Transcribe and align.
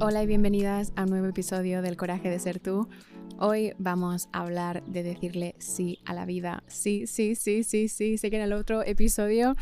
Hola 0.00 0.22
y 0.22 0.26
bienvenidas 0.26 0.92
a 0.96 1.04
un 1.04 1.10
nuevo 1.10 1.26
episodio 1.26 1.80
del 1.80 1.96
Coraje 1.96 2.28
de 2.28 2.38
Ser 2.38 2.60
Tú. 2.60 2.88
Hoy 3.38 3.72
vamos 3.78 4.28
a 4.32 4.40
hablar 4.40 4.84
de 4.84 5.02
decirle 5.02 5.54
sí 5.58 6.00
a 6.04 6.12
la 6.12 6.26
vida. 6.26 6.62
Sí, 6.66 7.06
sí, 7.06 7.36
sí, 7.36 7.62
sí, 7.62 7.88
sí. 7.88 8.18
Sé 8.18 8.28
que 8.28 8.36
en 8.36 8.42
el 8.42 8.52
otro 8.52 8.82
episodio 8.82 9.54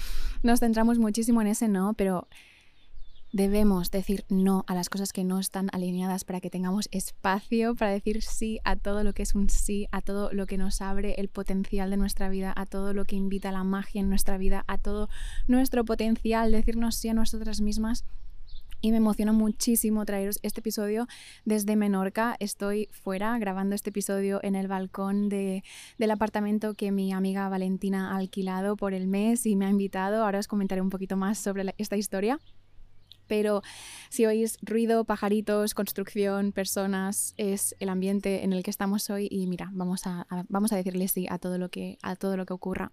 nos 0.43 0.59
centramos 0.59 0.99
muchísimo 0.99 1.41
en 1.41 1.47
ese 1.47 1.69
no, 1.69 1.95
pero 1.95 2.27
debemos 3.33 3.91
decir 3.91 4.25
no 4.29 4.65
a 4.67 4.75
las 4.75 4.89
cosas 4.89 5.13
que 5.13 5.25
no 5.25 5.39
están 5.39 5.69
alineadas 5.73 6.25
para 6.25 6.41
que 6.41 6.51
tengamos 6.51 6.89
espacio 6.93 7.75
para 7.75 7.93
decir 7.93 8.23
sí 8.23 8.59
a 8.65 8.77
todo 8.77 9.05
lo 9.05 9.13
que 9.13 9.23
es 9.23 9.35
un 9.35 9.51
sí, 9.51 9.87
a 9.93 10.01
todo 10.01 10.33
lo 10.33 10.47
que 10.47 10.59
nos 10.59 10.81
abre 10.81 11.15
el 11.19 11.29
potencial 11.29 11.91
de 11.91 11.97
nuestra 11.97 12.29
vida, 12.29 12.53
a 12.57 12.67
todo 12.67 12.95
lo 12.95 13.05
que 13.05 13.17
invita 13.17 13.53
la 13.53 13.65
magia 13.65 14.01
en 14.01 14.09
nuestra 14.09 14.39
vida, 14.39 14.65
a 14.67 14.79
todo 14.79 15.09
nuestro 15.47 15.85
potencial, 15.85 16.53
decirnos 16.53 16.97
sí 16.97 17.09
a 17.09 17.15
nosotras 17.15 17.61
mismas 17.61 18.05
y 18.81 18.93
me 18.93 18.99
emociona 18.99 19.33
muchísimo 19.33 20.05
traeros 20.05 20.39
este 20.43 20.61
episodio 20.61 21.09
desde 21.45 21.77
Menorca. 21.77 22.37
Estoy 22.39 22.89
fuera 22.93 23.37
grabando 23.39 23.75
este 23.75 23.91
episodio 23.91 24.41
en 24.43 24.55
el 24.55 24.69
balcón 24.69 25.29
de, 25.29 25.65
del 25.99 26.11
apartamento 26.13 26.75
que 26.75 26.93
mi 26.93 27.13
amiga 27.13 27.49
Valentina 27.49 28.13
ha 28.13 28.17
alquilado 28.17 28.77
por 28.77 28.95
el 28.95 29.09
mes 29.09 29.47
y 29.47 29.57
me 29.57 29.67
ha 29.67 29.71
invitado. 29.71 30.25
Ahora 30.25 30.39
os 30.39 30.47
comentaré 30.47 30.81
un 30.81 30.91
poquito 30.91 31.17
más 31.17 31.39
sobre 31.39 31.75
esta 31.77 31.97
historia. 31.97 32.39
Pero 33.29 33.63
si 34.09 34.27
oís 34.27 34.59
ruido, 34.63 35.05
pajaritos, 35.05 35.75
construcción, 35.75 36.53
personas, 36.53 37.35
es 37.37 37.77
el 37.79 37.89
ambiente 37.89 38.43
en 38.45 38.53
el 38.53 38.63
que 38.63 38.71
estamos 38.71 39.09
hoy 39.11 39.29
y 39.31 39.47
mira, 39.47 39.71
vamos 39.73 40.07
a, 40.07 40.27
vamos 40.49 40.73
a 40.73 40.77
decirle 40.77 41.07
sí 41.09 41.27
a 41.31 41.39
todo 41.39 41.59
lo 41.59 41.69
que, 41.69 41.99
a 42.03 42.17
todo 42.17 42.37
lo 42.37 42.47
que 42.47 42.55
ocurra. 42.55 42.91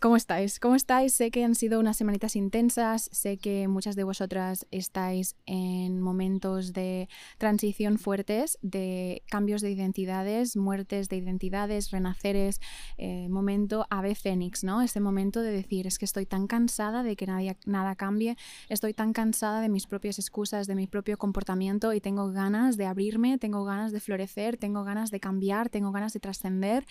¿Cómo 0.00 0.16
estáis? 0.16 0.58
¿Cómo 0.58 0.74
estáis? 0.74 1.12
Sé 1.12 1.30
que 1.30 1.44
han 1.44 1.54
sido 1.54 1.80
unas 1.80 1.98
semanitas 1.98 2.34
intensas, 2.34 3.10
sé 3.12 3.36
que 3.36 3.68
muchas 3.68 3.94
de 3.94 4.04
vosotras 4.04 4.66
estáis 4.70 5.36
en 5.44 6.00
momentos 6.00 6.72
de 6.72 7.08
transición 7.36 7.98
fuertes, 7.98 8.58
de 8.62 9.22
cambios 9.28 9.60
de 9.60 9.70
identidades, 9.70 10.56
muertes 10.56 11.10
de 11.10 11.16
identidades, 11.16 11.90
renaceres, 11.90 12.60
eh, 12.96 13.28
momento 13.28 13.86
ave 13.90 14.14
fénix, 14.14 14.64
¿no? 14.64 14.80
Ese 14.80 15.00
momento 15.00 15.42
de 15.42 15.50
decir, 15.50 15.86
es 15.86 15.98
que 15.98 16.06
estoy 16.06 16.24
tan 16.24 16.46
cansada 16.46 17.02
de 17.02 17.16
que 17.16 17.26
nadie, 17.26 17.56
nada 17.66 17.96
cambie, 17.96 18.36
estoy 18.70 18.94
tan 18.94 19.12
cansada 19.12 19.60
de 19.60 19.68
mis 19.68 19.86
propias 19.86 20.18
excusas, 20.18 20.68
de 20.68 20.74
mi 20.74 20.86
propio 20.86 21.18
comportamiento 21.18 21.92
y 21.92 22.00
tengo 22.00 22.30
ganas 22.32 22.78
de 22.78 22.86
abrirme, 22.86 23.36
tengo 23.36 23.64
ganas 23.64 23.92
de 23.92 24.00
florecer, 24.00 24.56
tengo 24.56 24.84
ganas 24.84 25.10
de 25.10 25.20
cambiar, 25.20 25.68
tengo 25.68 25.92
ganas 25.92 26.14
de 26.14 26.20
trascender 26.20 26.86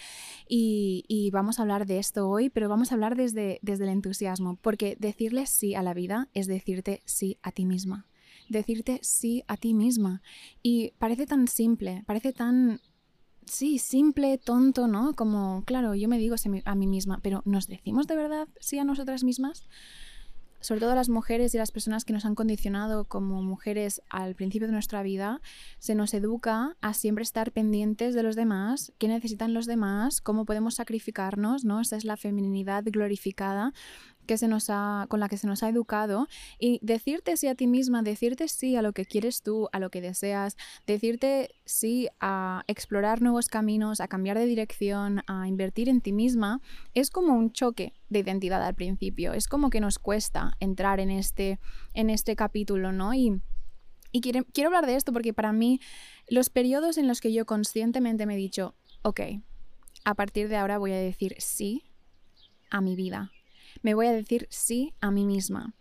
y, 0.47 1.03
y 1.07 1.31
vamos 1.31 1.57
a 1.57 1.63
hablar 1.63 1.87
de 1.87 1.97
esto 1.97 2.29
hoy 2.29 2.51
pero 2.58 2.58
vamos 2.67 2.91
a 2.91 2.95
hablar 2.95 3.15
desde, 3.15 3.59
desde 3.61 3.85
el 3.85 3.91
entusiasmo, 3.91 4.57
porque 4.61 4.97
decirle 4.99 5.45
sí 5.45 5.75
a 5.75 5.83
la 5.83 5.93
vida 5.93 6.27
es 6.33 6.47
decirte 6.47 7.01
sí 7.05 7.37
a 7.41 7.51
ti 7.51 7.65
misma, 7.65 8.07
decirte 8.49 8.99
sí 9.01 9.43
a 9.47 9.55
ti 9.55 9.73
misma. 9.73 10.21
Y 10.61 10.91
parece 10.97 11.25
tan 11.25 11.47
simple, 11.47 12.03
parece 12.05 12.33
tan 12.33 12.81
sí, 13.45 13.79
simple, 13.79 14.37
tonto, 14.37 14.87
¿no? 14.87 15.13
Como, 15.15 15.63
claro, 15.65 15.95
yo 15.95 16.07
me 16.07 16.17
digo 16.17 16.35
a 16.65 16.75
mí 16.75 16.87
misma, 16.87 17.19
pero 17.21 17.41
¿nos 17.45 17.67
decimos 17.67 18.07
de 18.07 18.15
verdad 18.15 18.47
sí 18.59 18.79
a 18.79 18.83
nosotras 18.83 19.23
mismas? 19.23 19.67
Sobre 20.61 20.81
todo 20.81 20.95
las 20.95 21.09
mujeres 21.09 21.53
y 21.53 21.57
las 21.57 21.71
personas 21.71 22.05
que 22.05 22.13
nos 22.13 22.25
han 22.25 22.35
condicionado 22.35 23.05
como 23.05 23.41
mujeres 23.41 24.01
al 24.09 24.35
principio 24.35 24.67
de 24.67 24.73
nuestra 24.73 25.03
vida, 25.03 25.41
se 25.79 25.95
nos 25.95 26.13
educa 26.13 26.75
a 26.81 26.93
siempre 26.93 27.23
estar 27.23 27.51
pendientes 27.51 28.15
de 28.15 28.23
los 28.23 28.35
demás, 28.35 28.93
qué 28.97 29.07
necesitan 29.07 29.53
los 29.53 29.65
demás, 29.65 30.21
cómo 30.21 30.45
podemos 30.45 30.75
sacrificarnos, 30.75 31.65
¿no? 31.65 31.79
Esa 31.81 31.97
es 31.97 32.05
la 32.05 32.17
feminidad 32.17 32.83
glorificada 32.85 33.73
que 34.29 34.37
se 34.37 34.47
nos 34.47 34.69
ha, 34.69 35.07
con 35.09 35.19
la 35.19 35.27
que 35.27 35.37
se 35.37 35.47
nos 35.47 35.63
ha 35.63 35.69
educado 35.69 36.27
y 36.59 36.77
decirte 36.83 37.35
sí 37.35 37.47
a 37.47 37.55
ti 37.55 37.65
misma, 37.65 38.03
decirte 38.03 38.47
sí 38.47 38.75
a 38.75 38.83
lo 38.83 38.93
que 38.93 39.03
quieres 39.03 39.41
tú, 39.41 39.69
a 39.71 39.79
lo 39.79 39.89
que 39.89 40.01
deseas, 40.01 40.55
decirte 40.85 41.55
sí 41.65 42.09
a 42.19 42.63
explorar 42.67 43.23
nuevos 43.23 43.47
caminos, 43.47 44.01
a 44.01 44.07
cambiar 44.07 44.37
de 44.37 44.45
dirección, 44.45 45.23
a 45.25 45.47
invertir 45.47 45.89
en 45.89 45.99
ti 45.99 46.13
misma, 46.13 46.61
es 46.93 47.09
como 47.09 47.33
un 47.33 47.51
choque 47.53 47.95
de 48.09 48.19
identidad 48.19 48.61
al 48.61 48.75
principio, 48.75 49.33
es 49.33 49.47
como 49.47 49.71
que 49.71 49.79
nos 49.79 49.97
cuesta 49.97 50.55
entrar 50.59 50.99
en 50.99 51.09
este, 51.09 51.59
en 51.95 52.11
este 52.11 52.35
capítulo, 52.35 52.91
¿no? 52.91 53.15
Y, 53.15 53.41
y 54.11 54.21
quiero, 54.21 54.45
quiero 54.53 54.67
hablar 54.67 54.85
de 54.85 54.95
esto 54.95 55.11
porque 55.11 55.33
para 55.33 55.53
mí 55.53 55.79
los 56.27 56.51
periodos 56.51 56.99
en 56.99 57.07
los 57.07 57.19
que 57.19 57.33
yo 57.33 57.47
conscientemente 57.47 58.27
me 58.27 58.35
he 58.35 58.37
dicho, 58.37 58.75
ok, 59.01 59.21
a 60.03 60.13
partir 60.13 60.49
de 60.49 60.57
ahora 60.57 60.77
voy 60.77 60.91
a 60.91 60.97
decir 60.97 61.33
sí 61.39 61.89
a 62.69 62.79
mi 62.79 62.95
vida, 62.95 63.31
me 63.81 63.93
voy 63.93 64.07
a 64.07 64.13
decir 64.13 64.47
sí 64.49 64.93
a 65.01 65.11
mí 65.11 65.25
misma. 65.25 65.73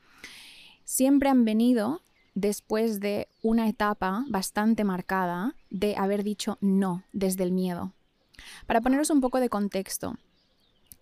Siempre 0.85 1.29
han 1.29 1.45
venido 1.45 2.01
después 2.35 3.01
de 3.01 3.29
una 3.43 3.69
etapa 3.69 4.25
bastante 4.29 4.85
marcada 4.85 5.55
de 5.71 5.97
haber 5.97 6.23
dicho 6.23 6.57
no 6.61 7.03
desde 7.13 7.45
el 7.45 7.53
miedo. 7.53 7.93
Para 8.67 8.81
poneros 8.81 9.11
un 9.11 9.21
poco 9.21 9.41
de 9.41 9.49
contexto, 9.49 10.17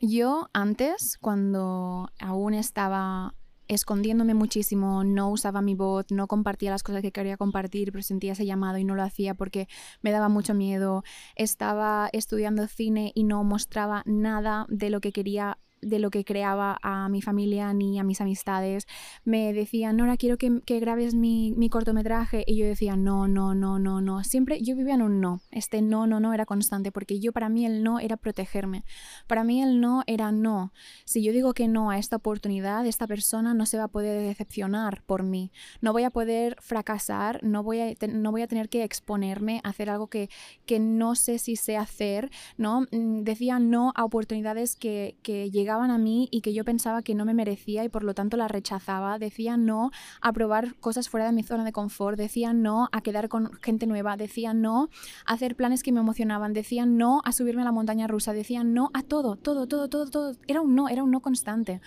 yo 0.00 0.48
antes, 0.52 1.18
cuando 1.18 2.10
aún 2.18 2.54
estaba 2.54 3.34
escondiéndome 3.68 4.34
muchísimo, 4.34 5.04
no 5.04 5.30
usaba 5.30 5.62
mi 5.62 5.74
voz, 5.74 6.06
no 6.10 6.26
compartía 6.26 6.70
las 6.70 6.82
cosas 6.82 7.02
que 7.02 7.12
quería 7.12 7.36
compartir, 7.36 7.92
pero 7.92 8.02
sentía 8.02 8.32
ese 8.32 8.46
llamado 8.46 8.78
y 8.78 8.84
no 8.84 8.94
lo 8.94 9.02
hacía 9.02 9.34
porque 9.34 9.68
me 10.02 10.10
daba 10.10 10.28
mucho 10.28 10.54
miedo. 10.54 11.02
Estaba 11.34 12.08
estudiando 12.12 12.66
cine 12.66 13.12
y 13.14 13.24
no 13.24 13.42
mostraba 13.44 14.02
nada 14.06 14.66
de 14.68 14.90
lo 14.90 15.00
que 15.00 15.12
quería 15.12 15.58
de 15.86 15.98
lo 15.98 16.10
que 16.10 16.24
creaba 16.24 16.78
a 16.82 17.08
mi 17.08 17.22
familia 17.22 17.72
ni 17.72 17.98
a 17.98 18.04
mis 18.04 18.20
amistades. 18.20 18.86
Me 19.24 19.52
decían, 19.52 19.96
Nora, 19.96 20.16
quiero 20.16 20.36
que, 20.36 20.60
que 20.64 20.80
grabes 20.80 21.14
mi, 21.14 21.52
mi, 21.56 21.70
cortometraje. 21.70 22.44
Y 22.46 22.56
yo 22.56 22.66
decía, 22.66 22.96
no, 22.96 23.28
no, 23.28 23.54
no, 23.54 23.78
no, 23.78 24.00
no. 24.00 24.24
Siempre 24.24 24.60
yo 24.62 24.76
vivía 24.76 24.94
en 24.94 25.02
un 25.02 25.20
no. 25.20 25.40
Este 25.50 25.82
no, 25.82 26.06
no, 26.06 26.20
no 26.20 26.32
era 26.34 26.46
constante, 26.46 26.92
porque 26.92 27.20
yo 27.20 27.32
para 27.32 27.48
mí 27.48 27.64
el 27.64 27.82
no 27.82 28.00
era 28.00 28.16
protegerme. 28.16 28.84
Para 29.26 29.44
mí 29.44 29.62
el 29.62 29.80
no 29.80 30.02
era 30.06 30.32
no. 30.32 30.72
Si 31.04 31.22
yo 31.22 31.32
digo 31.32 31.54
que 31.54 31.68
no 31.68 31.90
a 31.90 31.98
esta 31.98 32.16
oportunidad, 32.16 32.86
esta 32.86 33.06
persona 33.06 33.54
no 33.54 33.66
se 33.66 33.78
va 33.78 33.84
a 33.84 33.88
poder 33.88 34.20
decepcionar 34.22 35.02
por 35.06 35.22
mí. 35.22 35.52
No 35.80 35.92
voy 35.92 36.04
a 36.04 36.10
poder 36.10 36.56
fracasar, 36.60 37.42
no 37.42 37.62
voy 37.62 37.80
a, 37.80 37.94
no 38.08 38.32
voy 38.32 38.42
a 38.42 38.48
tener 38.48 38.68
que 38.68 38.84
exponerme 38.84 39.60
a 39.64 39.70
hacer 39.70 39.90
algo 39.90 40.08
que, 40.08 40.28
que 40.64 40.78
no 40.78 41.14
sé 41.14 41.38
si 41.38 41.56
sé 41.56 41.76
hacer, 41.76 42.30
¿no? 42.56 42.82
Mm, 42.90 43.22
decía 43.22 43.58
no 43.58 43.92
a 43.94 44.04
oportunidades 44.04 44.76
que, 44.76 45.16
que 45.22 45.50
llegaban 45.50 45.75
a 45.84 45.98
mí 45.98 46.28
y 46.30 46.40
que 46.40 46.52
yo 46.52 46.64
pensaba 46.64 47.02
que 47.02 47.14
no 47.14 47.24
me 47.24 47.34
merecía 47.34 47.84
y 47.84 47.88
por 47.88 48.02
lo 48.02 48.14
tanto 48.14 48.36
la 48.36 48.48
rechazaba. 48.48 49.18
Decía 49.18 49.56
no 49.56 49.90
a 50.20 50.32
probar 50.32 50.74
cosas 50.76 51.08
fuera 51.08 51.26
de 51.26 51.32
mi 51.32 51.42
zona 51.42 51.64
de 51.64 51.72
confort, 51.72 52.18
decía 52.18 52.52
no 52.52 52.88
a 52.92 53.00
quedar 53.02 53.28
con 53.28 53.52
gente 53.62 53.86
nueva, 53.86 54.16
decía 54.16 54.54
no 54.54 54.88
a 55.26 55.34
hacer 55.34 55.56
planes 55.56 55.82
que 55.82 55.92
me 55.92 56.00
emocionaban, 56.00 56.52
decía 56.52 56.86
no 56.86 57.20
a 57.24 57.32
subirme 57.32 57.62
a 57.62 57.66
la 57.66 57.72
montaña 57.72 58.06
rusa, 58.06 58.32
decía 58.32 58.64
no 58.64 58.90
a 58.94 59.02
todo, 59.02 59.36
todo, 59.36 59.66
todo, 59.66 59.88
todo, 59.88 60.10
todo. 60.10 60.36
Era 60.46 60.60
un 60.60 60.74
no, 60.74 60.88
era 60.88 61.02
un 61.02 61.10
no 61.10 61.20
constante. 61.20 61.80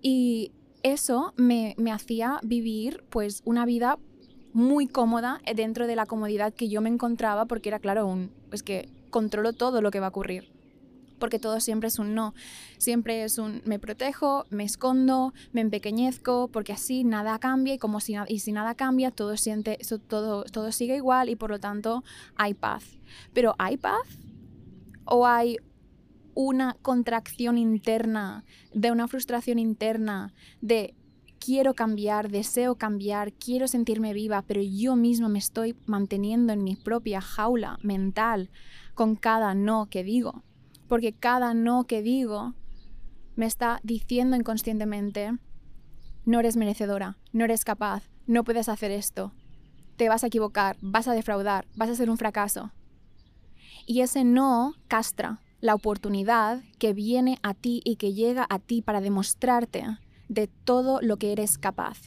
Y 0.00 0.52
eso 0.82 1.32
me, 1.36 1.74
me 1.78 1.92
hacía 1.92 2.40
vivir 2.42 3.04
pues 3.10 3.42
una 3.44 3.66
vida 3.66 3.98
muy 4.52 4.86
cómoda 4.86 5.40
dentro 5.54 5.86
de 5.86 5.96
la 5.96 6.06
comodidad 6.06 6.54
que 6.54 6.68
yo 6.68 6.80
me 6.80 6.88
encontraba 6.88 7.44
porque 7.44 7.68
era 7.68 7.78
claro 7.78 8.06
un 8.06 8.30
es 8.52 8.62
que 8.62 8.88
controlo 9.10 9.52
todo 9.52 9.82
lo 9.82 9.90
que 9.90 10.00
va 10.00 10.06
a 10.06 10.08
ocurrir 10.08 10.55
porque 11.18 11.38
todo 11.38 11.60
siempre 11.60 11.88
es 11.88 11.98
un 11.98 12.14
no. 12.14 12.34
Siempre 12.78 13.24
es 13.24 13.38
un 13.38 13.62
me 13.64 13.78
protejo, 13.78 14.44
me 14.50 14.64
escondo, 14.64 15.32
me 15.52 15.60
empequeñezco, 15.60 16.48
porque 16.48 16.72
así 16.72 17.04
nada 17.04 17.38
cambia 17.38 17.74
y 17.74 17.78
como 17.78 18.00
si, 18.00 18.14
y 18.28 18.38
si 18.40 18.52
nada 18.52 18.74
cambia, 18.74 19.10
todo, 19.10 19.36
siente, 19.36 19.78
todo, 20.08 20.44
todo 20.44 20.72
sigue 20.72 20.96
igual 20.96 21.28
y 21.28 21.36
por 21.36 21.50
lo 21.50 21.60
tanto 21.60 22.04
hay 22.36 22.54
paz. 22.54 22.98
Pero 23.32 23.54
¿hay 23.58 23.76
paz? 23.76 24.18
¿O 25.04 25.26
hay 25.26 25.58
una 26.34 26.76
contracción 26.82 27.56
interna, 27.56 28.44
de 28.74 28.92
una 28.92 29.08
frustración 29.08 29.58
interna, 29.58 30.34
de 30.60 30.94
quiero 31.38 31.74
cambiar, 31.74 32.30
deseo 32.30 32.74
cambiar, 32.74 33.32
quiero 33.32 33.68
sentirme 33.68 34.12
viva, 34.12 34.42
pero 34.42 34.60
yo 34.60 34.96
mismo 34.96 35.28
me 35.28 35.38
estoy 35.38 35.76
manteniendo 35.86 36.52
en 36.52 36.64
mi 36.64 36.76
propia 36.76 37.20
jaula 37.20 37.78
mental 37.82 38.50
con 38.94 39.16
cada 39.16 39.54
no 39.54 39.86
que 39.86 40.04
digo? 40.04 40.42
Porque 40.88 41.12
cada 41.12 41.54
no 41.54 41.84
que 41.84 42.02
digo 42.02 42.54
me 43.34 43.46
está 43.46 43.80
diciendo 43.82 44.36
inconscientemente, 44.36 45.32
no 46.24 46.40
eres 46.40 46.56
merecedora, 46.56 47.18
no 47.32 47.44
eres 47.44 47.64
capaz, 47.64 48.08
no 48.26 48.44
puedes 48.44 48.68
hacer 48.68 48.90
esto, 48.90 49.32
te 49.96 50.08
vas 50.08 50.24
a 50.24 50.28
equivocar, 50.28 50.76
vas 50.80 51.08
a 51.08 51.12
defraudar, 51.12 51.66
vas 51.76 51.90
a 51.90 51.94
ser 51.94 52.10
un 52.10 52.18
fracaso. 52.18 52.72
Y 53.86 54.00
ese 54.00 54.24
no 54.24 54.74
castra 54.88 55.40
la 55.60 55.74
oportunidad 55.74 56.62
que 56.78 56.92
viene 56.92 57.38
a 57.42 57.54
ti 57.54 57.80
y 57.84 57.96
que 57.96 58.14
llega 58.14 58.46
a 58.48 58.58
ti 58.58 58.82
para 58.82 59.00
demostrarte 59.00 59.84
de 60.28 60.48
todo 60.48 61.00
lo 61.00 61.16
que 61.18 61.32
eres 61.32 61.58
capaz, 61.58 61.98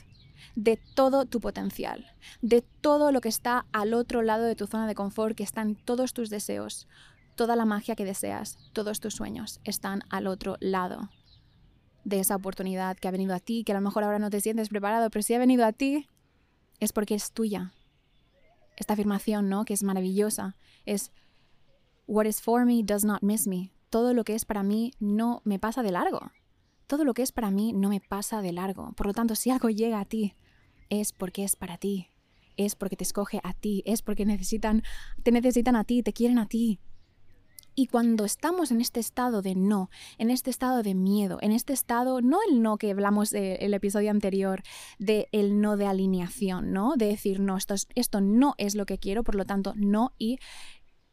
de 0.56 0.78
todo 0.96 1.26
tu 1.26 1.40
potencial, 1.40 2.06
de 2.42 2.62
todo 2.62 3.12
lo 3.12 3.22
que 3.22 3.30
está 3.30 3.66
al 3.72 3.94
otro 3.94 4.22
lado 4.22 4.44
de 4.44 4.56
tu 4.56 4.68
zona 4.68 4.88
de 4.88 4.96
confort, 4.96 5.36
que 5.36 5.44
están 5.44 5.76
todos 5.76 6.14
tus 6.14 6.30
deseos, 6.30 6.88
Toda 7.40 7.56
la 7.56 7.64
magia 7.64 7.96
que 7.96 8.04
deseas, 8.04 8.58
todos 8.74 9.00
tus 9.00 9.16
sueños 9.16 9.62
están 9.64 10.02
al 10.10 10.28
otro 10.28 10.58
lado. 10.60 11.10
de 12.04 12.20
esa 12.20 12.36
oportunidad 12.36 12.98
que 12.98 13.08
ha 13.08 13.12
venido 13.12 13.34
a 13.34 13.40
ti, 13.40 13.64
que 13.64 13.72
a 13.72 13.76
lo 13.76 13.82
mejor 13.82 14.04
ahora 14.04 14.20
no 14.20 14.30
te 14.30 14.42
sientes 14.42 14.68
preparado, 14.68 15.10
pero 15.10 15.24
si 15.24 15.34
ha 15.36 15.40
venido 15.40 15.66
a 15.66 15.72
ti, 15.72 16.10
es 16.82 16.92
porque 16.92 17.16
es 17.16 17.32
tuya. 17.32 17.72
Esta 18.76 18.92
afirmación, 18.92 19.48
¿no? 19.48 19.64
Que 19.64 19.74
es 19.74 19.84
maravillosa. 19.84 20.58
Es, 20.86 21.14
what 22.08 22.26
is 22.26 22.42
for 22.42 22.66
me 22.66 22.84
does 22.84 23.06
not 23.06 23.24
miss 23.24 23.48
me. 23.48 23.72
Todo 23.90 24.14
lo 24.14 24.26
que 24.26 24.36
es 24.36 24.44
para 24.44 24.62
mí 24.62 24.92
no 25.00 25.42
me 25.46 25.60
pasa 25.60 25.82
de 25.82 25.92
largo. 25.92 26.32
Todo 26.88 27.06
lo 27.06 27.14
que 27.14 27.22
es 27.22 27.32
para 27.32 27.52
mí 27.52 27.72
no 27.72 27.88
me 27.88 28.02
pasa 28.02 28.42
de 28.42 28.52
largo. 28.52 28.92
Por 28.98 29.08
lo 29.08 29.14
tanto, 29.14 29.36
si 29.36 29.50
algo 29.50 29.70
llega 29.70 30.02
a 30.02 30.06
ti, 30.06 30.36
es 30.90 31.14
porque 31.14 31.46
es 31.46 31.56
para 31.56 31.78
ti. 31.78 32.10
Es 32.58 32.76
porque 32.76 32.98
te 32.98 33.06
escoge 33.06 33.40
a 33.46 33.54
ti. 33.54 33.82
Es 33.86 34.02
porque 34.02 34.26
necesitan, 34.26 34.84
te 35.24 35.32
necesitan 35.32 35.78
a 35.78 35.86
ti, 35.86 36.04
te 36.04 36.12
quieren 36.12 36.38
a 36.38 36.46
ti. 36.46 36.82
Y 37.80 37.88
cuando 37.88 38.26
estamos 38.26 38.72
en 38.72 38.82
este 38.82 39.00
estado 39.00 39.42
de 39.42 39.56
no, 39.56 39.90
en 40.18 40.32
este 40.32 40.50
estado 40.50 40.84
de 40.84 40.96
miedo, 40.96 41.38
en 41.40 41.54
este 41.54 41.72
estado, 41.72 42.20
no 42.20 42.40
el 42.50 42.62
no 42.62 42.78
que 42.78 42.92
hablamos 42.92 43.32
en 43.32 43.56
el 43.58 43.74
episodio 43.74 44.12
anterior, 44.12 44.64
de 44.98 45.30
el 45.32 45.62
no 45.62 45.78
de 45.78 45.86
alineación, 45.86 46.74
¿no? 46.74 46.96
De 46.98 47.06
decir, 47.06 47.40
no, 47.40 47.56
esto, 47.56 47.76
esto 47.96 48.20
no 48.20 48.54
es 48.58 48.76
lo 48.76 48.86
que 48.86 48.98
quiero, 48.98 49.24
por 49.24 49.36
lo 49.36 49.46
tanto, 49.46 49.76
no 49.78 50.12
y 50.18 50.40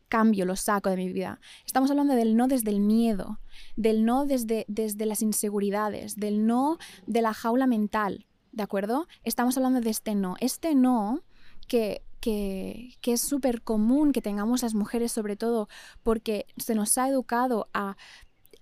cambio, 0.09 0.45
lo 0.45 0.57
saco 0.57 0.91
de 0.91 0.97
mi 0.97 1.13
vida. 1.13 1.39
Estamos 1.65 1.89
hablando 1.93 2.15
del 2.15 2.37
no 2.37 2.49
desde 2.49 2.71
el 2.71 2.81
miedo, 2.81 3.39
del 3.77 4.05
no 4.05 4.27
desde, 4.27 4.65
desde 4.67 5.07
las 5.07 5.23
inseguridades, 5.23 6.17
del 6.17 6.47
no 6.49 6.79
de 7.07 7.23
la 7.23 7.33
jaula 7.33 7.69
mental, 7.69 8.27
¿de 8.51 8.65
acuerdo? 8.65 9.07
Estamos 9.23 9.57
hablando 9.57 9.81
de 9.81 9.91
este 9.91 10.17
no. 10.17 10.35
Este 10.41 10.75
no 10.75 11.23
que 11.67 12.03
que, 12.21 13.13
es 13.13 13.21
súper 13.21 13.63
común 13.63 14.13
que 14.13 14.23
tengamos 14.23 14.63
las 14.63 14.75
mujeres, 14.75 15.13
sobre 15.13 15.37
todo 15.37 15.69
porque 16.03 16.47
se 16.57 16.75
nos 16.75 16.99
ha 16.99 17.09
educado 17.09 17.69
a 17.73 17.97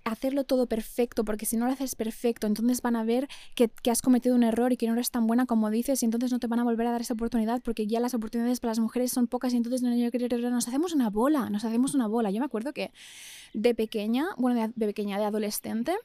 hacerlo 0.03 0.43
todo 0.43 0.67
perfecto, 0.67 1.25
porque 1.25 1.47
si 1.47 1.57
no 1.57 1.65
lo 1.65 1.71
haces 1.71 1.95
perfecto, 1.95 2.45
entonces 2.45 2.83
van 2.83 2.95
a 2.95 3.03
ver 3.03 3.27
que, 3.55 3.71
has 3.89 4.03
cometido 4.03 4.35
un 4.35 4.43
error 4.43 4.71
y 4.71 4.77
que 4.77 4.85
no 4.85 4.93
eres 4.93 5.09
tan 5.09 5.25
buena 5.25 5.47
como 5.47 5.71
dices, 5.71 6.03
y 6.03 6.05
entonces 6.05 6.31
no 6.31 6.37
te 6.37 6.45
van 6.45 6.59
a 6.59 6.63
volver 6.63 6.85
a 6.85 6.91
dar 6.91 7.01
esa 7.01 7.15
oportunidad, 7.15 7.63
porque 7.63 7.87
ya 7.87 7.99
las 7.99 8.13
oportunidades 8.13 8.59
para 8.59 8.71
las 8.71 8.79
mujeres 8.79 9.11
son 9.11 9.25
pocas, 9.25 9.51
y 9.53 9.57
entonces 9.57 9.81
nos 9.81 10.67
hacemos 10.67 10.93
una 10.93 11.09
bola, 11.09 11.49
nos 11.49 11.65
hacemos 11.65 11.95
una 11.95 12.05
bola. 12.05 12.29
Yo 12.29 12.39
me 12.39 12.45
acuerdo 12.45 12.71
que 12.71 12.91
de 13.55 13.73
pequeña, 13.73 14.27
bueno, 14.37 14.71
de 14.75 14.85
pequeña, 14.85 15.17
de 15.17 15.25
adolescente, 15.25 15.95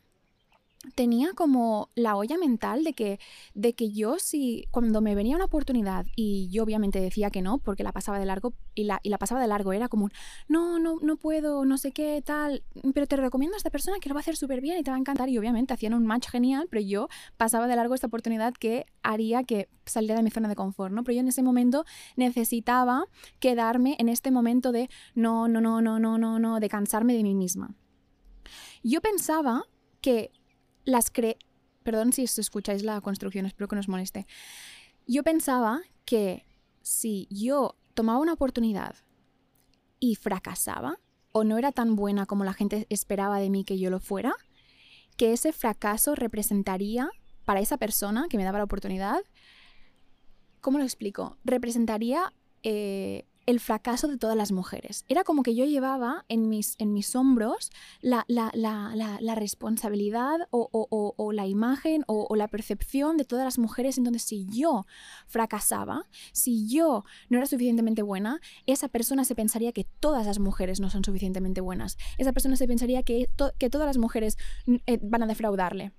tenía 0.94 1.32
como 1.34 1.90
la 1.94 2.16
olla 2.16 2.38
mental 2.38 2.84
de 2.84 2.94
que, 2.94 3.20
de 3.54 3.74
que 3.74 3.90
yo 3.90 4.18
si 4.18 4.66
cuando 4.70 5.02
me 5.02 5.14
venía 5.14 5.36
una 5.36 5.44
oportunidad 5.44 6.06
y 6.16 6.48
yo 6.50 6.62
obviamente 6.62 7.00
decía 7.00 7.30
que 7.30 7.42
no 7.42 7.58
porque 7.58 7.82
la 7.82 7.92
pasaba 7.92 8.18
de 8.18 8.24
largo 8.24 8.54
y 8.74 8.84
la, 8.84 8.98
y 9.02 9.10
la 9.10 9.18
pasaba 9.18 9.42
de 9.42 9.46
largo 9.46 9.74
era 9.74 9.88
como 9.88 10.08
no, 10.48 10.78
no, 10.78 10.96
no 11.02 11.16
puedo, 11.16 11.64
no 11.66 11.76
sé 11.76 11.92
qué, 11.92 12.22
tal, 12.24 12.62
pero 12.94 13.06
te 13.06 13.16
recomiendo 13.16 13.56
a 13.56 13.58
esta 13.58 13.70
persona 13.70 13.98
que 14.00 14.08
lo 14.08 14.14
va 14.14 14.20
a 14.20 14.22
hacer 14.22 14.36
súper 14.36 14.60
bien 14.62 14.78
y 14.78 14.82
te 14.82 14.90
va 14.90 14.96
a 14.96 15.00
encantar 15.00 15.28
y 15.28 15.36
obviamente 15.36 15.74
hacían 15.74 15.92
un 15.92 16.06
match 16.06 16.28
genial, 16.28 16.66
pero 16.70 16.82
yo 16.82 17.08
pasaba 17.36 17.66
de 17.66 17.76
largo 17.76 17.94
esta 17.94 18.06
oportunidad 18.06 18.54
que 18.54 18.86
haría 19.02 19.44
que 19.44 19.68
saliera 19.84 20.16
de 20.16 20.22
mi 20.22 20.30
zona 20.30 20.48
de 20.48 20.56
confort, 20.56 20.94
¿no? 20.94 21.04
Pero 21.04 21.16
yo 21.16 21.20
en 21.20 21.28
ese 21.28 21.42
momento 21.42 21.84
necesitaba 22.16 23.04
quedarme 23.38 23.96
en 23.98 24.08
este 24.08 24.30
momento 24.30 24.72
de 24.72 24.88
no, 25.14 25.46
no, 25.46 25.60
no, 25.60 25.82
no, 25.82 25.98
no, 25.98 26.16
no, 26.16 26.38
no, 26.38 26.60
de 26.60 26.68
cansarme 26.68 27.14
de 27.14 27.22
mí 27.22 27.34
misma. 27.34 27.74
Yo 28.82 29.02
pensaba 29.02 29.64
que 30.00 30.30
las 30.84 31.10
cre... 31.10 31.36
Perdón 31.82 32.12
si 32.12 32.24
escucháis 32.24 32.82
la 32.82 33.00
construcción, 33.00 33.46
espero 33.46 33.66
que 33.66 33.76
no 33.76 33.80
os 33.80 33.88
moleste. 33.88 34.26
Yo 35.06 35.22
pensaba 35.22 35.80
que 36.04 36.44
si 36.82 37.26
yo 37.30 37.76
tomaba 37.94 38.18
una 38.18 38.34
oportunidad 38.34 38.96
y 39.98 40.14
fracasaba, 40.16 40.98
o 41.32 41.44
no 41.44 41.58
era 41.58 41.72
tan 41.72 41.96
buena 41.96 42.26
como 42.26 42.44
la 42.44 42.52
gente 42.52 42.86
esperaba 42.90 43.38
de 43.38 43.50
mí 43.50 43.64
que 43.64 43.78
yo 43.78 43.90
lo 43.90 44.00
fuera, 44.00 44.34
que 45.16 45.32
ese 45.32 45.52
fracaso 45.52 46.14
representaría 46.14 47.10
para 47.44 47.60
esa 47.60 47.76
persona 47.76 48.26
que 48.28 48.36
me 48.36 48.44
daba 48.44 48.58
la 48.58 48.64
oportunidad, 48.64 49.20
¿cómo 50.60 50.78
lo 50.78 50.84
explico? 50.84 51.36
Representaría 51.44 52.32
eh, 52.62 53.26
el 53.50 53.60
fracaso 53.60 54.08
de 54.08 54.16
todas 54.16 54.36
las 54.36 54.52
mujeres. 54.52 55.04
Era 55.08 55.24
como 55.24 55.42
que 55.42 55.54
yo 55.54 55.64
llevaba 55.64 56.24
en 56.28 56.48
mis, 56.48 56.76
en 56.78 56.92
mis 56.92 57.16
hombros 57.16 57.70
la, 58.00 58.24
responsabilidad 59.34 60.38
o, 60.50 61.32
la 61.32 61.46
imagen 61.46 62.04
o, 62.06 62.34
la 62.36 62.48
percepción 62.48 63.16
de 63.16 63.24
todas 63.24 63.44
las 63.44 63.58
mujeres. 63.58 63.98
Entonces, 63.98 64.22
si 64.22 64.46
yo 64.46 64.86
fracasaba, 65.26 66.06
si 66.32 66.68
yo 66.68 67.04
no 67.28 67.38
era 67.38 67.46
suficientemente 67.46 68.02
buena, 68.02 68.40
esa 68.66 68.88
persona 68.88 69.24
se 69.24 69.34
pensaría 69.34 69.72
que 69.72 69.84
todas 69.98 70.26
las 70.26 70.38
mujeres 70.38 70.80
no 70.80 70.88
son 70.88 71.04
suficientemente 71.04 71.60
buenas. 71.60 71.98
Esa 72.18 72.32
persona 72.32 72.56
se 72.56 72.68
pensaría 72.68 73.02
que, 73.02 73.28
que 73.58 73.70
todas 73.70 73.86
las 73.86 73.98
mujeres 73.98 74.38
mm, 74.66 74.76
eh, 74.86 74.98
van 75.02 75.22
a 75.24 75.26
defraudarle. 75.26 75.92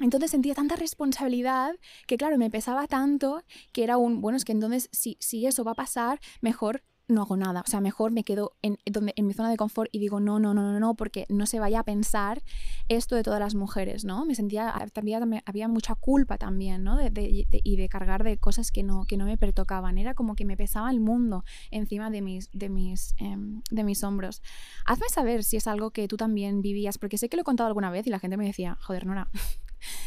Entonces 0.00 0.30
sentía 0.30 0.54
tanta 0.54 0.76
responsabilidad 0.76 1.74
que, 2.06 2.16
claro, 2.16 2.38
me 2.38 2.50
pesaba 2.50 2.86
tanto 2.86 3.42
que 3.72 3.84
era 3.84 3.96
un, 3.96 4.20
bueno, 4.20 4.36
es 4.36 4.44
que 4.44 4.52
entonces 4.52 4.88
si, 4.92 5.16
si 5.20 5.46
eso 5.46 5.64
va 5.64 5.72
a 5.72 5.76
pasar, 5.76 6.20
mejor 6.40 6.82
no 7.08 7.22
hago 7.22 7.36
nada. 7.36 7.62
O 7.66 7.70
sea, 7.70 7.80
mejor 7.80 8.12
me 8.12 8.22
quedo 8.22 8.52
en, 8.62 8.78
donde, 8.84 9.14
en 9.16 9.26
mi 9.26 9.32
zona 9.32 9.50
de 9.50 9.56
confort 9.56 9.88
y 9.92 9.98
digo, 9.98 10.20
no, 10.20 10.38
no, 10.38 10.54
no, 10.54 10.62
no, 10.62 10.78
no, 10.78 10.94
porque 10.94 11.24
no 11.28 11.46
se 11.46 11.58
vaya 11.58 11.80
a 11.80 11.82
pensar 11.82 12.42
esto 12.88 13.16
de 13.16 13.22
todas 13.22 13.40
las 13.40 13.54
mujeres, 13.54 14.04
¿no? 14.04 14.24
Me 14.26 14.34
sentía, 14.34 14.74
también 14.92 15.42
había 15.46 15.68
mucha 15.68 15.94
culpa 15.94 16.36
también, 16.38 16.84
¿no? 16.84 16.98
Y 17.02 17.76
de 17.76 17.88
cargar 17.88 18.24
de 18.24 18.36
cosas 18.36 18.70
que 18.70 18.82
no, 18.82 19.04
que 19.06 19.16
no 19.16 19.24
me 19.24 19.38
pertocaban. 19.38 19.98
Era 19.98 20.14
como 20.14 20.34
que 20.34 20.44
me 20.44 20.56
pesaba 20.56 20.90
el 20.90 21.00
mundo 21.00 21.44
encima 21.70 22.10
de 22.10 22.20
mis, 22.20 22.50
de 22.52 22.68
mis, 22.68 23.14
em, 23.18 23.62
de 23.70 23.84
mis 23.84 24.04
hombros. 24.04 24.42
Hazme 24.84 25.08
saber 25.08 25.44
si 25.44 25.56
es 25.56 25.66
algo 25.66 25.90
que 25.90 26.08
tú 26.08 26.16
también 26.16 26.60
vivías, 26.60 26.98
porque 26.98 27.18
sé 27.18 27.28
que 27.28 27.36
lo 27.36 27.40
he 27.40 27.44
contado 27.44 27.68
alguna 27.68 27.90
vez 27.90 28.06
y 28.06 28.10
la 28.10 28.18
gente 28.18 28.36
me 28.36 28.46
decía, 28.46 28.76
joder, 28.80 29.06
Nora, 29.06 29.30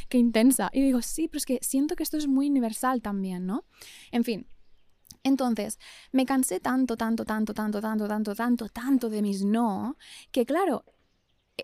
qué 0.10 0.18
intensa. 0.18 0.70
Y 0.74 0.82
digo, 0.82 1.02
sí, 1.02 1.28
pero 1.28 1.38
es 1.40 1.46
que 1.46 1.60
siento 1.62 1.96
que 1.96 2.04
esto 2.04 2.18
es 2.18 2.28
muy 2.28 2.50
universal 2.50 3.02
también, 3.02 3.46
¿no? 3.46 3.66
En 4.12 4.24
fin. 4.24 4.48
Entonces, 5.24 5.80
me 6.12 6.26
cansé 6.26 6.60
tanto, 6.60 6.98
tanto, 6.98 7.26
tanto, 7.26 7.54
tanto, 7.54 7.80
tanto, 7.82 8.08
tanto, 8.08 8.36
tanto, 8.36 8.70
tanto 8.70 9.10
de 9.10 9.22
mis 9.22 9.44
no, 9.44 9.98
que 10.32 10.46
claro, 10.46 10.84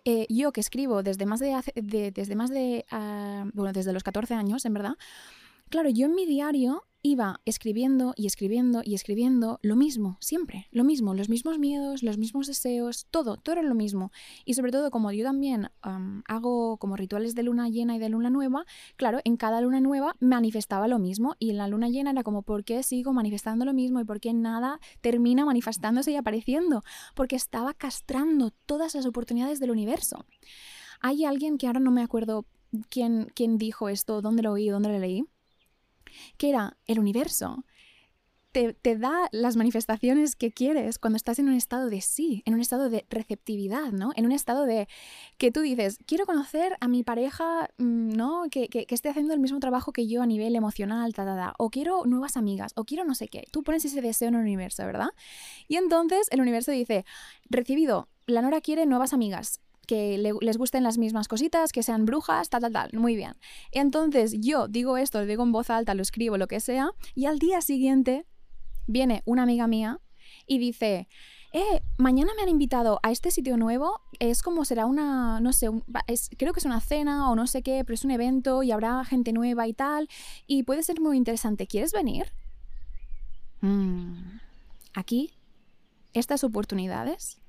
eh, 0.05 0.27
yo 0.29 0.51
que 0.51 0.61
escribo 0.61 1.01
desde 1.01 1.25
más 1.25 1.39
de, 1.39 2.11
desde 2.13 2.35
más 2.35 2.49
de, 2.49 2.85
ah, 2.91 3.45
bueno, 3.53 3.73
desde 3.73 3.93
los 3.93 4.03
14 4.03 4.35
años, 4.35 4.65
en 4.65 4.73
verdad, 4.73 4.93
claro, 5.69 5.89
yo 5.89 6.05
en 6.07 6.15
mi 6.15 6.25
diario 6.25 6.83
iba 7.07 7.41
escribiendo 7.45 8.13
y 8.15 8.27
escribiendo 8.27 8.81
y 8.83 8.95
escribiendo 8.95 9.59
lo 9.61 9.75
mismo, 9.75 10.17
siempre, 10.19 10.67
lo 10.71 10.83
mismo, 10.83 11.13
los 11.13 11.29
mismos 11.29 11.59
miedos, 11.59 12.03
los 12.03 12.17
mismos 12.17 12.47
deseos, 12.47 13.07
todo, 13.11 13.37
todo 13.37 13.53
era 13.53 13.61
lo 13.63 13.75
mismo. 13.75 14.11
Y 14.45 14.55
sobre 14.55 14.71
todo, 14.71 14.91
como 14.91 15.11
yo 15.11 15.23
también 15.23 15.69
hago 15.81 16.77
como 16.77 16.95
rituales 16.95 17.35
de 17.35 17.43
luna 17.43 17.69
llena 17.69 17.95
y 17.95 17.99
de 17.99 18.09
luna 18.09 18.29
nueva, 18.29 18.65
claro, 18.95 19.19
en 19.23 19.37
cada 19.37 19.61
luna 19.61 19.79
nueva 19.79 20.15
manifestaba 20.19 20.87
lo 20.87 20.99
mismo 20.99 21.35
y 21.39 21.51
en 21.51 21.57
la 21.57 21.67
luna 21.67 21.89
llena 21.89 22.11
era 22.11 22.23
como, 22.23 22.41
¿por 22.41 22.63
qué 22.63 22.83
sigo 22.83 23.13
manifestando 23.13 23.65
lo 23.65 23.73
mismo 23.73 23.99
y 23.99 24.05
por 24.05 24.19
qué 24.19 24.33
nada 24.33 24.79
termina 25.01 25.45
manifestándose 25.45 26.11
y 26.11 26.15
apareciendo? 26.15 26.83
Porque 27.15 27.35
estaba 27.35 27.73
castrando 27.73 28.51
todas 28.65 28.95
las 28.95 29.05
oportunidades 29.05 29.59
del 29.59 29.71
universo. 29.71 30.25
Hay 30.99 31.25
alguien 31.25 31.57
que 31.57 31.67
ahora 31.67 31.79
no 31.79 31.91
me 31.91 32.01
acuerdo 32.01 32.45
quién, 32.89 33.31
quién 33.33 33.57
dijo 33.57 33.87
esto, 33.87 34.21
dónde 34.21 34.43
lo 34.43 34.51
oí, 34.51 34.67
dónde 34.69 34.89
lo 34.89 34.99
leí 34.99 35.25
que 36.37 36.49
era 36.49 36.77
el 36.85 36.99
universo. 36.99 37.65
Te, 38.53 38.73
te, 38.73 38.97
da 38.97 39.27
las 39.31 39.55
manifestaciones 39.55 40.35
que 40.35 40.51
quieres 40.51 40.97
cuando 40.97 41.17
estás 41.17 41.37
en 41.37 41.47
un 41.47 41.53
estado 41.53 41.89
de 41.89 42.01
sí, 42.01 42.41
en 42.45 42.55
un 42.55 42.61
estado 42.61 42.89
de 42.89 43.05
receptividad, 43.09 43.91
¿no? 43.91 44.13
En 44.15 44.25
un 44.25 44.31
estado 44.31 44.65
de 44.65 44.87
que 45.37 45.51
tú 45.51 45.61
dices, 45.61 45.99
quiero 46.07 46.25
conocer 46.25 46.75
a 46.79 46.87
mi 46.87 47.03
pareja, 47.03 47.69
mm, 47.77 48.15
¿no? 48.15 48.45
Que, 48.49 48.67
que, 48.69 48.85
que 48.87 48.95
esté 48.95 49.09
haciendo 49.09 49.33
el 49.33 49.41
mismo 49.41 49.59
trabajo 49.59 49.91
que 49.91 50.07
yo 50.07 50.23
a 50.23 50.25
nivel 50.25 50.55
emocional, 50.55 51.13
ta, 51.13 51.25
ta, 51.25 51.35
ta, 51.35 51.53
o 51.59 51.69
quiero 51.69 52.05
nuevas 52.05 52.35
amigas, 52.35 52.71
o 52.75 52.85
quiero 52.85 53.03
no 53.05 53.13
sé 53.13 53.27
qué. 53.27 53.43
Tú 53.51 53.63
pones 53.63 53.85
ese 53.85 54.01
deseo 54.01 54.29
en 54.29 54.35
el 54.35 54.41
universo, 54.41 54.85
¿verdad? 54.85 55.09
Y 55.67 55.75
entonces 55.75 56.27
el 56.31 56.41
universo 56.41 56.71
dice, 56.71 57.05
recibido, 57.49 58.09
la 58.25 58.41
Nora 58.41 58.61
quiere 58.61 58.85
nuevas 58.85 59.13
amigas, 59.13 59.61
que 59.87 60.17
les 60.17 60.57
gusten 60.57 60.83
las 60.83 60.97
mismas 60.97 61.27
cositas, 61.27 61.71
que 61.71 61.81
sean 61.81 62.05
brujas, 62.05 62.49
tal, 62.49 62.61
tal, 62.61 62.73
tal. 62.73 62.89
Muy 62.93 63.15
bien. 63.15 63.33
Entonces 63.71 64.35
yo 64.39 64.67
digo 64.67 64.97
esto, 64.97 65.19
lo 65.19 65.25
digo 65.25 65.43
en 65.43 65.51
voz 65.51 65.69
alta, 65.69 65.95
lo 65.95 66.03
escribo, 66.03 66.37
lo 66.37 66.47
que 66.47 66.59
sea, 66.59 66.91
y 67.15 67.25
al 67.25 67.39
día 67.39 67.61
siguiente 67.61 68.25
viene 68.85 69.23
una 69.25 69.43
amiga 69.43 69.67
mía 69.67 69.99
y 70.45 70.59
dice, 70.59 71.07
eh, 71.53 71.81
mañana 71.97 72.33
me 72.35 72.43
han 72.43 72.49
invitado 72.49 72.99
a 73.01 73.11
este 73.11 73.31
sitio 73.31 73.57
nuevo, 73.57 74.01
es 74.19 74.41
como 74.41 74.65
será 74.65 74.85
una, 74.85 75.39
no 75.39 75.53
sé, 75.53 75.69
creo 76.37 76.53
que 76.53 76.59
es 76.59 76.65
una 76.65 76.81
cena 76.81 77.31
o 77.31 77.35
no 77.35 77.47
sé 77.47 77.63
qué, 77.63 77.83
pero 77.85 77.95
es 77.95 78.03
un 78.03 78.11
evento 78.11 78.63
y 78.63 78.71
habrá 78.71 79.03
gente 79.05 79.31
nueva 79.31 79.67
y 79.67 79.73
tal, 79.73 80.09
y 80.45 80.63
puede 80.63 80.83
ser 80.83 80.99
muy 80.99 81.17
interesante. 81.17 81.65
¿Quieres 81.65 81.93
venir? 81.93 82.31
Mm. 83.61 84.39
Aquí, 84.93 85.33
estas 86.13 86.43
oportunidades 86.43 87.39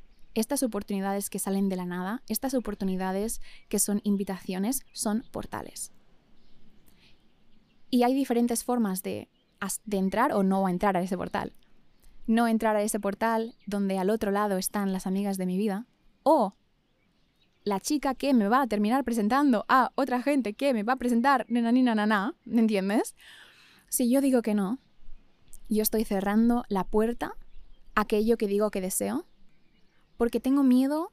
estas 0.41 0.63
oportunidades 0.63 1.31
que 1.31 1.39
salen 1.39 1.69
de 1.69 1.77
la 1.77 1.85
nada, 1.85 2.23
estas 2.29 2.55
oportunidades 2.55 3.41
que 3.69 3.79
son 3.79 4.01
invitaciones, 4.05 4.85
son 4.93 5.25
portales. 5.31 5.93
Y 7.91 8.03
hay 8.03 8.15
diferentes 8.15 8.65
formas 8.65 9.03
de, 9.03 9.29
entrar 9.91 10.33
o 10.33 10.43
no 10.43 10.69
entrar 10.69 10.97
a 10.97 11.03
ese 11.03 11.17
portal. 11.17 11.55
No 12.27 12.47
entrar 12.47 12.77
a 12.77 12.83
ese 12.83 13.01
portal 13.01 13.57
donde 13.67 13.99
al 13.99 14.11
otro 14.11 14.31
lado 14.31 14.59
están 14.59 14.93
las 14.93 15.07
amigas 15.07 15.39
de 15.39 15.47
mi 15.47 15.57
vida, 15.57 15.87
o 16.23 16.55
la 17.65 17.81
chica 17.81 18.15
que 18.15 18.35
me 18.35 18.49
va 18.49 18.63
a 18.63 18.67
terminar 18.67 19.05
presentando 19.05 19.65
a 19.69 19.93
otra 19.95 20.23
gente 20.23 20.55
que 20.55 20.75
me 20.75 20.83
va 20.83 20.95
a 20.95 20.97
presentar 20.97 21.47
nena, 21.49 21.73
nina, 21.73 21.95
nana, 21.95 22.35
¿me 22.45 22.61
entiendes? 22.61 23.17
Si 23.89 24.11
yo 24.11 24.21
digo 24.21 24.43
que 24.43 24.55
no, 24.55 24.79
yo 25.69 25.83
estoy 25.83 26.05
cerrando 26.05 26.65
la 26.69 26.85
puerta 26.85 27.35
a 27.95 28.03
aquello 28.03 28.37
que 28.37 28.47
digo 28.47 28.71
que 28.71 28.81
deseo, 28.81 29.27
porque 30.19 30.41
tengo 30.41 30.63
miedo 30.63 31.13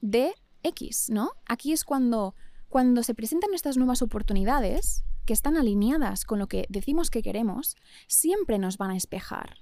de 0.00 0.34
X, 0.62 1.10
¿no? 1.10 1.32
Aquí 1.46 1.72
es 1.72 1.82
cuando, 1.82 2.36
cuando 2.68 3.02
se 3.02 3.14
presentan 3.14 3.54
estas 3.54 3.76
nuevas 3.76 4.02
oportunidades 4.02 5.02
que 5.26 5.32
están 5.32 5.56
alineadas 5.56 6.24
con 6.24 6.38
lo 6.38 6.46
que 6.46 6.66
decimos 6.68 7.10
que 7.10 7.22
queremos, 7.22 7.76
siempre 8.06 8.58
nos 8.58 8.78
van 8.78 8.90
a 8.90 8.96
espejar 8.96 9.56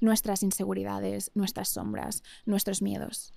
nuestras 0.00 0.42
inseguridades, 0.42 1.30
nuestras 1.34 1.68
sombras, 1.68 2.22
nuestros 2.46 2.80
miedos. 2.80 3.34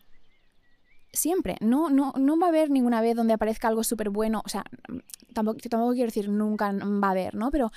Siempre. 1.13 1.57
No, 1.59 1.89
no, 1.89 2.13
no 2.17 2.39
va 2.39 2.45
a 2.45 2.49
haber 2.49 2.69
ninguna 2.69 3.01
vez 3.01 3.15
donde 3.15 3.33
aparezca 3.33 3.67
algo 3.67 3.83
súper 3.83 4.09
bueno. 4.09 4.41
O 4.45 4.49
sea, 4.49 4.63
tampoco, 5.33 5.59
tampoco 5.69 5.93
quiero 5.93 6.07
decir 6.07 6.29
nunca 6.29 6.71
va 6.71 7.07
a 7.07 7.11
haber, 7.11 7.35
¿no? 7.35 7.51
Pero 7.51 7.71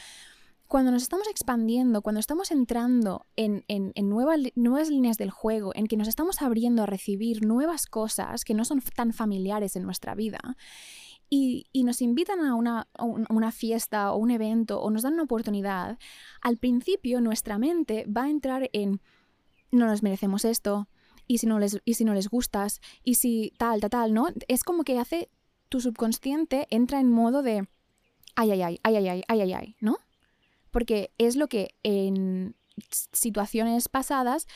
cuando 0.68 0.90
nos 0.90 1.02
estamos 1.02 1.28
expandiendo, 1.28 2.02
cuando 2.02 2.21
estamos 2.21 2.50
entrando 2.50 3.26
en, 3.37 3.64
en, 3.68 3.92
nuevas, 4.09 4.40
líneas 4.88 5.18
del 5.18 5.30
juego, 5.30 5.73
en 5.75 5.87
que 5.87 5.97
nos 5.97 6.09
estamos 6.09 6.42
abriendo 6.42 6.83
a 6.83 6.87
recibir 6.87 7.44
nuevas 7.44 7.87
cosas 7.87 8.44
que 8.44 8.54
no 8.54 8.64
son 8.64 8.80
tan 8.80 9.12
familiares 9.12 9.76
en 9.76 9.85
nuestra 9.85 10.14
vida, 10.14 10.40
y, 11.30 11.66
y, 11.73 11.85
nos 11.85 12.02
invitan 12.02 12.40
a 12.40 12.54
una, 12.54 12.87
una, 12.99 13.50
fiesta 13.50 14.12
o 14.12 14.18
un 14.18 14.30
evento 14.30 14.80
o 14.80 14.90
nos 14.90 15.02
dan 15.02 15.14
una 15.14 15.23
oportunidad, 15.23 15.99
al 16.42 16.59
principio 16.59 17.21
nuestra 17.21 17.59
mente 17.59 18.06
va 18.06 18.25
a 18.25 18.30
entrar 18.30 18.68
en 18.73 19.00
no 19.73 19.87
nos 19.87 20.02
merecemos 20.02 20.44
esto, 20.44 20.87
y 21.26 21.38
si 21.38 21.47
no 21.47 21.59
les, 21.59 21.80
y 21.85 21.94
si 21.94 22.04
no 22.04 22.14
les 22.14 22.28
gustas, 22.28 22.80
y 23.02 23.14
si 23.14 23.52
tal, 23.59 23.80
tal, 23.80 23.90
tal, 23.90 24.14
¿no? 24.14 24.28
Es 24.49 24.62
como 24.62 24.85
que 24.85 24.99
hace 24.99 25.30
tu 25.68 25.80
subconsciente 25.80 26.66
entra 26.71 27.00
en 27.00 27.11
modo 27.11 27.42
de 27.42 27.66
ay, 28.37 28.50
ay, 28.52 28.62
ay, 28.62 28.80
ay, 28.83 28.97
ay, 28.97 29.25
ay, 29.28 29.40
ay, 29.40 29.52
ay, 29.52 29.76
¿no? 29.80 29.99
Porque 30.75 31.12
es 31.19 31.37
lo 31.37 31.47
que 31.47 31.76
en 31.85 32.57
situaciones 33.12 33.88
pasadas 33.88 34.49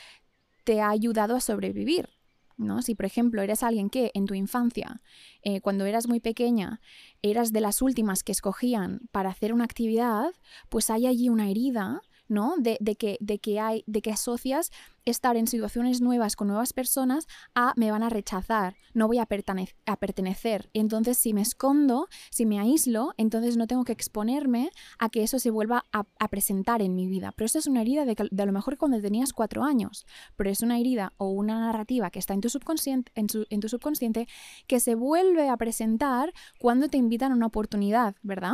te 0.65 0.81
ha 0.81 0.89
ayudado 0.89 1.33
a 1.37 1.39
sobrevivir. 1.39 2.09
¿no? 2.57 2.81
Si, 2.81 2.93
por 2.93 3.05
ejemplo, 3.05 3.41
eres 3.41 3.63
alguien 3.63 3.89
que 3.89 4.11
en 4.13 4.25
tu 4.25 4.33
infancia, 4.33 5.01
eh, 5.43 5.61
cuando 5.61 5.85
eras 5.85 6.09
muy 6.09 6.19
pequeña, 6.19 6.81
eras 7.21 7.53
de 7.53 7.61
las 7.61 7.81
últimas 7.81 8.21
que 8.21 8.33
escogían 8.33 9.07
para 9.13 9.29
hacer 9.29 9.53
una 9.53 9.63
actividad, 9.63 10.33
pues 10.67 10.89
hay 10.89 11.07
allí 11.07 11.29
una 11.29 11.49
herida 11.49 12.01
¿no? 12.29 12.55
De, 12.57 12.77
que, 12.95 13.17
de, 13.19 13.39
que 13.39 13.59
hay, 13.59 13.83
de 13.87 14.01
que 14.01 14.11
asocias 14.11 14.71
estar 15.05 15.35
en 15.35 15.47
situaciones 15.47 16.01
nuevas 16.01 16.35
con 16.35 16.47
nuevas 16.47 16.71
personas 16.71 17.27
a 17.55 17.73
me 17.75 17.91
van 17.91 18.03
a 18.03 18.09
rechazar, 18.09 18.75
no 18.93 19.07
voy 19.07 19.17
a, 19.17 19.25
pertenecer. 19.25 20.69
Entonces, 20.73 21.17
si 21.17 21.33
me 21.33 21.41
escondo, 21.41 22.07
si 22.29 22.45
me 22.45 22.59
aíslo, 22.59 23.13
entonces 23.17 23.57
no 23.57 23.67
tengo 23.67 23.83
que 23.83 23.91
exponerme 23.91 24.71
a 24.99 25.09
que 25.09 25.23
eso 25.23 25.39
se 25.39 25.49
vuelva 25.49 25.85
a, 25.91 26.05
presentar 26.29 26.81
en 26.81 26.95
mi 26.95 27.07
vida. 27.07 27.33
Pero 27.35 27.47
eso 27.47 27.57
es 27.57 27.65
una 27.67 27.81
herida 27.81 28.05
de, 28.05 28.15
de, 28.29 28.43
a 28.43 28.45
lo 28.45 28.51
mejor 28.51 28.77
cuando 28.77 29.01
tenías 29.01 29.33
cuatro 29.33 29.63
años, 29.63 30.05
pero 30.35 30.49
es 30.49 30.61
una 30.61 30.79
herida 30.79 31.13
o 31.17 31.29
una 31.29 31.59
narrativa 31.59 32.11
que 32.11 32.19
está 32.19 32.33
en 32.33 32.41
tu 32.41 32.49
subconsciente, 32.49 33.11
en, 33.15 33.27
tu 33.27 33.69
subconsciente 33.69 34.27
que 34.67 34.79
se 34.79 34.95
vuelve 34.95 35.49
a 35.49 35.57
presentar 35.57 36.33
cuando 36.59 36.87
te 36.87 36.97
invitan 36.97 37.31
a 37.31 37.35
una 37.35 37.47
oportunidad, 37.47 38.15
¿verdad? 38.21 38.53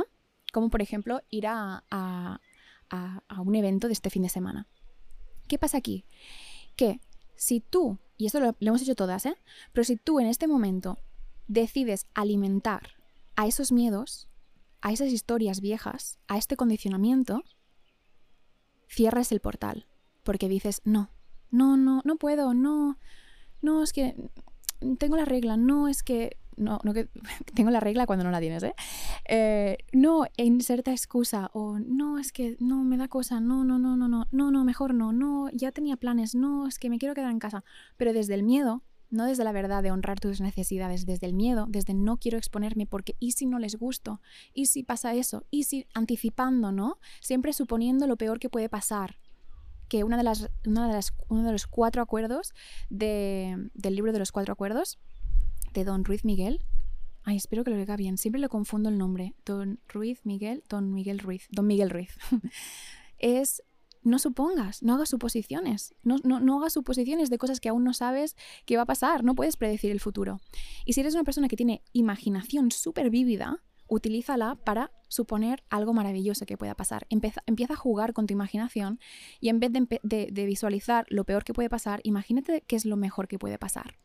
Como 0.53 0.70
por 0.70 0.82
ejemplo 0.82 1.22
ir 1.29 1.48
a, 1.48 1.84
un 3.37 3.55
evento 3.55 3.87
de 3.87 3.93
este 3.93 4.09
fin 4.09 4.23
de 4.23 4.29
semana. 4.29 4.67
¿Qué 5.47 5.57
pasa 5.57 5.77
aquí? 5.77 6.05
Que 6.75 6.99
si 7.35 7.59
tú, 7.59 7.99
y 8.17 8.25
esto 8.25 8.39
lo, 8.39 8.55
hemos 8.59 8.81
hecho 8.81 8.95
todas, 8.95 9.25
¿eh? 9.25 9.35
Pero 9.73 9.83
si 9.83 9.97
tú 9.97 10.19
en 10.19 10.27
este 10.27 10.47
momento 10.47 10.97
decides 11.47 12.07
alimentar 12.13 12.95
a 13.35 13.47
esos 13.47 13.71
miedos, 13.71 14.27
a 14.81 14.91
esas 14.91 15.09
historias 15.09 15.61
viejas, 15.61 16.19
a 16.27 16.37
este 16.37 16.55
condicionamiento, 16.55 17.43
cierras 18.87 19.31
el 19.31 19.41
portal. 19.41 19.87
Porque 20.23 20.49
dices, 20.49 20.81
no, 20.85 21.11
no, 21.51 21.77
no, 21.77 22.01
no 22.03 22.15
puedo, 22.17 22.53
no, 22.53 22.97
no, 23.61 23.83
es 23.83 23.93
que 23.93 24.15
tengo 24.97 25.17
la 25.17 25.25
regla, 25.25 25.57
no, 25.57 25.87
es 25.87 26.03
que 26.03 26.37
no, 26.57 26.79
no 26.83 26.93
que 26.93 27.09
tengo 27.55 27.69
la 27.69 27.79
regla 27.79 28.05
cuando 28.05 28.24
no 28.24 28.31
la 28.31 28.39
tienes, 28.39 28.63
¿eh? 28.63 28.75
¿eh? 29.27 29.77
no, 29.93 30.25
inserta 30.38 30.91
excusa 30.91 31.50
o 31.53 31.79
no, 31.79 32.19
es 32.19 32.31
que 32.31 32.57
no, 32.59 32.83
me 32.83 32.97
da 32.97 33.07
cosa, 33.07 33.39
no, 33.39 33.63
no, 33.63 33.79
no, 33.79 33.95
no, 33.95 34.07
no, 34.07 34.27
no, 34.31 34.51
no, 34.51 34.63
mejor 34.63 34.93
no, 34.93 35.13
no, 35.13 35.50
ya 35.51 35.71
tenía 35.71 35.97
planes, 35.97 36.35
no, 36.35 36.67
es 36.67 36.79
que 36.79 36.89
me 36.89 37.00
quiero 37.00 37.15
quedar 37.15 37.31
en 37.31 37.39
casa. 37.39 37.63
Pero 37.97 38.13
desde 38.13 38.33
el 38.33 38.43
miedo, 38.43 38.83
no 39.09 39.25
desde 39.25 39.43
la 39.43 39.51
verdad 39.51 39.83
de 39.83 39.91
honrar 39.91 40.19
tus 40.19 40.41
necesidades, 40.41 41.05
desde 41.05 41.27
el 41.27 41.33
miedo, 41.33 41.65
desde 41.69 41.93
no 41.93 42.17
quiero 42.17 42.38
exponerme 42.38 42.85
porque 42.85 43.15
¿y 43.19 43.31
si 43.31 43.45
no 43.45 43.59
les 43.59 43.75
gusto? 43.75 44.21
¿Y 44.53 44.67
si 44.67 44.83
pasa 44.83 45.13
eso? 45.13 45.45
¿Y 45.50 45.63
si 45.63 45.88
anticipando, 45.93 46.71
no? 46.71 47.00
Siempre 47.21 47.53
suponiendo 47.53 48.07
lo 48.07 48.17
peor 48.17 48.39
que 48.39 48.50
puede 48.50 48.69
pasar. 48.69 49.17
Que 49.88 50.03
una 50.03 50.17
de 50.17 50.24
las, 50.24 50.50
una 50.65 50.88
de 50.88 50.93
las, 50.93 51.13
uno 51.29 51.43
de 51.43 51.51
los 51.51 51.67
cuatro 51.67 52.01
acuerdos 52.01 52.53
de, 52.89 53.69
del 53.74 53.95
libro 53.95 54.12
de 54.12 54.19
los 54.19 54.31
cuatro 54.31 54.51
acuerdos 54.51 55.00
de 55.75 55.84
Don 55.84 56.05
Ruiz 56.05 56.24
Miguel. 56.24 56.62
Ay, 57.24 57.36
espero 57.36 57.63
que 57.63 57.72
lo 57.72 57.77
diga 57.77 57.98
bien. 57.98 58.17
Siempre 58.17 58.39
le 58.39 58.50
confundo 58.50 58.89
el 58.89 58.98
nombre. 58.98 59.36
Don 59.46 59.79
Ruiz 59.89 60.25
Miguel, 60.25 60.63
Don 60.70 60.94
Miguel 60.94 61.20
Ruiz. 61.20 61.48
Don 61.51 61.67
Miguel 61.67 61.89
Ruiz. 61.89 62.17
es 63.20 63.62
no 64.01 64.20
supongas, 64.20 64.84
no 64.84 64.94
hagas 64.94 65.10
suposiciones, 65.10 65.96
no, 66.03 66.17
no, 66.24 66.39
no, 66.39 66.60
hagas 66.60 66.74
suposiciones 66.74 67.32
de 67.32 67.39
cosas 67.39 67.60
que 67.60 67.70
aún 67.70 67.84
no 67.84 67.91
sabes 67.91 68.36
que 68.65 68.77
va 68.77 68.84
a 68.84 68.86
pasar, 68.86 69.24
no 69.24 69.34
puedes 69.34 69.58
predecir 69.58 69.89
el 69.89 70.00
futuro. 70.00 70.41
Y 70.86 70.94
si 70.94 71.01
eres 71.01 71.15
una 71.15 71.24
persona 71.24 71.48
que 71.48 71.55
tiene 71.55 71.82
imaginación 71.91 72.70
súper 72.70 73.10
vívida, 73.10 73.63
utilízala 73.88 74.60
para 74.63 74.91
suponer 75.08 75.63
algo 75.72 75.91
maravilloso 75.94 76.46
que 76.46 76.55
pueda 76.55 76.75
pasar. 76.75 77.08
Empieza, 77.10 77.41
a 77.74 77.75
jugar 77.75 78.13
con 78.13 78.27
tu 78.27 78.34
imaginación 78.34 79.00
y 79.39 79.50
en 79.50 79.60
vez 79.60 79.72
de, 79.74 80.29
de 80.32 80.46
visualizar 80.46 81.08
lo 81.10 81.24
peor 81.24 81.44
que 81.44 81.55
puede 81.55 81.70
pasar, 81.70 82.00
imagínate 82.03 82.63
qué 82.67 82.75
es 82.75 82.86
lo 82.86 82.98
mejor 82.98 83.27
que 83.27 83.39
puede 83.39 83.58
pasar. 83.58 83.98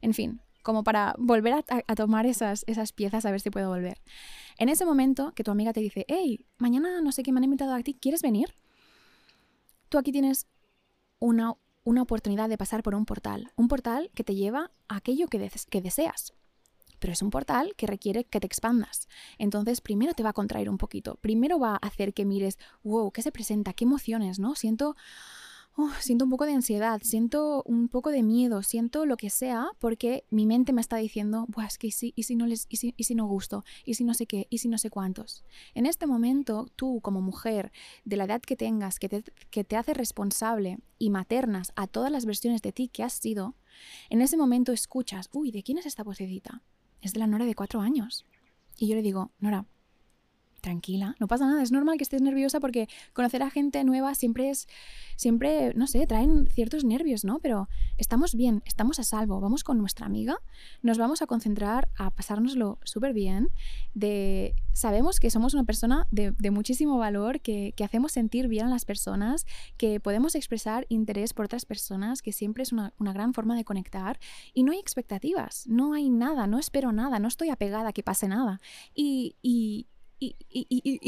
En 0.00 0.14
fin, 0.14 0.40
como 0.62 0.84
para 0.84 1.14
volver 1.18 1.64
a, 1.68 1.94
tomar 1.94 2.26
esas, 2.26 2.64
esas 2.66 2.92
piezas 2.92 3.24
a 3.24 3.30
ver 3.30 3.40
si 3.40 3.50
puedo 3.50 3.68
volver. 3.68 4.00
En 4.58 4.68
ese 4.68 4.84
momento 4.84 5.32
que 5.34 5.44
tu 5.44 5.50
amiga 5.50 5.72
te 5.72 5.80
dice, 5.80 6.04
hey, 6.08 6.46
mañana 6.58 7.00
no 7.00 7.12
sé 7.12 7.22
qué 7.22 7.32
me 7.32 7.38
han 7.38 7.44
invitado 7.44 7.74
a 7.74 7.82
ti, 7.82 7.94
¿quieres 7.94 8.22
venir? 8.22 8.54
Tú 9.88 9.98
aquí 9.98 10.12
tienes 10.12 10.46
una, 11.18 11.54
una 11.84 12.02
oportunidad 12.02 12.48
de 12.48 12.58
pasar 12.58 12.82
por 12.82 12.94
un 12.94 13.04
portal, 13.04 13.52
un 13.56 13.68
portal 13.68 14.10
que 14.14 14.24
te 14.24 14.34
lleva 14.34 14.70
a 14.88 14.96
aquello 14.96 15.26
que, 15.28 15.50
que 15.70 15.80
deseas. 15.80 16.32
Pero 16.98 17.12
es 17.12 17.22
un 17.22 17.30
portal 17.30 17.74
que 17.76 17.88
requiere 17.88 18.24
que 18.24 18.38
te 18.38 18.46
expandas. 18.46 19.08
Entonces, 19.36 19.80
primero 19.80 20.14
te 20.14 20.22
va 20.22 20.30
a 20.30 20.32
contraer 20.32 20.70
un 20.70 20.78
poquito. 20.78 21.16
Primero 21.16 21.58
va 21.58 21.72
a 21.72 21.86
hacer 21.88 22.14
que 22.14 22.24
mires, 22.24 22.58
wow, 22.84 23.10
¿qué 23.10 23.22
se 23.22 23.32
presenta? 23.32 23.72
¿Qué 23.72 23.84
emociones? 23.84 24.38
¿No? 24.38 24.54
Siento 24.54 24.94
Oh, 25.74 25.90
siento 26.00 26.26
un 26.26 26.30
poco 26.30 26.44
de 26.44 26.52
ansiedad, 26.52 27.00
siento 27.02 27.62
un 27.64 27.88
poco 27.88 28.10
de 28.10 28.22
miedo, 28.22 28.62
siento 28.62 29.06
lo 29.06 29.16
que 29.16 29.30
sea, 29.30 29.68
porque 29.78 30.26
mi 30.28 30.44
mente 30.44 30.74
me 30.74 30.82
está 30.82 30.98
diciendo, 30.98 31.46
Buah, 31.48 31.64
es 31.64 31.78
que 31.78 31.90
sí, 31.90 32.12
y 32.14 32.24
si 32.24 32.36
no 32.36 32.46
les, 32.46 32.66
y 32.68 32.76
si, 32.76 32.92
y 32.98 33.04
si 33.04 33.14
no 33.14 33.24
gusto, 33.24 33.64
y 33.86 33.94
si 33.94 34.04
no 34.04 34.12
sé 34.12 34.26
qué, 34.26 34.46
y 34.50 34.58
si 34.58 34.68
no 34.68 34.76
sé 34.76 34.90
cuántos. 34.90 35.44
En 35.72 35.86
este 35.86 36.06
momento, 36.06 36.66
tú 36.76 37.00
como 37.00 37.22
mujer, 37.22 37.72
de 38.04 38.18
la 38.18 38.24
edad 38.24 38.42
que 38.42 38.54
tengas, 38.54 38.98
que 38.98 39.08
te, 39.08 39.24
que 39.48 39.64
te 39.64 39.76
hace 39.76 39.94
responsable 39.94 40.78
y 40.98 41.08
maternas 41.08 41.72
a 41.74 41.86
todas 41.86 42.12
las 42.12 42.26
versiones 42.26 42.60
de 42.60 42.72
ti 42.72 42.88
que 42.88 43.02
has 43.02 43.14
sido, 43.14 43.56
en 44.10 44.20
ese 44.20 44.36
momento 44.36 44.72
escuchas, 44.72 45.30
uy, 45.32 45.52
¿de 45.52 45.62
quién 45.62 45.78
es 45.78 45.86
esta 45.86 46.02
vocecita? 46.02 46.62
Es 47.00 47.14
de 47.14 47.20
la 47.20 47.26
Nora 47.26 47.46
de 47.46 47.54
cuatro 47.54 47.80
años. 47.80 48.26
Y 48.76 48.88
yo 48.88 48.94
le 48.94 49.00
digo, 49.00 49.32
Nora, 49.38 49.64
tranquila, 50.62 51.16
no 51.18 51.26
pasa 51.26 51.46
nada, 51.46 51.62
es 51.62 51.72
normal 51.72 51.98
que 51.98 52.04
estés 52.04 52.22
nerviosa 52.22 52.60
porque 52.60 52.88
conocer 53.12 53.42
a 53.42 53.50
gente 53.50 53.84
nueva 53.84 54.14
siempre 54.14 54.48
es, 54.48 54.68
siempre, 55.16 55.74
no 55.74 55.86
sé, 55.86 56.06
traen 56.06 56.48
ciertos 56.48 56.84
nervios, 56.84 57.24
¿no? 57.24 57.40
Pero 57.40 57.68
estamos 57.98 58.34
bien, 58.34 58.62
estamos 58.64 58.98
a 58.98 59.02
salvo, 59.02 59.40
vamos 59.40 59.64
con 59.64 59.76
nuestra 59.78 60.06
amiga, 60.06 60.38
nos 60.80 60.98
vamos 60.98 61.20
a 61.20 61.26
concentrar 61.26 61.88
a 61.98 62.10
pasárnoslo 62.10 62.78
súper 62.84 63.12
bien, 63.12 63.50
de, 63.92 64.54
sabemos 64.72 65.18
que 65.18 65.30
somos 65.30 65.52
una 65.52 65.64
persona 65.64 66.06
de, 66.10 66.32
muchísimo 66.50 66.96
valor, 66.96 67.40
que, 67.40 67.74
hacemos 67.82 68.12
sentir 68.12 68.46
bien 68.46 68.66
a 68.66 68.70
las 68.70 68.84
personas, 68.84 69.44
que 69.76 69.98
podemos 69.98 70.36
expresar 70.36 70.86
interés 70.88 71.34
por 71.34 71.46
otras 71.46 71.66
personas, 71.66 72.22
que 72.22 72.32
siempre 72.32 72.62
es 72.62 72.70
una, 72.72 72.92
gran 72.98 73.34
forma 73.34 73.56
de 73.56 73.64
conectar 73.64 74.20
y 74.54 74.62
no 74.62 74.70
hay 74.70 74.78
expectativas, 74.78 75.66
no 75.66 75.92
hay 75.92 76.08
nada, 76.08 76.46
no 76.46 76.60
espero 76.60 76.92
nada, 76.92 77.18
no 77.18 77.26
estoy 77.26 77.50
apegada 77.50 77.88
a 77.88 77.92
que 77.92 78.04
pase 78.04 78.28
nada. 78.28 78.60
y, 78.94 79.86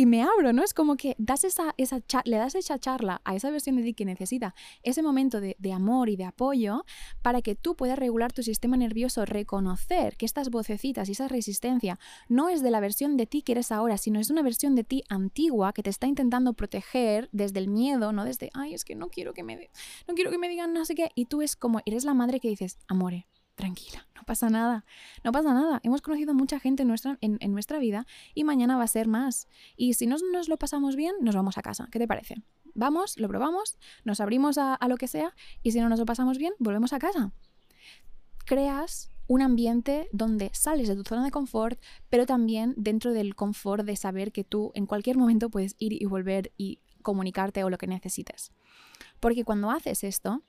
me 0.07 0.23
abro, 0.23 0.53
¿no? 0.53 0.63
Es 0.63 0.75
como 0.75 0.97
que 0.97 1.15
das 1.19 1.45
esa, 1.45 1.75
esa 1.77 2.01
le 2.25 2.37
das 2.37 2.55
esa 2.55 2.79
charla 2.79 3.21
a 3.25 3.35
esa 3.35 3.51
versión 3.51 3.77
de 3.77 3.83
ti 3.83 3.95
que 3.95 4.05
necesita 4.05 4.55
ese 4.83 5.03
momento 5.03 5.41
de, 5.41 5.57
de, 5.59 5.73
amor 5.73 6.09
y 6.09 6.17
de 6.17 6.25
apoyo 6.25 6.85
para 7.23 7.43
que 7.43 7.55
tú 7.55 7.77
puedas 7.77 7.99
regular 7.99 8.33
tu 8.33 8.43
sistema 8.43 8.77
nervioso, 8.77 9.25
reconocer 9.25 10.17
que 10.17 10.27
estas 10.27 10.51
vocecitas 10.51 11.09
y 11.09 11.13
esa 11.13 11.29
resistencia 11.29 11.99
no 12.29 12.49
es 12.49 12.63
de 12.63 12.71
la 12.71 12.81
versión 12.81 13.17
de 13.17 13.27
ti 13.27 13.43
que 13.43 13.53
eres 13.53 13.73
ahora, 13.73 13.99
sino 13.99 14.21
es 14.21 14.31
una 14.31 14.43
versión 14.43 14.75
de 14.75 14.85
ti 14.85 15.05
antigua 15.09 15.73
que 15.73 15.83
te 15.83 15.91
está 15.91 16.07
intentando 16.07 16.55
proteger 16.55 17.29
desde 17.33 17.61
el 17.61 17.69
miedo, 17.69 18.13
no 18.13 18.25
desde, 18.25 18.51
ay, 18.55 18.75
es 18.75 18.85
que 18.85 18.95
no 18.95 19.09
quiero 19.09 19.35
que 19.35 19.43
me, 19.43 19.71
no 20.09 20.15
quiero 20.15 20.31
que 20.31 20.39
me 20.39 20.49
digan 20.49 20.73
no 20.73 20.85
sé 20.85 20.95
qué, 20.95 21.11
y 21.15 21.27
tú 21.27 21.43
es 21.43 21.57
como, 21.57 21.81
eres 21.87 22.05
la 22.05 22.15
madre 22.15 22.41
que 22.41 22.49
dices, 22.49 22.79
amore, 22.89 23.27
tranquila, 23.55 24.07
no 24.15 24.23
pasa 24.25 24.51
nada, 24.51 24.85
no 25.23 25.33
pasa 25.33 25.55
nada. 25.55 25.81
Hemos 25.83 26.03
conocido 26.03 26.35
mucha 26.35 26.59
gente 26.59 26.83
en 26.83 26.89
nuestra, 26.89 27.19
en, 27.21 27.39
nuestra 27.53 27.79
vida 27.79 28.07
y 28.35 28.45
mañana 28.45 28.77
va 28.77 28.85
a 28.85 28.89
ser 28.89 29.09
más. 29.09 29.49
Y 29.77 29.95
si 29.95 30.07
no 30.07 30.17
nos 30.33 30.49
lo 30.49 30.57
pasamos 30.59 30.97
bien, 30.97 31.15
nos 31.21 31.35
vamos 31.35 31.59
a 31.59 31.63
casa. 31.63 31.89
¿Qué 31.91 31.99
te 31.99 32.09
parece? 32.09 32.43
Vamos, 32.75 33.19
lo 33.19 33.29
probamos, 33.29 33.79
nos 34.05 34.21
abrimos 34.21 34.59
a, 34.59 34.75
a 34.75 34.89
lo 34.89 34.97
que 34.97 35.07
sea 35.07 35.35
y 35.63 35.73
si 35.73 35.81
no 35.81 35.89
nos 35.89 35.99
lo 35.99 36.07
pasamos 36.07 36.39
bien, 36.39 36.55
volvemos 36.59 36.93
a 36.93 36.99
casa. 36.99 37.33
Creas 38.45 39.11
un 39.27 39.43
ambiente 39.43 40.09
donde 40.13 40.51
sales 40.53 40.89
de 40.89 40.97
tu 40.97 41.03
zona 41.05 41.25
de 41.25 41.31
confort, 41.31 41.81
pero 42.11 42.27
también 42.27 42.75
dentro 42.77 43.13
del 43.13 43.35
confort 43.35 43.85
de 43.85 43.97
saber 43.97 44.33
que 44.33 44.45
tú 44.45 44.73
en 44.75 44.87
cualquier 44.87 45.17
momento 45.17 45.49
puedes 45.49 45.77
ir 45.79 45.93
y 45.93 46.05
volver 46.05 46.53
y 46.57 46.81
comunicarte 47.03 47.65
o 47.65 47.71
lo 47.71 47.79
que 47.79 47.87
necesites. 47.87 48.53
Porque 49.21 49.45
cuando 49.45 49.71
haces 49.71 50.05
esto, 50.05 50.43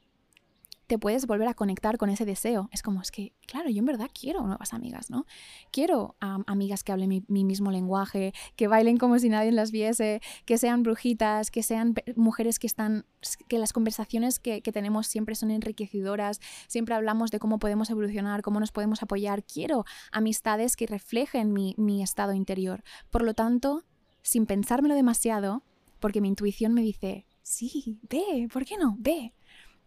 te 0.88 1.00
puedes 1.00 1.26
volver 1.26 1.48
a 1.48 1.54
conectar 1.54 1.98
con 1.98 2.10
ese 2.10 2.26
deseo. 2.26 2.70
Es 2.72 2.82
como, 2.82 3.02
es 3.02 3.12
que, 3.12 3.34
claro, 3.48 3.70
yo 3.70 3.80
en 3.80 3.86
verdad 3.86 4.10
quiero 4.14 4.42
nuevas 4.46 4.74
amigas, 4.74 5.10
¿no? 5.10 5.26
Quiero 5.72 6.16
amigas 6.20 6.84
que 6.84 6.92
hablen 6.92 7.24
mi, 7.28 7.44
mismo 7.44 7.72
lenguaje, 7.72 8.34
que 8.56 8.68
bailen 8.68 8.98
como 8.98 9.18
si 9.20 9.30
nadie 9.30 9.52
las 9.52 9.72
viese, 9.72 10.22
que 10.46 10.58
sean 10.58 10.84
brujitas, 10.84 11.52
que 11.52 11.64
sean 11.64 11.96
mujeres 12.16 12.60
que 12.60 12.68
están, 12.68 13.06
que 13.48 13.60
las 13.60 13.74
conversaciones 13.74 14.40
que, 14.40 14.62
tenemos 14.76 15.08
siempre 15.08 15.36
son 15.36 15.52
enriquecedoras, 15.52 16.42
siempre 16.68 16.96
hablamos 16.96 17.32
de 17.32 17.40
cómo 17.40 17.60
podemos 17.60 17.90
evolucionar, 17.90 18.42
cómo 18.42 18.60
nos 18.60 18.72
podemos 18.72 19.02
apoyar. 19.02 19.44
Quiero 19.44 19.86
amistades 20.12 20.76
que 20.76 20.86
reflejen 20.86 21.54
mi, 21.54 21.76
mi 21.78 22.04
estado 22.04 22.34
interior. 22.34 22.84
Por 23.10 23.24
lo 23.24 23.34
tanto, 23.34 23.84
sin 24.22 24.46
pensármelo 24.46 24.96
demasiado, 24.96 25.64
porque 26.00 26.20
mi 26.20 26.28
intuición 26.28 26.74
me 26.74 26.82
dice, 26.82 27.26
sí, 27.42 28.00
ve, 28.10 28.50
¿por 28.52 28.66
qué 28.66 28.78
no? 28.78 28.96
Ve 29.00 29.34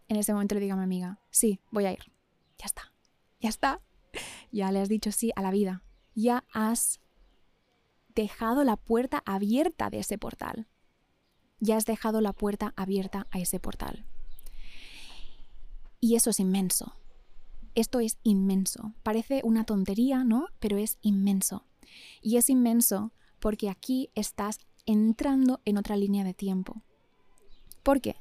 en 0.09 0.17
ese 0.17 0.33
momento 0.33 0.55
le 0.55 0.61
digo 0.61 0.73
a 0.73 0.77
mi 0.77 0.83
amiga, 0.83 1.19
sí, 1.29 1.61
voy 1.71 1.85
a 1.85 1.93
ir. 1.93 2.11
Ya 2.57 2.65
está, 2.65 2.91
ya 3.39 3.49
está. 3.49 3.81
Ya 4.51 4.71
le 4.71 4.79
has 4.81 4.89
dicho 4.89 5.11
sí 5.11 5.31
a 5.35 5.41
la 5.41 5.51
vida. 5.51 5.83
Ya 6.15 6.43
has 6.51 6.99
dejado 8.15 8.63
la 8.63 8.75
puerta 8.75 9.21
abierta 9.25 9.89
de 9.89 9.99
ese 9.99 10.17
portal. 10.17 10.67
Ya 11.59 11.77
has 11.77 11.85
dejado 11.85 12.21
la 12.21 12.33
puerta 12.33 12.73
abierta 12.75 13.27
a 13.31 13.39
ese 13.39 13.59
portal. 13.59 14.05
Y 15.99 16.15
eso 16.15 16.31
es 16.31 16.39
inmenso. 16.39 16.95
Esto 17.75 17.99
es 17.99 18.17
inmenso. 18.23 18.93
Parece 19.03 19.41
una 19.43 19.63
tontería, 19.63 20.23
¿no? 20.23 20.47
Pero 20.59 20.77
es 20.77 20.97
inmenso. 21.01 21.65
Y 22.21 22.37
es 22.37 22.49
inmenso 22.49 23.13
porque 23.39 23.69
aquí 23.69 24.09
estás 24.15 24.59
entrando 24.85 25.61
en 25.65 25.77
otra 25.77 25.95
línea 25.95 26.23
de 26.23 26.33
tiempo. 26.33 26.81
¿Por 27.83 28.01
qué? 28.01 28.15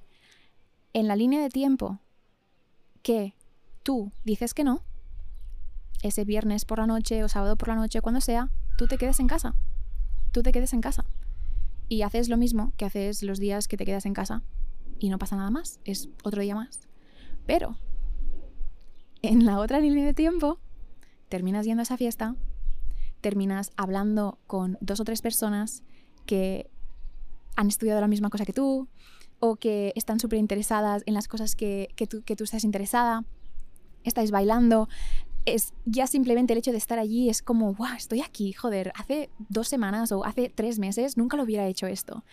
En 0.92 1.08
la 1.08 1.16
línea 1.16 1.40
de 1.40 1.50
tiempo 1.50 2.00
que 3.02 3.34
tú 3.82 4.12
dices 4.24 4.54
que 4.54 4.64
no, 4.64 4.82
ese 6.02 6.24
viernes 6.24 6.64
por 6.64 6.78
la 6.78 6.86
noche 6.86 7.24
o 7.24 7.28
sábado 7.28 7.56
por 7.56 7.68
la 7.68 7.74
noche, 7.74 8.00
cuando 8.00 8.20
sea, 8.20 8.50
tú 8.76 8.86
te 8.86 8.98
quedes 8.98 9.20
en 9.20 9.26
casa. 9.26 9.54
Tú 10.32 10.42
te 10.42 10.52
quedes 10.52 10.72
en 10.72 10.80
casa. 10.80 11.04
Y 11.88 12.02
haces 12.02 12.28
lo 12.28 12.36
mismo 12.36 12.72
que 12.76 12.84
haces 12.84 13.22
los 13.22 13.38
días 13.38 13.66
que 13.66 13.76
te 13.76 13.84
quedas 13.84 14.06
en 14.06 14.14
casa. 14.14 14.42
Y 14.98 15.08
no 15.08 15.18
pasa 15.18 15.36
nada 15.36 15.50
más. 15.50 15.80
Es 15.84 16.08
otro 16.22 16.42
día 16.42 16.54
más. 16.54 16.88
Pero, 17.46 17.76
en 19.22 19.46
la 19.46 19.58
otra 19.58 19.80
línea 19.80 20.04
de 20.04 20.14
tiempo, 20.14 20.60
terminas 21.28 21.64
yendo 21.64 21.80
a 21.80 21.84
esa 21.84 21.96
fiesta, 21.96 22.36
terminas 23.20 23.72
hablando 23.76 24.38
con 24.46 24.76
dos 24.80 25.00
o 25.00 25.04
tres 25.04 25.22
personas 25.22 25.82
que 26.26 26.70
han 27.56 27.68
estudiado 27.68 28.00
la 28.00 28.08
misma 28.08 28.30
cosa 28.30 28.44
que 28.44 28.52
tú, 28.52 28.88
o 29.40 29.56
que 29.56 29.92
están 29.96 30.20
súper 30.20 30.38
interesadas 30.38 31.02
en 31.06 31.14
las 31.14 31.28
cosas 31.28 31.54
que, 31.54 31.88
tú, 32.08 32.22
que 32.22 32.36
tú 32.36 32.44
estás 32.44 32.64
interesada, 32.64 33.24
estáis 34.04 34.30
bailando, 34.30 34.88
es 35.44 35.72
ya 35.86 36.06
simplemente 36.06 36.52
el 36.52 36.58
hecho 36.58 36.72
de 36.72 36.78
estar 36.78 36.98
allí 36.98 37.28
es 37.28 37.42
como, 37.42 37.74
wow, 37.74 37.94
estoy 37.96 38.20
aquí, 38.20 38.52
joder, 38.52 38.92
hace 38.96 39.30
dos 39.48 39.68
semanas 39.68 40.12
o 40.12 40.24
hace 40.24 40.52
tres 40.54 40.78
meses 40.78 41.16
nunca 41.16 41.36
lo 41.36 41.44
hubiera 41.44 41.66
hecho 41.66 41.86
esto. 41.86 42.24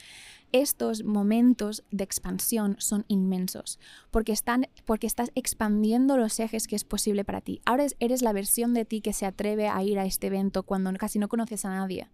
Estos 0.51 1.03
momentos 1.03 1.83
de 1.91 2.03
expansión 2.03 2.75
son 2.79 3.05
inmensos 3.07 3.79
porque, 4.11 4.31
están, 4.31 4.67
porque 4.85 5.07
estás 5.07 5.31
expandiendo 5.35 6.17
los 6.17 6.39
ejes 6.39 6.67
que 6.67 6.75
es 6.75 6.83
posible 6.83 7.25
para 7.25 7.41
ti. 7.41 7.61
Ahora 7.65 7.87
eres 7.99 8.21
la 8.21 8.33
versión 8.33 8.73
de 8.73 8.85
ti 8.85 9.01
que 9.01 9.13
se 9.13 9.25
atreve 9.25 9.67
a 9.67 9.81
ir 9.83 9.99
a 9.99 10.05
este 10.05 10.27
evento 10.27 10.63
cuando 10.63 10.93
casi 10.93 11.19
no 11.19 11.27
conoces 11.27 11.65
a 11.65 11.69
nadie. 11.69 12.09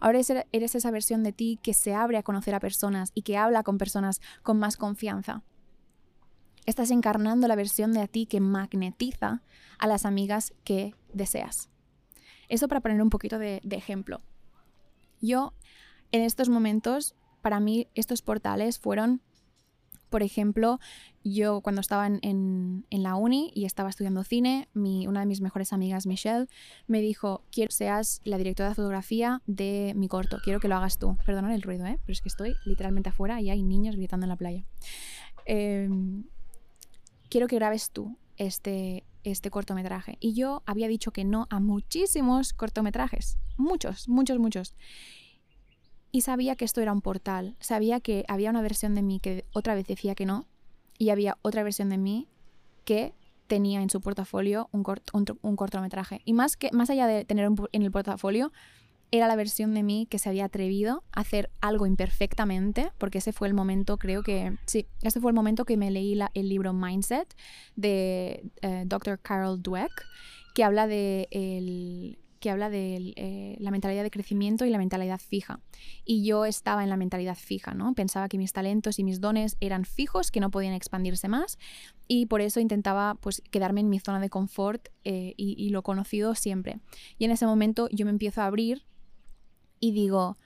Ahora 0.00 0.20
eres 0.52 0.74
esa 0.74 0.90
versión 0.90 1.22
de 1.22 1.32
ti 1.32 1.58
que 1.62 1.74
se 1.74 1.94
abre 1.94 2.18
a 2.18 2.22
conocer 2.22 2.54
a 2.54 2.60
personas 2.60 3.10
y 3.14 3.22
que 3.22 3.36
habla 3.36 3.62
con 3.62 3.78
personas 3.78 4.20
con 4.42 4.58
más 4.58 4.76
confianza. 4.76 5.42
Estás 6.66 6.90
encarnando 6.90 7.48
la 7.48 7.56
versión 7.56 7.92
de 7.92 8.06
ti 8.08 8.26
que 8.26 8.40
magnetiza 8.40 9.42
a 9.78 9.86
las 9.86 10.04
amigas 10.04 10.52
que 10.64 10.94
deseas. 11.12 11.70
Eso 12.48 12.68
para 12.68 12.80
poner 12.80 13.00
un 13.00 13.10
poquito 13.10 13.38
de, 13.38 13.60
ejemplo. 13.70 14.20
Yo, 15.20 15.54
en 16.12 16.22
estos 16.22 16.48
momentos, 16.48 17.14
para 17.42 17.60
mí 17.60 17.88
estos 17.94 18.22
portales 18.22 18.78
fueron 18.78 19.22
por 20.08 20.22
ejemplo, 20.22 20.80
yo 21.24 21.60
cuando 21.60 21.80
estaba 21.80 22.06
en, 22.06 22.84
la 22.90 23.16
uni 23.16 23.50
y 23.54 23.64
estaba 23.64 23.90
estudiando 23.90 24.24
cine, 24.24 24.68
una 24.74 25.20
de 25.20 25.26
mis 25.26 25.40
mejores 25.40 25.72
amigas, 25.72 26.06
Michelle, 26.06 26.46
me 26.86 27.00
dijo, 27.00 27.42
quiero 27.50 27.68
que 27.68 27.74
seas 27.74 28.20
la 28.24 28.38
directora 28.38 28.70
de 28.70 28.74
fotografía 28.74 29.42
de 29.46 29.92
mi 29.96 30.08
corto, 30.08 30.38
quiero 30.42 30.60
que 30.60 30.68
lo 30.68 30.76
hagas 30.76 30.98
tú. 30.98 31.16
Perdonad 31.24 31.54
el 31.54 31.62
ruido, 31.62 31.86
¿eh? 31.86 31.98
pero 32.04 32.12
es 32.12 32.20
que 32.20 32.28
estoy 32.28 32.54
literalmente 32.64 33.10
afuera 33.10 33.40
y 33.40 33.50
hay 33.50 33.62
niños 33.62 33.96
gritando 33.96 34.24
en 34.24 34.30
la 34.30 34.36
playa. 34.36 34.64
Em, 35.44 36.24
quiero 37.28 37.46
que 37.46 37.56
grabes 37.56 37.90
tú 37.90 38.16
este, 38.36 39.04
este 39.24 39.50
cortometraje. 39.50 40.16
Y 40.20 40.34
yo 40.34 40.62
había 40.66 40.88
dicho 40.88 41.10
que 41.10 41.24
no 41.24 41.46
a 41.50 41.60
muchísimos 41.60 42.52
cortometrajes, 42.52 43.38
muchos, 43.56 44.08
muchos, 44.08 44.38
muchos. 44.38 44.74
Y 46.10 46.22
sabía 46.22 46.56
que 46.56 46.64
esto 46.64 46.80
era 46.80 46.92
un 46.92 47.02
portal, 47.02 47.56
sabía 47.60 48.00
que 48.00 48.24
había 48.28 48.50
una 48.50 48.62
versión 48.62 48.94
de 48.94 49.02
mí 49.02 49.20
que 49.20 49.44
otra 49.52 49.74
vez 49.74 49.86
decía 49.86 50.14
que 50.14 50.26
no, 50.26 50.46
y 50.96 51.10
había 51.10 51.38
otra 51.42 51.62
versión 51.62 51.90
de 51.90 51.98
mí 51.98 52.28
que 52.84 53.14
tenía 53.46 53.82
en 53.82 53.90
su 53.90 54.00
portafolio 54.00 54.68
un, 54.72 54.84
un, 55.42 55.56
cortometraje. 55.56 56.20
Y 56.24 56.32
más, 56.32 56.56
que, 56.56 56.70
más 56.72 56.90
allá 56.90 57.06
de 57.06 57.24
tener 57.24 57.50
en 57.72 57.82
el 57.82 57.90
portafolio, 57.90 58.52
era 59.10 59.26
la 59.26 59.36
versión 59.36 59.74
de 59.74 59.82
mí 59.82 60.06
que 60.08 60.18
se 60.18 60.28
había 60.28 60.44
atrevido 60.44 61.02
a 61.12 61.20
hacer 61.20 61.50
algo 61.60 61.86
imperfectamente, 61.86 62.92
porque 62.98 63.18
ese 63.18 63.32
fue 63.32 63.48
el 63.48 63.54
momento, 63.54 63.96
creo 63.96 64.22
que, 64.22 64.56
sí, 64.66 64.86
ese 65.02 65.20
fue 65.20 65.30
el 65.30 65.34
momento 65.34 65.64
que 65.64 65.76
me 65.76 65.90
leí 65.90 66.18
el 66.34 66.48
libro 66.48 66.72
Mindset 66.72 67.34
de 67.74 68.44
eh, 68.60 68.84
Dr. 68.86 69.18
Carol 69.18 69.62
Dweck, 69.62 69.92
que 70.54 70.62
habla 70.62 70.86
de 70.86 71.28
el, 71.30 72.18
que 72.38 72.50
habla 72.50 72.70
de 72.70 73.12
eh, 73.16 73.56
la 73.58 73.70
mentalidad 73.70 74.02
de 74.02 74.10
crecimiento 74.10 74.64
y 74.64 74.70
la 74.70 74.78
mentalidad 74.78 75.20
fija. 75.20 75.60
Y 76.04 76.24
yo 76.24 76.44
estaba 76.44 76.82
en 76.82 76.90
la 76.90 76.96
mentalidad 76.96 77.36
fija, 77.36 77.74
¿no? 77.74 77.94
Pensaba 77.94 78.28
que 78.28 78.38
mis 78.38 78.52
talentos 78.52 78.98
y 78.98 79.04
mis 79.04 79.20
dones 79.20 79.56
eran 79.60 79.84
fijos, 79.84 80.30
que 80.30 80.40
no 80.40 80.50
podían 80.50 80.74
expandirse 80.74 81.28
más, 81.28 81.58
y 82.06 82.26
por 82.26 82.40
eso 82.40 82.60
intentaba 82.60 83.16
pues 83.16 83.42
quedarme 83.50 83.80
en 83.80 83.88
mi 83.88 84.00
zona 84.00 84.20
de 84.20 84.30
confort 84.30 84.88
eh, 85.04 85.34
y, 85.36 85.68
lo 85.70 85.82
conocido 85.82 86.34
siempre. 86.34 86.80
Y 87.18 87.24
en 87.24 87.30
ese 87.30 87.46
momento 87.46 87.88
yo 87.90 88.04
me 88.04 88.10
empiezo 88.10 88.40
a 88.40 88.46
abrir 88.46 88.86
y 89.80 89.92
digo, 89.92 90.38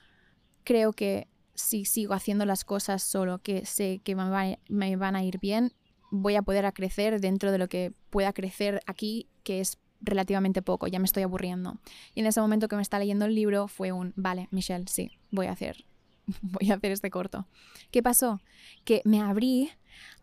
creo 0.63 0.93
que 0.93 1.27
si 1.55 1.85
sigo 1.85 2.13
haciendo 2.13 2.45
las 2.45 2.65
cosas 2.65 3.03
solo 3.03 3.39
que 3.39 3.65
sé 3.65 4.01
que 4.03 4.15
me, 4.15 4.59
me 4.67 4.95
van 4.95 5.15
a 5.15 5.23
ir 5.23 5.39
bien, 5.39 5.73
voy 6.11 6.35
a 6.35 6.41
poder 6.41 6.71
crecer 6.73 7.21
dentro 7.21 7.51
de 7.51 7.57
lo 7.57 7.67
que 7.67 7.93
pueda 8.09 8.33
crecer 8.33 8.81
aquí, 8.85 9.29
que 9.43 9.59
es 9.59 9.79
relativamente 10.03 10.61
poco, 10.61 10.87
ya 10.87 10.99
me 10.99 11.05
estoy 11.05 11.23
aburriendo. 11.23 11.77
Y 12.13 12.19
en 12.19 12.27
ese 12.27 12.41
momento 12.41 12.67
que 12.67 12.75
me 12.75 12.81
está 12.81 12.99
leyendo 12.99 13.25
el 13.25 13.35
libro 13.35 13.67
fue 13.67 13.91
un, 13.91 14.13
vale, 14.15 14.47
Michelle, 14.51 14.85
sí, 14.87 15.11
voy 15.31 15.47
a 15.47 15.51
hacer, 15.51 15.85
voy 16.41 16.69
a 16.71 16.75
hacer 16.75 16.91
este 16.91 17.09
corto. 17.09 17.47
¿Qué 17.91 18.03
pasó? 18.03 18.41
Que 18.83 19.01
me 19.05 19.21
abrí 19.21 19.71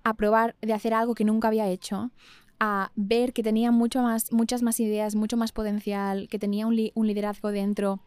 a 0.04 0.14
probar 0.14 0.56
de 0.60 0.72
hacer 0.72 0.94
algo 0.94 1.14
que 1.14 1.24
nunca 1.24 1.48
había 1.48 1.68
hecho, 1.68 2.10
a 2.58 2.92
ver 2.94 3.32
que 3.32 3.42
tenía 3.42 3.70
mucho 3.70 4.02
más, 4.02 4.32
muchas 4.32 4.62
más 4.62 4.78
ideas, 4.80 5.14
mucho 5.14 5.36
más 5.36 5.52
potencial, 5.52 6.28
que 6.28 6.38
tenía 6.38 6.66
un, 6.66 6.90
un 6.94 7.06
liderazgo 7.06 7.50
dentro 7.50 8.00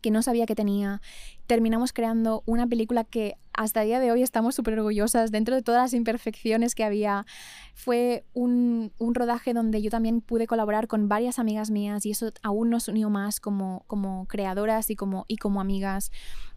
que 0.00 0.10
no 0.10 0.22
sabía 0.22 0.46
que 0.46 0.54
tenía. 0.54 1.00
Terminamos 1.46 1.92
creando 1.92 2.42
una 2.46 2.66
película 2.66 3.04
que 3.04 3.36
hasta 3.60 3.82
el 3.82 3.88
día 3.88 4.00
de 4.00 4.10
hoy 4.10 4.22
estamos 4.22 4.54
súper 4.54 4.78
orgullosas 4.78 5.30
dentro 5.30 5.54
de 5.54 5.60
todas 5.60 5.82
las 5.82 5.92
imperfecciones 5.92 6.74
que 6.74 6.82
había. 6.82 7.26
Fue 7.74 8.24
un, 8.32 8.90
rodaje 8.98 9.52
donde 9.52 9.82
yo 9.82 9.90
también 9.90 10.22
pude 10.22 10.46
colaborar 10.46 10.88
con 10.88 11.10
varias 11.10 11.38
amigas 11.38 11.70
mías 11.70 12.06
y 12.06 12.12
eso 12.12 12.32
aún 12.42 12.70
nos 12.70 12.88
unió 12.88 13.10
más 13.10 13.38
como, 13.38 13.84
como 13.86 14.24
creadoras 14.28 14.88
y 14.88 14.96
como, 14.96 15.26
y 15.28 15.36
como 15.36 15.60
amigas. 15.60 16.10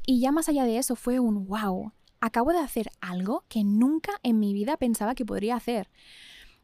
Y 0.05 0.21
ya 0.21 0.31
más 0.31 0.47
allá 0.47 0.63
de 0.63 0.77
eso 0.77 0.95
fue 0.95 1.19
un 1.19 1.45
wow. 1.45 1.91
Acabo 2.21 2.53
de 2.53 2.59
hacer 2.59 2.89
algo 3.01 3.43
que 3.49 3.65
nunca 3.65 4.13
en 4.23 4.39
mi 4.39 4.53
vida 4.53 4.77
pensaba 4.77 5.13
que 5.13 5.25
podría 5.25 5.57
hacer 5.57 5.89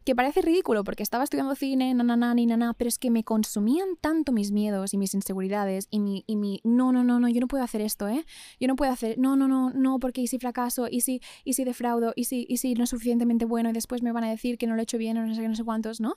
que 0.06 0.16
parece 0.16 0.42
ridículo 0.42 0.84
porque 0.84 1.04
estaba 1.04 1.24
estudiando 1.24 1.56
cine, 1.56 1.94
na, 1.94 2.34
ni 2.34 2.46
na, 2.46 2.74
pero 2.74 2.88
es 2.88 2.98
que 2.98 3.12
me 3.12 3.24
consumían 3.24 3.90
tanto 4.02 4.32
mis 4.32 4.52
miedos 4.52 4.94
y 4.94 4.98
mis 4.98 5.14
inseguridades 5.14 5.88
y 5.92 6.00
mi, 6.00 6.24
y 6.26 6.36
mi, 6.36 6.62
no, 6.64 6.92
no, 6.92 7.04
no, 7.04 7.20
no, 7.20 7.28
yo 7.30 7.42
no 7.42 7.48
puedo 7.48 7.64
hacer 7.64 7.82
esto, 7.82 8.08
¿eh? 8.08 8.26
Yo 8.60 8.68
no 8.68 8.76
puedo 8.76 8.92
hacer, 8.92 9.18
no, 9.18 9.36
no, 9.36 9.48
no, 9.48 9.72
no, 9.72 10.00
porque 10.00 10.22
y 10.22 10.28
si 10.28 10.40
fracaso, 10.40 10.88
y 10.90 11.02
si, 11.02 11.22
y 11.44 11.54
si 11.54 11.64
defraudo, 11.64 12.14
y 12.16 12.26
si, 12.26 12.46
y 12.50 12.58
si 12.58 12.74
no 12.74 12.86
es 12.86 12.90
suficientemente 12.90 13.46
bueno 13.46 13.70
y 13.70 13.74
después 13.74 14.02
me 14.02 14.12
van 14.12 14.24
a 14.24 14.30
decir 14.30 14.58
que 14.58 14.68
no 14.68 14.76
lo 14.76 14.82
he 14.82 14.84
hecho 14.84 14.98
bien 14.98 15.18
o 15.18 15.26
no 15.26 15.36
sé 15.36 15.42
qué, 15.42 15.48
no 15.48 15.56
sé 15.56 15.64
cuántos, 15.64 16.00
¿no? 16.02 16.16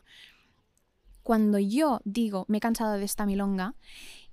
cuando 1.23 1.59
yo 1.59 2.01
digo, 2.05 2.45
me 2.49 2.59
he 2.59 2.61
cansado 2.61 2.95
de 2.95 3.05
esta 3.05 3.27
milonga, 3.27 3.75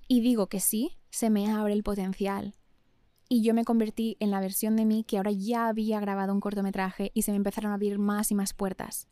y 0.08 0.22
digo 0.22 0.48
que 0.48 0.60
sí, 0.60 0.98
se 1.12 1.30
me 1.30 1.52
abre 1.52 1.74
el 1.74 1.84
potencial. 1.84 2.56
Y 3.30 3.44
yo 3.44 3.54
me 3.54 3.64
convertí 3.64 4.18
en 4.20 4.32
la 4.32 4.40
versión 4.40 4.76
de 4.76 4.86
mí 4.86 5.04
que 5.04 5.18
ahora 5.18 5.32
ya 5.32 5.68
había 5.68 6.00
grabado 6.00 6.34
un 6.34 6.40
cortometraje 6.40 7.12
y 7.14 7.22
se 7.22 7.32
me 7.32 7.38
empezaron 7.38 7.72
a 7.72 7.76
abrir 7.76 8.00
más 8.00 8.32
y 8.32 8.36
más 8.36 8.54
puertas. 8.54 9.08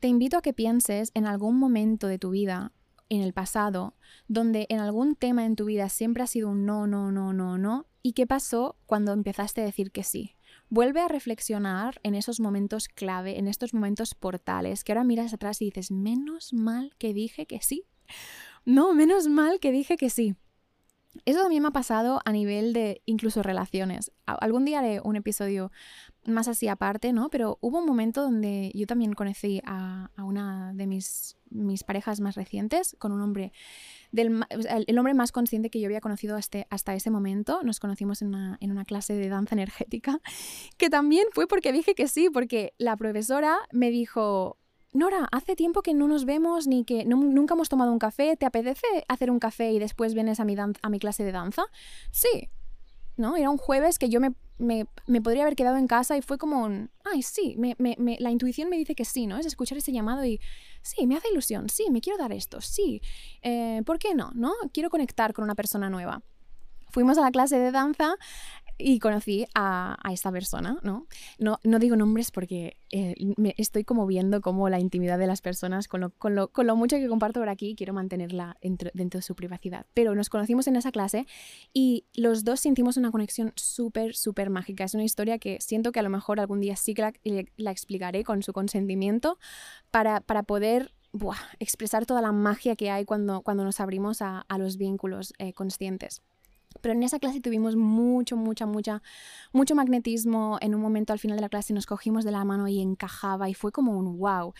Te 0.00 0.06
invito 0.06 0.36
a 0.36 0.42
que 0.42 0.52
pienses 0.52 1.10
en 1.14 1.26
algún 1.26 1.58
momento 1.58 2.06
de 2.06 2.18
tu 2.18 2.30
vida, 2.30 2.72
en 3.08 3.22
el 3.22 3.32
pasado, 3.32 3.96
donde 4.28 4.66
en 4.68 4.78
algún 4.78 5.16
tema 5.16 5.44
en 5.44 5.56
tu 5.56 5.64
vida 5.64 5.88
siempre 5.88 6.22
ha 6.22 6.26
sido 6.28 6.50
un 6.50 6.64
no, 6.64 6.86
no, 6.86 7.10
no, 7.10 7.32
no, 7.32 7.58
no, 7.58 7.86
y 8.02 8.12
qué 8.12 8.26
pasó 8.26 8.76
cuando 8.86 9.12
empezaste 9.12 9.60
a 9.60 9.64
decir 9.64 9.90
que 9.90 10.04
sí. 10.04 10.36
Vuelve 10.70 11.00
a 11.00 11.08
reflexionar 11.08 11.98
en 12.04 12.14
esos 12.14 12.38
momentos 12.38 12.86
clave, 12.86 13.38
en 13.38 13.48
estos 13.48 13.74
momentos 13.74 14.14
portales, 14.14 14.84
que 14.84 14.92
ahora 14.92 15.02
miras 15.02 15.34
atrás 15.34 15.60
y 15.62 15.66
dices, 15.66 15.90
menos 15.90 16.52
mal 16.52 16.92
que 16.98 17.12
dije 17.12 17.46
que 17.46 17.60
sí. 17.60 17.84
No, 18.64 18.94
menos 18.94 19.26
mal 19.26 19.58
que 19.58 19.72
dije 19.72 19.96
que 19.96 20.10
sí. 20.10 20.36
Eso 21.24 21.40
también 21.40 21.62
me 21.62 21.68
ha 21.68 21.72
pasado 21.72 22.20
a 22.24 22.32
nivel 22.32 22.72
de 22.72 23.02
incluso 23.06 23.42
relaciones. 23.42 24.12
Algún 24.26 24.64
día 24.64 24.78
haré 24.78 25.00
un 25.02 25.16
episodio 25.16 25.72
más 26.28 26.48
así 26.48 26.68
aparte, 26.68 27.12
¿no? 27.12 27.28
Pero 27.30 27.58
hubo 27.60 27.78
un 27.78 27.86
momento 27.86 28.22
donde 28.22 28.70
yo 28.74 28.86
también 28.86 29.12
conocí 29.12 29.60
a, 29.64 30.10
una 30.18 30.72
de 30.74 30.86
mis, 30.86 31.36
mis, 31.50 31.84
parejas 31.84 32.20
más 32.20 32.34
recientes 32.34 32.96
con 32.98 33.12
un 33.12 33.20
hombre, 33.20 33.52
del, 34.12 34.44
el, 34.86 34.98
hombre 34.98 35.14
más 35.14 35.32
consciente 35.32 35.70
que 35.70 35.80
yo 35.80 35.86
había 35.86 36.00
conocido 36.00 36.36
hasta, 36.36 36.66
hasta 36.70 36.94
ese 36.94 37.10
momento. 37.10 37.60
Nos 37.62 37.80
conocimos 37.80 38.22
en 38.22 38.28
una, 38.28 38.58
en 38.60 38.70
una 38.70 38.84
clase 38.84 39.14
de 39.14 39.28
danza 39.28 39.54
energética, 39.54 40.20
que 40.76 40.90
también 40.90 41.26
fue 41.32 41.46
porque 41.46 41.72
dije 41.72 41.94
que 41.94 42.08
sí, 42.08 42.28
porque 42.30 42.74
la 42.78 42.96
profesora 42.96 43.56
me 43.72 43.90
dijo, 43.90 44.58
Nora, 44.92 45.28
hace 45.32 45.54
tiempo 45.54 45.82
que 45.82 45.92
no 45.92 46.08
nos 46.08 46.24
vemos 46.24 46.66
ni 46.66 46.84
que 46.84 47.04
nunca 47.04 47.54
hemos 47.54 47.68
tomado 47.68 47.92
un 47.92 47.98
café. 47.98 48.36
¿Te 48.36 48.46
apetece 48.46 48.86
hacer 49.08 49.30
un 49.30 49.38
café 49.38 49.70
y 49.72 49.78
después 49.78 50.14
vienes 50.14 50.40
a 50.40 50.44
mi, 50.44 50.56
a 50.58 50.88
mi 50.88 50.98
clase 50.98 51.24
de 51.24 51.32
danza? 51.32 51.64
Sí. 52.10 52.48
¿No? 53.16 53.36
Era 53.36 53.50
un 53.50 53.58
jueves 53.58 53.98
que 53.98 54.08
yo 54.08 54.20
me, 54.20 54.32
me, 54.58 54.86
podría 55.22 55.42
haber 55.42 55.56
quedado 55.56 55.76
en 55.76 55.86
casa 55.86 56.16
y 56.16 56.22
fue 56.22 56.38
como 56.38 56.64
un, 56.64 56.90
ay, 57.04 57.22
sí, 57.22 57.56
la 57.78 58.30
intuición 58.30 58.68
me 58.68 58.76
dice 58.76 58.94
que 58.94 59.04
sí, 59.04 59.26
¿no? 59.26 59.38
Es 59.38 59.46
escuchar 59.46 59.78
ese 59.78 59.92
llamado 59.92 60.24
y, 60.24 60.40
sí, 60.82 61.06
me 61.06 61.16
hace 61.16 61.30
ilusión, 61.30 61.68
sí, 61.68 61.86
me 61.90 62.00
quiero 62.00 62.18
dar 62.18 62.32
esto, 62.32 62.60
sí, 62.60 63.00
eh, 63.42 63.82
¿por 63.86 63.98
qué 63.98 64.14
no? 64.14 64.30
¿No? 64.34 64.52
Quiero 64.72 64.90
conectar 64.90 65.32
con 65.32 65.44
una 65.44 65.54
persona 65.54 65.90
nueva. 65.90 66.22
Fuimos 66.90 67.18
a 67.18 67.20
la 67.20 67.30
clase 67.30 67.58
de 67.58 67.70
danza 67.70 68.16
y 68.78 69.00
conocí 69.00 69.46
a, 69.54 69.96
a, 70.02 70.12
esta 70.12 70.30
persona, 70.30 70.78
¿no? 70.82 71.06
¿no? 71.38 71.58
No 71.64 71.78
digo 71.80 71.96
nombres 71.96 72.30
porque 72.30 72.76
eh, 72.90 73.14
me 73.36 73.54
estoy 73.58 73.84
como 73.84 74.06
viendo 74.06 74.40
como 74.40 74.68
la 74.68 74.78
intimidad 74.78 75.18
de 75.18 75.26
las 75.26 75.42
personas, 75.42 75.88
con 75.88 76.00
lo, 76.00 76.10
con 76.10 76.34
lo, 76.34 76.48
con 76.48 76.66
lo 76.66 76.76
mucho 76.76 76.96
que 76.96 77.08
comparto 77.08 77.40
por 77.40 77.48
aquí, 77.48 77.74
quiero 77.76 77.92
mantenerla 77.92 78.56
dentro, 78.62 78.90
dentro, 78.94 79.18
de 79.18 79.22
su 79.22 79.34
privacidad. 79.34 79.86
Pero 79.94 80.14
nos 80.14 80.30
conocimos 80.30 80.68
en 80.68 80.76
esa 80.76 80.92
clase 80.92 81.26
y 81.72 82.04
los 82.14 82.44
dos 82.44 82.60
sentimos 82.60 82.96
una 82.96 83.10
conexión 83.10 83.52
súper, 83.56 84.14
súper 84.14 84.48
mágica. 84.48 84.84
Es 84.84 84.94
una 84.94 85.04
historia 85.04 85.38
que 85.38 85.58
siento 85.60 85.90
que 85.92 85.98
a 85.98 86.04
lo 86.04 86.10
mejor 86.10 86.38
algún 86.38 86.60
día 86.60 86.76
sí 86.76 86.94
que 86.94 87.02
la, 87.02 87.12
la 87.56 87.70
explicaré 87.72 88.22
con 88.22 88.42
su 88.42 88.52
consentimiento 88.52 89.38
para, 89.90 90.20
para 90.20 90.44
poder 90.44 90.94
buah, 91.12 91.38
expresar 91.58 92.06
toda 92.06 92.22
la 92.22 92.32
magia 92.32 92.76
que 92.76 92.90
hay 92.90 93.04
cuando, 93.04 93.40
cuando 93.42 93.64
nos 93.64 93.80
abrimos 93.80 94.22
a, 94.22 94.40
a 94.48 94.58
los 94.58 94.76
vínculos 94.76 95.34
eh, 95.38 95.52
conscientes. 95.52 96.22
Pero 96.80 96.94
en 96.94 97.02
esa 97.02 97.18
clase 97.18 97.40
tuvimos 97.40 97.76
mucho, 97.76 98.36
mucha, 98.36 98.66
mucha, 98.66 99.02
mucho 99.52 99.74
magnetismo. 99.74 100.58
En 100.60 100.74
un 100.74 100.80
momento 100.80 101.12
al 101.12 101.18
final 101.18 101.36
de 101.36 101.42
la 101.42 101.48
clase 101.48 101.72
nos 101.72 101.86
cogimos 101.86 102.24
de 102.24 102.30
la 102.30 102.44
mano 102.44 102.68
y 102.68 102.80
encajaba 102.80 103.48
y 103.48 103.54
fue 103.54 103.72
como 103.72 103.96
un 103.98 104.18
wow. 104.18 104.54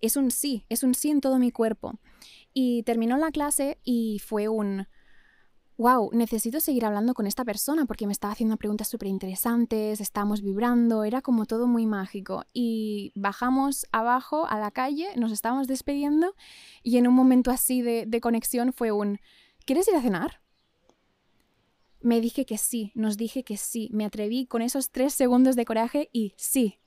Es 0.00 0.16
un 0.16 0.30
sí, 0.30 0.64
es 0.68 0.82
un 0.82 0.94
sí 0.94 1.10
en 1.10 1.20
todo 1.20 1.38
mi 1.38 1.50
cuerpo. 1.50 1.98
Y 2.52 2.82
terminó 2.82 3.16
la 3.16 3.30
clase 3.30 3.78
y 3.84 4.18
fue 4.18 4.48
un 4.48 4.86
wow, 5.80 6.10
necesito 6.12 6.60
seguir 6.60 6.84
hablando 6.84 7.14
con 7.14 7.26
esta 7.26 7.42
persona 7.42 7.86
porque 7.86 8.06
me 8.06 8.12
estaba 8.12 8.32
haciendo 8.32 8.58
preguntas 8.58 8.86
súper 8.86 9.08
interesantes, 9.08 10.02
estábamos 10.02 10.42
vibrando, 10.42 11.04
era 11.04 11.22
como 11.22 11.46
todo 11.46 11.66
muy 11.66 11.86
mágico. 11.86 12.44
Y 12.52 13.12
bajamos 13.14 13.86
abajo 13.90 14.46
a 14.46 14.58
la 14.58 14.70
calle, 14.72 15.08
nos 15.16 15.32
estábamos 15.32 15.68
despidiendo 15.68 16.34
y 16.82 16.98
en 16.98 17.08
un 17.08 17.14
momento 17.14 17.50
así 17.50 17.80
de, 17.80 18.04
de 18.06 18.20
conexión 18.20 18.74
fue 18.74 18.92
un, 18.92 19.20
¿quieres 19.64 19.88
ir 19.88 19.94
a 19.94 20.02
cenar? 20.02 20.42
Me 22.00 22.20
dije 22.20 22.46
que 22.46 22.58
sí, 22.58 22.92
nos 22.94 23.16
dije 23.16 23.44
que 23.44 23.56
sí, 23.56 23.88
me 23.92 24.04
atreví 24.04 24.46
con 24.46 24.62
esos 24.62 24.90
tres 24.90 25.14
segundos 25.14 25.56
de 25.56 25.64
coraje 25.64 26.08
y 26.12 26.34
sí. 26.36 26.80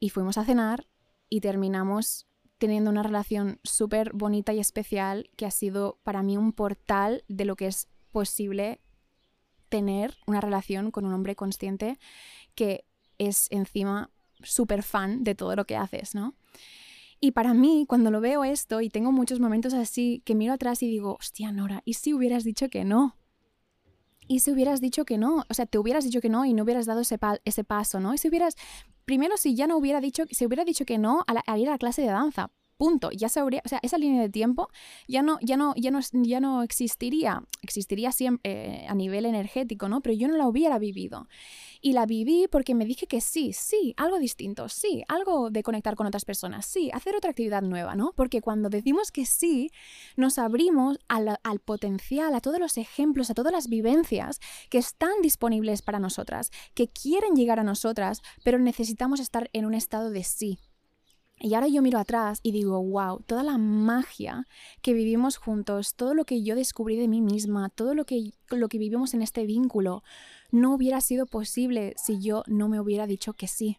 Y 0.00 0.10
fuimos 0.10 0.38
a 0.38 0.44
cenar 0.44 0.88
y 1.28 1.40
terminamos 1.40 2.26
teniendo 2.58 2.90
una 2.90 3.02
relación 3.02 3.60
súper 3.62 4.12
bonita 4.12 4.52
y 4.52 4.60
especial 4.60 5.30
que 5.36 5.46
ha 5.46 5.50
sido 5.50 5.98
para 6.02 6.22
mí 6.22 6.36
un 6.36 6.52
portal 6.52 7.24
de 7.28 7.44
lo 7.44 7.56
que 7.56 7.66
es 7.66 7.88
posible 8.10 8.80
tener 9.68 10.16
una 10.26 10.40
relación 10.40 10.90
con 10.90 11.04
un 11.04 11.12
hombre 11.12 11.36
consciente 11.36 11.98
que 12.54 12.84
es 13.18 13.48
encima 13.50 14.10
súper 14.42 14.82
fan 14.82 15.24
de 15.24 15.34
todo 15.34 15.56
lo 15.56 15.66
que 15.66 15.76
haces, 15.76 16.14
¿no? 16.14 16.34
Y 17.20 17.32
para 17.32 17.54
mí, 17.54 17.86
cuando 17.88 18.10
lo 18.10 18.20
veo 18.20 18.44
esto 18.44 18.80
y 18.82 18.90
tengo 18.90 19.10
muchos 19.10 19.40
momentos 19.40 19.72
así, 19.72 20.22
que 20.24 20.34
miro 20.34 20.52
atrás 20.52 20.82
y 20.82 20.88
digo, 20.88 21.16
hostia, 21.18 21.50
Nora, 21.50 21.82
¿y 21.84 21.94
si 21.94 22.12
hubieras 22.12 22.44
dicho 22.44 22.68
que 22.68 22.84
no? 22.84 23.16
Y 24.28 24.40
si 24.40 24.50
hubieras 24.50 24.80
dicho 24.80 25.04
que 25.04 25.18
no, 25.18 25.44
o 25.48 25.54
sea, 25.54 25.66
te 25.66 25.78
hubieras 25.78 26.04
dicho 26.04 26.20
que 26.20 26.28
no 26.28 26.44
y 26.44 26.54
no 26.54 26.64
hubieras 26.64 26.86
dado 26.86 27.00
ese, 27.00 27.18
ese 27.44 27.64
paso, 27.64 28.00
¿no? 28.00 28.14
Y 28.14 28.18
si 28.18 28.28
hubieras, 28.28 28.56
primero 29.04 29.36
si 29.36 29.54
ya 29.54 29.66
no 29.66 29.76
hubiera 29.76 30.00
dicho, 30.00 30.24
si 30.30 30.46
hubiera 30.46 30.64
dicho 30.64 30.84
que 30.84 30.98
no 30.98 31.24
a, 31.26 31.58
ir 31.58 31.68
a 31.68 31.72
la 31.72 31.78
clase 31.78 32.02
de 32.02 32.08
danza, 32.08 32.50
punto, 32.76 33.10
ya 33.10 33.28
se 33.28 33.40
habría, 33.40 33.62
o 33.64 33.68
sea, 33.68 33.78
esa 33.82 33.98
línea 33.98 34.20
de 34.20 34.28
tiempo 34.28 34.68
ya 35.08 35.22
no, 35.22 35.38
ya 35.40 35.56
no, 35.56 35.74
ya 35.76 35.90
no, 35.90 36.00
ya 36.12 36.40
no 36.40 36.62
existiría, 36.62 37.42
existiría 37.62 38.12
siempre 38.12 38.50
eh, 38.52 38.86
a 38.88 38.94
nivel 38.94 39.24
energético, 39.24 39.88
¿no? 39.88 40.02
Pero 40.02 40.14
yo 40.14 40.28
no 40.28 40.36
la 40.36 40.46
hubiera 40.46 40.78
vivido. 40.78 41.26
Y 41.86 41.92
la 41.92 42.04
viví 42.04 42.48
porque 42.50 42.74
me 42.74 42.84
dije 42.84 43.06
que 43.06 43.20
sí, 43.20 43.52
sí, 43.52 43.94
algo 43.96 44.18
distinto, 44.18 44.68
sí, 44.68 45.04
algo 45.06 45.50
de 45.50 45.62
conectar 45.62 45.94
con 45.94 46.08
otras 46.08 46.24
personas, 46.24 46.66
sí, 46.66 46.90
hacer 46.92 47.14
otra 47.14 47.30
actividad 47.30 47.62
nueva, 47.62 47.94
¿no? 47.94 48.12
Porque 48.16 48.40
cuando 48.40 48.68
decimos 48.68 49.12
que 49.12 49.24
sí, 49.24 49.70
nos 50.16 50.36
abrimos 50.38 50.98
al, 51.06 51.38
al 51.44 51.60
potencial, 51.60 52.34
a 52.34 52.40
todos 52.40 52.58
los 52.58 52.76
ejemplos, 52.76 53.30
a 53.30 53.34
todas 53.34 53.52
las 53.52 53.68
vivencias 53.68 54.40
que 54.68 54.78
están 54.78 55.22
disponibles 55.22 55.82
para 55.82 56.00
nosotras, 56.00 56.50
que 56.74 56.88
quieren 56.88 57.36
llegar 57.36 57.60
a 57.60 57.62
nosotras, 57.62 58.20
pero 58.42 58.58
necesitamos 58.58 59.20
estar 59.20 59.48
en 59.52 59.64
un 59.64 59.74
estado 59.74 60.10
de 60.10 60.24
sí, 60.24 60.58
y 61.38 61.54
ahora 61.54 61.68
yo 61.68 61.82
miro 61.82 61.98
atrás 61.98 62.40
y 62.42 62.52
digo, 62.52 62.82
wow, 62.82 63.20
toda 63.20 63.42
la 63.42 63.58
magia 63.58 64.46
que 64.80 64.94
vivimos 64.94 65.36
juntos, 65.36 65.94
todo 65.94 66.14
lo 66.14 66.24
que 66.24 66.42
yo 66.42 66.54
descubrí 66.54 66.96
de 66.96 67.08
mí 67.08 67.20
misma, 67.20 67.68
todo 67.68 67.94
lo 67.94 68.06
que, 68.06 68.32
lo 68.50 68.68
que 68.68 68.78
vivimos 68.78 69.12
en 69.12 69.22
este 69.22 69.44
vínculo, 69.44 70.02
no 70.50 70.74
hubiera 70.74 71.00
sido 71.00 71.26
posible 71.26 71.94
si 72.02 72.20
yo 72.20 72.42
no 72.46 72.68
me 72.68 72.80
hubiera 72.80 73.06
dicho 73.06 73.34
que 73.34 73.48
sí. 73.48 73.76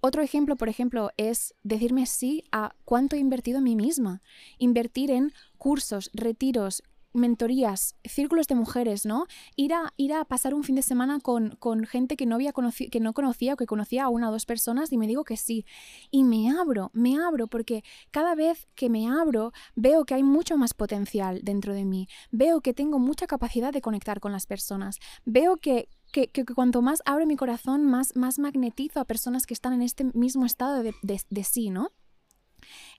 Otro 0.00 0.22
ejemplo, 0.22 0.56
por 0.56 0.68
ejemplo, 0.68 1.10
es 1.16 1.54
decirme 1.62 2.06
sí 2.06 2.44
a 2.50 2.74
cuánto 2.84 3.16
he 3.16 3.20
invertido 3.20 3.58
en 3.58 3.64
mí 3.64 3.76
misma. 3.76 4.22
Invertir 4.58 5.10
en 5.10 5.32
cursos, 5.56 6.10
retiros, 6.12 6.82
mentorías, 7.12 7.94
círculos 8.04 8.46
de 8.46 8.54
mujeres, 8.54 9.06
¿no? 9.06 9.26
Ir 9.56 9.74
a, 9.74 9.92
ir 9.96 10.12
a 10.12 10.24
pasar 10.24 10.54
un 10.54 10.64
fin 10.64 10.76
de 10.76 10.82
semana 10.82 11.20
con, 11.20 11.56
con 11.56 11.84
gente 11.84 12.16
que 12.16 12.26
no, 12.26 12.36
había 12.36 12.52
que 12.52 13.00
no 13.00 13.12
conocía 13.12 13.54
o 13.54 13.56
que 13.56 13.66
conocía 13.66 14.04
a 14.04 14.08
una 14.08 14.28
o 14.28 14.32
dos 14.32 14.46
personas 14.46 14.92
y 14.92 14.98
me 14.98 15.06
digo 15.06 15.24
que 15.24 15.36
sí. 15.36 15.64
Y 16.10 16.24
me 16.24 16.50
abro, 16.50 16.90
me 16.94 17.16
abro, 17.16 17.46
porque 17.46 17.84
cada 18.10 18.34
vez 18.34 18.68
que 18.74 18.88
me 18.88 19.08
abro 19.08 19.52
veo 19.74 20.04
que 20.04 20.14
hay 20.14 20.22
mucho 20.22 20.56
más 20.56 20.74
potencial 20.74 21.40
dentro 21.42 21.74
de 21.74 21.84
mí, 21.84 22.08
veo 22.30 22.60
que 22.60 22.74
tengo 22.74 22.98
mucha 22.98 23.26
capacidad 23.26 23.72
de 23.72 23.80
conectar 23.80 24.20
con 24.20 24.32
las 24.32 24.46
personas, 24.46 24.98
veo 25.24 25.56
que, 25.56 25.88
que, 26.12 26.28
que, 26.28 26.44
cuanto 26.44 26.82
más 26.82 27.02
abro 27.04 27.26
mi 27.26 27.36
corazón, 27.36 27.84
más, 27.84 28.16
más 28.16 28.38
magnetizo 28.38 29.00
a 29.00 29.04
personas 29.04 29.46
que 29.46 29.54
están 29.54 29.72
en 29.72 29.82
este 29.82 30.04
mismo 30.14 30.46
estado 30.46 30.82
de, 30.82 30.94
de, 31.02 31.20
de 31.28 31.44
sí, 31.44 31.70
¿no? 31.70 31.90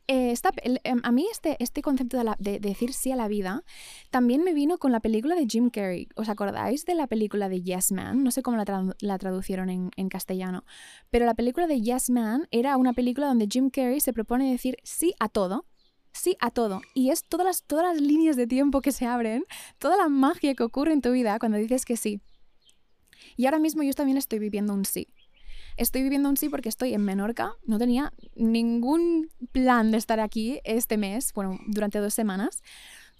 Eh, 0.08 0.36
em, 0.84 1.00
a 1.04 1.12
mí 1.14 1.28
este, 1.32 1.56
este 1.64 1.82
concepto 1.82 2.18
de, 2.38 2.60
decir 2.60 2.94
sí 2.94 3.14
a 3.14 3.16
la 3.16 3.30
vida 3.30 3.64
también 4.10 4.44
me 4.44 4.54
vino 4.54 4.78
con 4.78 4.92
la 4.92 5.00
película 5.00 5.34
de 5.36 5.46
Jim 5.48 5.70
Carrey. 5.70 6.10
¿Os 6.16 6.28
acordáis 6.28 6.86
de 6.86 6.96
la 6.96 7.08
película 7.08 7.48
de 7.48 7.62
Yes 7.62 7.94
Man? 7.94 8.24
No 8.24 8.32
sé 8.32 8.42
cómo 8.42 8.58
la, 8.58 9.18
traducieron 9.18 9.70
en, 9.70 10.10
castellano, 10.10 10.66
pero 11.10 11.26
la 11.26 11.34
película 11.36 11.68
de 11.68 11.82
Yes 11.82 12.10
Man 12.10 12.48
era 12.52 12.76
una 12.76 12.94
película 12.94 13.28
donde 13.28 13.48
Jim 13.50 13.70
Carrey 13.70 14.02
se 14.02 14.12
propone 14.12 14.52
decir 14.52 14.78
sí 14.84 15.14
a 15.20 15.30
todo. 15.30 15.66
Sí 16.12 16.38
a 16.40 16.52
todo. 16.52 16.82
Y 16.94 17.10
es 17.10 17.24
todas 17.24 17.46
las, 17.46 17.64
todas 17.64 17.86
las 17.86 18.00
líneas 18.00 18.36
de 18.36 18.46
tiempo 18.46 18.82
que 18.82 18.92
se 18.92 19.08
abren, 19.08 19.46
toda 19.80 19.98
la 19.98 20.10
magia 20.10 20.54
que 20.54 20.64
ocurre 20.64 20.94
en 20.94 21.02
tu 21.02 21.12
vida 21.12 21.40
cuando 21.40 21.58
dices 21.58 21.86
que 21.86 21.98
sí. 21.98 22.22
Y 23.36 23.46
ahora 23.46 23.58
mismo 23.58 23.82
yo 23.84 23.94
también 23.94 24.18
estoy 24.18 24.40
viviendo 24.40 24.74
un 24.74 24.86
sí. 24.86 25.08
Estoy 25.78 26.04
viviendo 26.04 26.30
un 26.30 26.38
sí 26.38 26.50
porque 26.50 26.70
estoy 26.70 26.94
en 26.94 27.04
Menorca. 27.04 27.54
No 27.66 27.80
tenía 27.80 28.14
ningún 28.36 29.30
plan 29.52 29.92
de 29.92 29.98
estar 29.98 30.20
aquí 30.20 30.60
este 30.64 30.98
mes, 30.98 31.34
bueno, 31.34 31.60
durante 31.68 32.00
dos 32.00 32.14
semanas. 32.14 32.62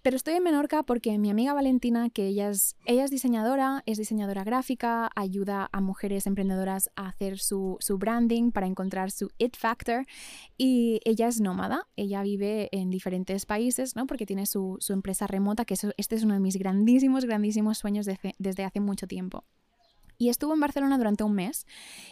Pero 0.04 0.18
estoy 0.18 0.34
en 0.34 0.44
Menorca 0.44 0.84
porque 0.84 1.18
mi 1.18 1.30
amiga 1.30 1.54
Valentina, 1.54 2.10
que 2.10 2.28
ella 2.28 2.50
es, 2.50 2.76
diseñadora, 3.10 3.84
es 3.86 3.98
diseñadora 3.98 4.44
gráfica, 4.44 5.10
ayuda 5.16 5.70
a 5.72 5.80
mujeres 5.80 6.28
emprendedoras 6.28 6.90
a 6.98 7.08
hacer 7.08 7.40
su, 7.40 7.80
branding 7.98 8.52
para 8.52 8.68
encontrar 8.68 9.12
su 9.12 9.32
it 9.38 9.56
factor 9.56 10.06
y 10.58 11.00
ella 11.06 11.30
es 11.30 11.40
nómada, 11.40 11.88
ella 11.96 12.22
vive 12.22 12.68
en 12.74 12.90
diferentes 12.90 13.46
países, 13.46 13.96
¿no? 13.96 14.06
Porque 14.06 14.26
tiene 14.26 14.46
su, 14.46 14.78
empresa 14.90 15.26
remota, 15.26 15.64
que 15.64 15.76
este 15.96 16.16
es 16.16 16.24
uno 16.24 16.34
de 16.34 16.42
mis 16.42 16.58
grandísimos, 16.58 17.24
grandísimos 17.24 17.78
sueños 17.78 18.06
desde 18.38 18.64
hace 18.66 18.82
mucho 18.82 19.08
tiempo 19.08 19.46
y 20.24 20.30
estuvo 20.30 20.54
en 20.54 20.62
Barcelona 20.62 20.98
durante 20.98 21.26
un 21.26 21.34
mes. 21.34 21.68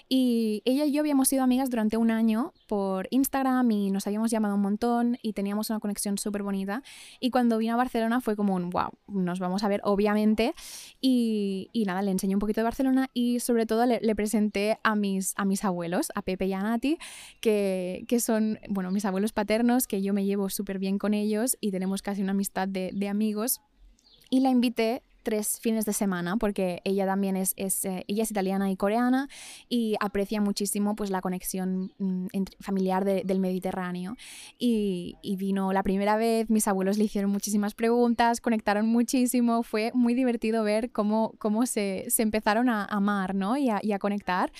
Y 0.09 0.61
ella 0.65 0.83
y 0.83 0.91
yo 0.91 0.99
habíamos 0.99 1.29
sido 1.29 1.43
amigas 1.43 1.69
durante 1.69 1.95
un 1.95 2.11
año 2.11 2.53
por 2.67 3.07
Instagram 3.09 3.71
y 3.71 3.89
nos 3.89 4.05
habíamos 4.05 4.29
llamado 4.29 4.55
un 4.55 4.61
montón 4.61 5.17
y 5.21 5.31
teníamos 5.31 5.69
una 5.69 5.79
conexión 5.79 6.17
súper 6.17 6.43
bonita. 6.43 6.83
Y 7.21 7.29
cuando 7.29 7.57
vino 7.57 7.73
a 7.73 7.77
Barcelona 7.77 8.19
fue 8.19 8.35
como 8.35 8.53
un, 8.53 8.69
wow, 8.69 8.89
nos 9.07 9.39
vamos 9.39 9.63
a 9.63 9.69
ver 9.69 9.79
obviamente. 9.85 10.53
Y, 10.99 11.69
nada, 11.85 12.01
le 12.01 12.11
enseñé 12.11 12.35
un 12.35 12.39
poquito 12.39 12.59
de 12.59 12.65
Barcelona 12.65 13.09
y 13.13 13.39
sobre 13.39 13.65
todo 13.65 13.85
le, 13.85 14.01
le, 14.01 14.13
presenté 14.13 14.77
a 14.83 14.93
mis, 14.95 15.33
a 15.37 15.45
mis 15.45 15.63
abuelos, 15.63 16.11
a 16.13 16.21
Pepe 16.21 16.47
y 16.47 16.53
a 16.53 16.61
Nati, 16.61 16.97
que, 17.39 18.03
que 18.09 18.19
son, 18.19 18.59
bueno, 18.67 18.91
mis 18.91 19.05
abuelos 19.05 19.31
paternos, 19.31 19.87
que 19.87 20.01
yo 20.01 20.13
me 20.13 20.25
llevo 20.25 20.49
súper 20.49 20.79
bien 20.79 20.97
con 20.97 21.13
ellos 21.13 21.55
y 21.61 21.71
tenemos 21.71 22.01
casi 22.01 22.21
una 22.21 22.31
amistad 22.31 22.67
de, 22.67 22.91
de 22.93 23.07
amigos. 23.07 23.61
Y 24.29 24.41
la 24.41 24.49
invité 24.49 25.01
tres 25.23 25.59
fines 25.59 25.85
de 25.85 25.93
semana 25.93 26.37
porque 26.37 26.81
ella 26.83 27.05
también 27.05 27.37
es, 27.37 27.53
es 27.57 27.85
eh, 27.85 28.03
ella 28.07 28.23
es 28.23 28.31
italiana 28.31 28.71
y 28.71 28.75
coreana 28.75 29.29
y 29.69 29.95
aprecia 29.99 30.41
muchísimo 30.41 30.95
pues 30.95 31.09
la 31.09 31.21
conexión 31.21 31.93
mm, 31.99 32.27
familiar 32.59 33.05
del 33.05 33.39
Mediterráneo 33.39 34.15
y, 34.57 35.15
y, 35.21 35.35
vino 35.35 35.73
la 35.73 35.83
primera 35.83 36.17
vez 36.17 36.49
mis 36.49 36.67
abuelos 36.67 36.97
le 36.97 37.05
hicieron 37.05 37.31
muchísimas 37.31 37.73
preguntas 37.73 38.41
conectaron 38.41 38.87
muchísimo 38.87 39.63
fue 39.63 39.91
muy 39.93 40.13
divertido 40.13 40.63
ver 40.63 40.91
cómo, 40.91 41.33
cómo 41.39 41.65
se, 41.65 42.05
se 42.09 42.21
empezaron 42.21 42.69
a 42.69 42.85
amar 42.85 43.35
¿no? 43.35 43.57
y, 43.57 43.69
a, 43.69 43.79
y 43.81 43.91
a 43.91 43.99
conectar 43.99 44.51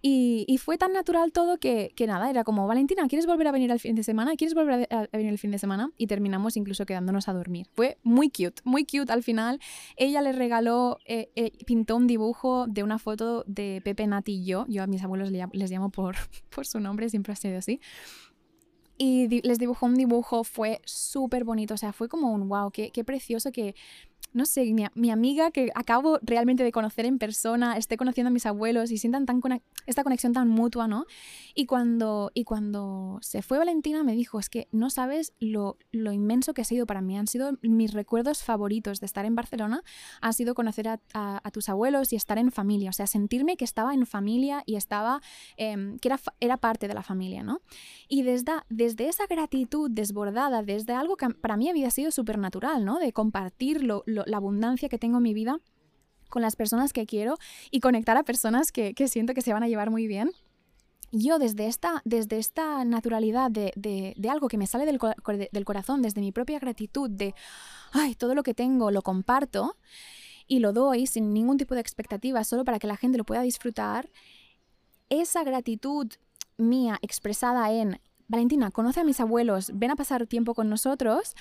y, 0.00 0.44
y, 0.46 0.58
fue 0.58 0.78
tan 0.78 0.92
natural 0.92 1.32
todo 1.32 1.58
que, 1.58 1.92
que, 1.96 2.06
nada 2.06 2.30
era 2.30 2.44
como 2.44 2.66
Valentina 2.66 3.06
¿quieres 3.08 3.26
volver 3.26 3.48
a 3.48 3.52
venir 3.52 3.72
al 3.72 3.80
fin 3.80 3.96
de 3.96 4.04
semana? 4.04 4.36
¿quieres 4.36 4.54
volver 4.54 4.86
a, 4.90 5.00
a 5.00 5.16
venir 5.16 5.32
el 5.32 5.38
fin 5.38 5.50
de 5.50 5.58
semana? 5.58 5.90
y 5.96 6.06
terminamos 6.06 6.56
incluso 6.56 6.86
quedándonos 6.86 7.28
a 7.28 7.32
dormir 7.32 7.66
fue 7.74 7.98
muy 8.02 8.30
cute 8.30 8.62
muy 8.64 8.84
cute 8.84 9.12
al 9.12 9.22
final 9.22 9.60
le 10.22 10.32
regaló, 10.32 10.98
eh, 11.04 11.30
eh, 11.36 11.52
pintó 11.64 11.96
un 11.96 12.06
dibujo 12.06 12.66
de 12.66 12.82
una 12.82 12.98
foto 12.98 13.44
de 13.46 13.80
Pepe 13.84 14.06
Nati 14.06 14.32
y 14.32 14.44
yo. 14.44 14.66
Yo 14.68 14.82
a 14.82 14.86
mis 14.86 15.02
abuelos 15.02 15.30
les 15.30 15.70
llamo 15.70 15.90
por, 15.90 16.16
por 16.54 16.66
su 16.66 16.80
nombre, 16.80 17.08
siempre 17.08 17.32
ha 17.32 17.36
sido 17.36 17.58
así. 17.58 17.80
Y 18.96 19.28
les 19.42 19.58
dibujó 19.58 19.86
un 19.86 19.94
dibujo, 19.94 20.42
fue 20.42 20.80
súper 20.84 21.44
bonito, 21.44 21.74
o 21.74 21.76
sea, 21.76 21.92
fue 21.92 22.08
como 22.08 22.32
un 22.32 22.48
wow, 22.48 22.72
qué, 22.72 22.90
qué 22.90 23.04
precioso 23.04 23.52
que 23.52 23.76
no 24.38 24.46
sé, 24.46 24.72
mi, 24.72 24.84
mi, 24.94 25.10
amiga 25.10 25.50
que 25.50 25.70
acabo 25.74 26.20
realmente 26.22 26.62
de 26.62 26.70
conocer 26.70 27.04
en 27.06 27.18
persona, 27.18 27.76
esté 27.76 27.96
conociendo 27.96 28.28
a 28.28 28.30
mis 28.30 28.46
abuelos 28.46 28.92
y 28.92 28.96
sientan 28.96 29.26
tan 29.26 29.40
esta 29.86 30.04
conexión 30.04 30.32
tan 30.32 30.48
mutua, 30.48 30.86
¿no? 30.86 31.06
Y 31.56 31.66
cuando, 31.66 32.30
y 32.34 32.44
cuando 32.44 33.18
se 33.20 33.42
fue 33.42 33.58
Valentina 33.58 34.04
me 34.04 34.14
dijo, 34.14 34.38
es 34.38 34.48
que 34.48 34.68
no 34.70 34.90
sabes 34.90 35.32
lo, 35.40 35.76
lo, 35.90 36.12
inmenso 36.12 36.54
que 36.54 36.62
ha 36.62 36.64
sido 36.64 36.86
para 36.86 37.00
mí, 37.00 37.18
han 37.18 37.26
sido 37.26 37.58
mis 37.62 37.92
recuerdos 37.92 38.44
favoritos 38.44 39.00
de 39.00 39.06
estar 39.06 39.24
en 39.24 39.34
Barcelona, 39.34 39.82
ha 40.20 40.32
sido 40.32 40.54
conocer 40.54 40.86
a, 40.88 40.98
tus 41.52 41.68
abuelos 41.68 42.12
y 42.12 42.16
estar 42.16 42.38
en 42.38 42.52
familia, 42.52 42.90
o 42.90 42.92
sea, 42.92 43.08
sentirme 43.08 43.56
que 43.56 43.64
estaba 43.64 43.92
en 43.92 44.06
familia 44.06 44.62
y 44.66 44.76
estaba, 44.76 45.20
eh, 45.56 45.96
que 46.00 46.08
era, 46.08 46.20
era 46.38 46.56
parte 46.58 46.86
de 46.86 46.94
la 46.94 47.02
familia, 47.02 47.42
¿no? 47.42 47.60
Y 48.06 48.22
desde, 48.22 48.52
desde 48.68 49.08
esa 49.08 49.26
gratitud 49.26 49.90
desbordada, 49.90 50.62
desde 50.62 50.92
algo 50.92 51.16
que 51.16 51.28
para 51.30 51.56
mí 51.56 51.68
había 51.68 51.90
sido 51.90 52.12
súper 52.12 52.38
natural, 52.38 52.84
¿no? 52.84 53.00
De 53.00 53.12
compartirlo, 53.12 54.04
lo, 54.06 54.24
la 54.28 54.36
abundancia 54.38 54.88
que 54.88 54.98
tengo 54.98 55.18
en 55.18 55.22
mi 55.22 55.34
vida 55.34 55.60
con 56.28 56.42
las 56.42 56.56
personas 56.56 56.92
que 56.92 57.06
quiero 57.06 57.36
y 57.70 57.80
conectar 57.80 58.16
a 58.16 58.22
personas 58.22 58.70
que, 58.70 58.94
que 58.94 59.08
siento 59.08 59.34
que 59.34 59.42
se 59.42 59.52
van 59.52 59.62
a 59.62 59.68
llevar 59.68 59.90
muy 59.90 60.06
bien. 60.06 60.30
Yo 61.10 61.38
desde 61.38 61.66
esta, 61.66 62.02
desde 62.04 62.38
esta 62.38 62.84
naturalidad 62.84 63.50
de, 63.50 63.72
de, 63.76 64.12
de 64.16 64.28
algo 64.28 64.48
que 64.48 64.58
me 64.58 64.66
sale 64.66 64.84
del, 64.84 64.98
del, 65.50 65.64
corazón, 65.64 66.02
desde 66.02 66.20
mi 66.20 66.32
propia 66.32 66.58
gratitud, 66.58 67.08
de, 67.08 67.34
ay, 67.92 68.14
todo 68.14 68.34
lo 68.34 68.42
que 68.42 68.52
tengo 68.52 68.90
lo 68.90 69.00
comparto 69.00 69.76
y 70.46 70.58
lo 70.58 70.74
doy 70.74 71.06
sin 71.06 71.32
ningún 71.32 71.56
tipo 71.56 71.74
de 71.74 71.80
expectativa, 71.80 72.44
solo 72.44 72.64
para 72.64 72.78
que 72.78 72.86
la 72.86 72.96
gente 72.96 73.16
lo 73.16 73.24
pueda 73.24 73.40
disfrutar, 73.40 74.10
esa 75.08 75.44
gratitud 75.44 76.08
mía 76.58 76.98
expresada 77.00 77.72
en, 77.72 78.00
Valentina, 78.28 78.70
conoce 78.70 79.00
a 79.00 79.04
mis 79.04 79.20
abuelos, 79.20 79.70
ven 79.74 79.90
a 79.90 79.96
pasar 79.96 80.26
tiempo 80.26 80.54
con 80.54 80.68
nosotros, 80.68 81.34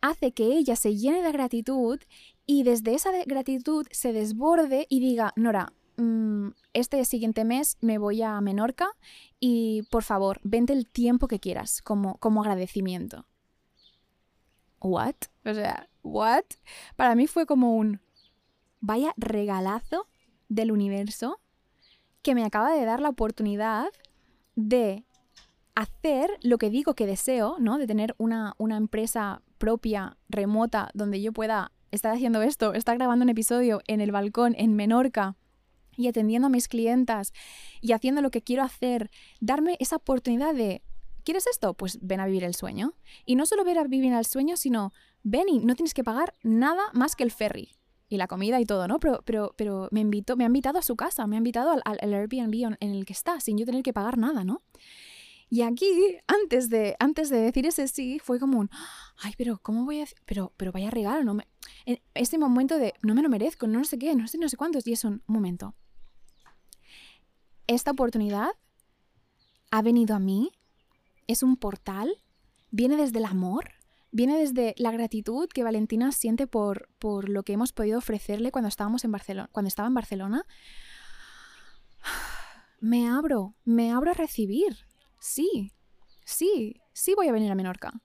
hace 0.00 0.32
que 0.32 0.44
ella 0.44 0.76
se 0.76 0.96
llene 0.96 1.22
de 1.22 1.32
gratitud 1.32 2.00
y 2.46 2.62
desde 2.62 2.94
esa 2.94 3.10
gratitud 3.26 3.86
se 3.90 4.12
desborde 4.12 4.86
y 4.88 5.00
diga, 5.00 5.32
Nora, 5.36 5.72
mmm, 5.96 6.48
este 6.72 7.04
siguiente 7.04 7.44
mes 7.44 7.76
me 7.80 7.98
voy 7.98 8.22
a 8.22 8.40
Menorca 8.40 8.88
y 9.40 9.82
por 9.90 10.02
favor, 10.02 10.40
vente 10.42 10.72
el 10.72 10.88
tiempo 10.88 11.28
que 11.28 11.40
quieras 11.40 11.82
como, 11.82 12.16
como 12.18 12.42
agradecimiento. 12.42 13.26
¿What? 14.80 15.16
O 15.44 15.54
sea, 15.54 15.88
¿what? 16.02 16.44
Para 16.96 17.14
mí 17.14 17.26
fue 17.26 17.46
como 17.46 17.74
un 17.76 18.00
vaya 18.80 19.12
regalazo 19.16 20.06
del 20.48 20.70
universo 20.70 21.40
que 22.22 22.34
me 22.34 22.44
acaba 22.44 22.72
de 22.72 22.84
dar 22.84 23.00
la 23.00 23.08
oportunidad 23.08 23.88
de 24.54 25.04
hacer 25.78 26.28
lo 26.42 26.58
que 26.58 26.70
digo 26.70 26.94
que 26.94 27.06
deseo, 27.06 27.56
¿no? 27.60 27.78
De 27.78 27.86
tener 27.86 28.16
una, 28.18 28.54
una 28.58 28.76
empresa 28.76 29.42
propia, 29.58 30.16
remota, 30.28 30.90
donde 30.92 31.22
yo 31.22 31.32
pueda 31.32 31.70
estar 31.92 32.12
haciendo 32.12 32.42
esto, 32.42 32.74
estar 32.74 32.98
grabando 32.98 33.22
un 33.22 33.28
episodio 33.28 33.80
en 33.86 34.00
el 34.00 34.10
balcón 34.10 34.56
en 34.58 34.74
Menorca 34.74 35.36
y 35.96 36.08
atendiendo 36.08 36.46
a 36.46 36.50
mis 36.50 36.66
clientas 36.66 37.32
y 37.80 37.92
haciendo 37.92 38.22
lo 38.22 38.32
que 38.32 38.42
quiero 38.42 38.64
hacer, 38.64 39.08
darme 39.40 39.76
esa 39.78 39.96
oportunidad 39.96 40.52
de, 40.52 40.82
¿quieres 41.22 41.46
esto? 41.46 41.74
Pues 41.74 42.00
ven 42.02 42.18
a 42.18 42.26
vivir 42.26 42.42
el 42.42 42.56
sueño. 42.56 42.94
Y 43.24 43.36
no 43.36 43.46
solo 43.46 43.62
ver 43.62 43.78
a 43.78 43.84
vivir 43.84 44.12
el 44.12 44.26
sueño, 44.26 44.56
sino 44.56 44.92
ven 45.22 45.48
y 45.48 45.60
no 45.60 45.76
tienes 45.76 45.94
que 45.94 46.02
pagar 46.02 46.34
nada 46.42 46.82
más 46.92 47.14
que 47.14 47.22
el 47.22 47.30
ferry 47.30 47.76
y 48.08 48.16
la 48.16 48.26
comida 48.26 48.60
y 48.60 48.64
todo, 48.64 48.88
¿no? 48.88 48.98
Pero, 48.98 49.22
pero, 49.24 49.54
pero 49.56 49.88
me, 49.92 50.00
invito, 50.00 50.36
me 50.36 50.42
ha 50.42 50.48
invitado 50.48 50.80
a 50.80 50.82
su 50.82 50.96
casa, 50.96 51.28
me 51.28 51.36
ha 51.36 51.38
invitado 51.38 51.70
al, 51.70 51.82
al 51.84 52.14
Airbnb 52.14 52.76
en 52.80 52.90
el 52.90 53.04
que 53.04 53.12
está, 53.12 53.38
sin 53.38 53.58
yo 53.58 53.64
tener 53.64 53.84
que 53.84 53.92
pagar 53.92 54.18
nada, 54.18 54.42
¿no? 54.42 54.62
Y 55.50 55.62
aquí, 55.62 56.18
antes 56.26 56.68
de, 56.68 56.96
antes 56.98 57.30
de 57.30 57.38
decir 57.38 57.66
ese 57.66 57.88
sí, 57.88 58.18
fue 58.18 58.38
como 58.38 58.58
un, 58.58 58.70
ay, 59.22 59.32
pero 59.38 59.58
¿cómo 59.62 59.84
voy 59.84 59.98
a 59.98 60.00
decir? 60.00 60.18
Pero, 60.26 60.52
pero 60.56 60.72
vaya 60.72 60.90
regalo, 60.90 61.24
no 61.24 61.34
me... 61.34 61.48
En 61.86 62.40
momento 62.40 62.76
de, 62.76 62.94
no 63.02 63.14
me 63.14 63.22
lo 63.22 63.30
merezco, 63.30 63.66
no 63.66 63.82
sé 63.84 63.98
qué, 63.98 64.14
no 64.14 64.28
sé, 64.28 64.36
no 64.38 64.48
sé 64.48 64.56
cuántos, 64.56 64.86
y 64.86 64.92
es 64.92 65.04
un, 65.04 65.22
momento. 65.26 65.74
Esta 67.66 67.92
oportunidad 67.92 68.50
ha 69.70 69.82
venido 69.82 70.14
a 70.14 70.18
mí, 70.18 70.52
es 71.26 71.42
un 71.42 71.56
portal, 71.56 72.14
viene 72.70 72.96
desde 72.96 73.18
el 73.18 73.24
amor, 73.24 73.72
viene 74.10 74.38
desde 74.38 74.74
la 74.76 74.90
gratitud 74.90 75.48
que 75.48 75.64
Valentina 75.64 76.12
siente 76.12 76.46
por, 76.46 76.90
por 76.98 77.30
lo 77.30 77.42
que 77.42 77.54
hemos 77.54 77.72
podido 77.72 77.98
ofrecerle 77.98 78.52
cuando 78.52 78.68
estábamos 78.68 79.04
en 79.04 79.12
Barcelona, 79.12 79.48
cuando 79.52 79.68
estaba 79.68 79.88
en 79.88 79.94
Barcelona. 79.94 80.46
Me 82.80 83.08
abro, 83.08 83.56
me 83.64 83.90
abro 83.90 84.12
a 84.12 84.14
recibir 84.14 84.87
sí, 85.18 85.72
sí, 86.24 86.80
sí 86.92 87.14
voy 87.14 87.28
a 87.28 87.32
venir 87.32 87.50
a 87.50 87.54
Menorca. 87.54 88.02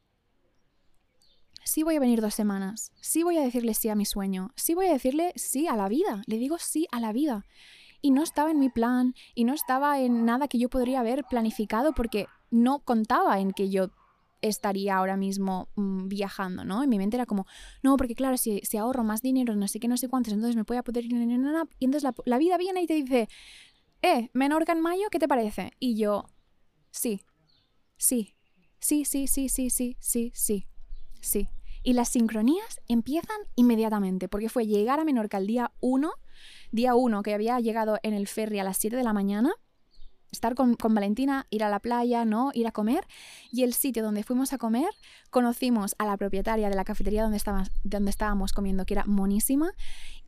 Sí 1.66 1.84
voy 1.84 1.96
a 1.96 2.00
venir 2.00 2.22
dos 2.22 2.36
semanas. 2.36 2.92
Sí 3.02 3.24
voy 3.24 3.38
a 3.38 3.42
decirle 3.42 3.74
sí 3.74 3.90
a 3.90 3.96
mi 3.96 4.06
sueño. 4.06 4.52
Sí 4.56 4.74
voy 4.74 4.88
a 4.88 4.94
decirle 4.94 5.32
sí 5.36 5.68
a 5.68 5.76
la 5.76 5.88
vida. 5.88 6.22
Le 6.28 6.38
digo 6.38 6.58
sí 6.60 6.88
a 6.92 7.00
la 7.00 7.14
vida. 7.14 7.46
Y 8.02 8.12
no 8.12 8.22
estaba 8.22 8.52
en 8.52 8.60
mi 8.60 8.70
plan 8.70 9.16
y 9.34 9.46
no 9.46 9.54
estaba 9.54 10.00
en 10.02 10.26
nada 10.26 10.48
que 10.48 10.60
yo 10.60 10.70
podría 10.70 11.00
haber 11.00 11.24
planificado 11.24 11.94
porque 11.94 12.28
no 12.52 12.80
contaba 12.80 13.40
en 13.40 13.52
que 13.52 13.70
yo 13.70 13.92
estaría 14.42 14.98
ahora 14.98 15.16
mismo 15.16 15.70
mmm, 15.76 16.10
viajando, 16.10 16.66
¿no? 16.66 16.84
En 16.84 16.90
mi 16.90 16.98
mente 16.98 17.16
era 17.16 17.26
como, 17.26 17.48
no, 17.82 17.96
porque 17.96 18.14
claro, 18.14 18.36
si, 18.36 18.60
si, 18.60 18.78
ahorro 18.78 19.06
más 19.06 19.22
dinero, 19.22 19.56
no 19.56 19.70
sé 19.70 19.80
qué, 19.80 19.88
no 19.88 19.96
sé 19.96 20.10
cuántos, 20.10 20.34
entonces 20.34 20.58
me 20.58 20.64
voy 20.64 20.76
a 20.76 20.84
poder 20.84 21.06
ir... 21.06 21.14
Y 21.80 21.86
entonces 21.86 22.12
la 22.26 22.38
vida 22.38 22.58
viene 22.58 22.82
y 22.82 22.88
te 22.88 22.94
dice, 22.94 23.30
eh, 24.02 24.30
Menorca 24.34 24.74
en 24.74 24.82
mayo, 24.82 25.04
¿qué 25.10 25.18
te 25.18 25.30
parece? 25.30 25.72
Y 25.80 25.96
yo, 25.96 26.26
sí, 26.94 27.22
sí, 27.98 28.36
sí, 28.80 29.06
sí, 29.06 29.28
sí, 29.28 29.50
sí, 29.50 29.70
sí, 29.70 29.98
sí, 30.00 30.32
sí, 30.34 30.68
sí. 31.22 31.50
Y 31.84 31.94
las 31.94 32.10
sincronías 32.10 32.80
empiezan 32.88 33.38
inmediatamente, 33.56 34.30
porque 34.30 34.48
fue 34.48 34.66
llegar 34.66 35.00
a 35.00 35.04
Menorca 35.04 35.38
el 35.38 35.48
día 35.48 35.72
1, 35.82 36.12
día 36.72 36.96
1 36.96 37.24
que 37.24 37.34
había 37.34 37.60
llegado 37.60 37.98
en 38.04 38.14
el 38.14 38.28
ferry 38.28 38.60
a 38.60 38.64
las 38.64 38.78
7 38.78 38.96
de 38.96 39.04
la 39.04 39.12
mañana, 39.12 39.52
estar 40.32 40.56
con, 40.56 40.76
con, 40.76 40.96
Valentina, 40.96 41.46
ir 41.50 41.64
a 41.64 41.70
la 41.70 41.80
playa, 41.80 42.26
¿no? 42.26 42.52
Ir 42.54 42.68
a 42.68 42.72
comer. 42.72 43.06
Y 43.52 43.64
el 43.64 43.74
sitio 43.74 44.04
donde 44.04 44.24
fuimos 44.24 44.54
a 44.54 44.58
comer, 44.58 44.90
conocimos 45.30 45.96
a 45.98 46.06
la 46.06 46.16
propietaria 46.16 46.70
de 46.70 46.76
la 46.76 46.86
cafetería 46.86 47.24
donde, 47.24 47.42
donde 47.84 48.10
estábamos 48.10 48.54
comiendo, 48.54 48.86
que 48.86 48.94
era 48.94 49.04
monísima, 49.06 49.72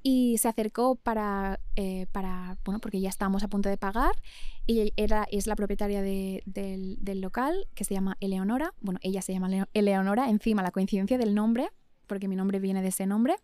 y 0.08 0.38
se 0.38 0.48
acercó 0.48 0.96
para, 0.96 1.60
eh, 1.76 2.06
para, 2.12 2.60
bueno, 2.64 2.80
porque 2.80 3.02
ya 3.02 3.10
estábamos 3.10 3.44
a 3.44 3.48
punto 3.48 3.70
de 3.70 3.78
pagar. 3.78 4.14
Y 4.68 4.94
era, 4.98 5.26
es 5.32 5.48
la 5.48 5.56
propietaria 5.56 6.04
de, 6.04 6.44
del, 6.46 6.98
del 7.02 7.22
local, 7.22 7.68
que 7.74 7.86
se 7.86 7.96
llama 7.96 8.16
Eleonora. 8.20 8.76
Bueno, 8.82 9.00
ella 9.02 9.24
se 9.24 9.34
llama 9.34 9.68
Eleonora, 9.74 10.30
encima 10.30 10.62
la 10.62 10.70
coincidencia 10.70 11.18
del 11.18 11.34
nombre 11.34 11.70
porque 12.06 12.28
mi 12.28 12.36
nombre 12.36 12.60
viene 12.60 12.82
de 12.82 12.90
ese 12.90 13.06
nombre. 13.06 13.36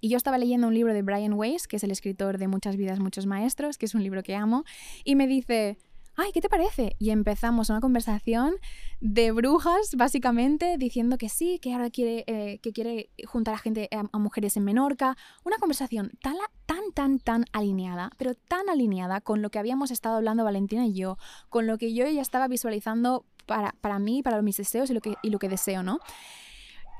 Y 0.00 0.08
yo 0.08 0.16
estaba 0.16 0.38
leyendo 0.38 0.68
un 0.68 0.74
libro 0.74 0.92
de 0.94 1.02
Brian 1.02 1.32
Weiss, 1.32 1.66
que 1.66 1.76
es 1.76 1.84
el 1.84 1.90
escritor 1.90 2.38
de 2.38 2.46
Muchas 2.48 2.76
vidas, 2.76 3.00
muchos 3.00 3.26
maestros, 3.26 3.78
que 3.78 3.86
es 3.86 3.94
un 3.94 4.02
libro 4.02 4.22
que 4.22 4.36
amo, 4.36 4.64
y 5.04 5.16
me 5.16 5.26
dice, 5.26 5.78
ay, 6.16 6.32
¿qué 6.32 6.40
te 6.40 6.48
parece? 6.48 6.96
Y 6.98 7.10
empezamos 7.10 7.70
una 7.70 7.80
conversación 7.80 8.54
de 9.00 9.32
brujas, 9.32 9.94
básicamente, 9.96 10.76
diciendo 10.78 11.18
que 11.18 11.28
sí, 11.28 11.58
que 11.58 11.72
ahora 11.72 11.90
quiere, 11.90 12.24
eh, 12.26 12.58
que 12.58 12.72
quiere 12.72 13.10
juntar 13.26 13.54
a 13.54 13.58
gente, 13.58 13.88
a, 13.92 14.04
a, 14.12 14.18
mujeres 14.18 14.56
en 14.56 14.64
Menorca. 14.64 15.16
Una 15.44 15.58
conversación 15.58 16.12
tan, 16.20 16.36
tan, 16.66 16.92
tan, 16.94 17.18
tan 17.18 17.44
alineada, 17.52 18.10
pero 18.18 18.34
tan 18.34 18.68
alineada 18.68 19.20
con 19.20 19.42
lo 19.42 19.50
que 19.50 19.58
habíamos 19.58 19.90
estado 19.90 20.16
hablando 20.16 20.44
Valentina 20.44 20.86
y 20.86 20.94
yo, 20.94 21.18
con 21.48 21.66
lo 21.66 21.78
que 21.78 21.94
yo 21.94 22.06
ya 22.06 22.22
estaba 22.22 22.48
visualizando 22.48 23.24
para, 23.46 23.72
para 23.80 23.98
mí, 23.98 24.22
para 24.22 24.40
mis 24.42 24.56
deseos 24.56 24.90
y 24.90 24.94
lo, 24.94 25.00
que, 25.00 25.14
y 25.22 25.30
lo 25.30 25.38
que 25.38 25.48
deseo, 25.48 25.82
¿no? 25.82 25.98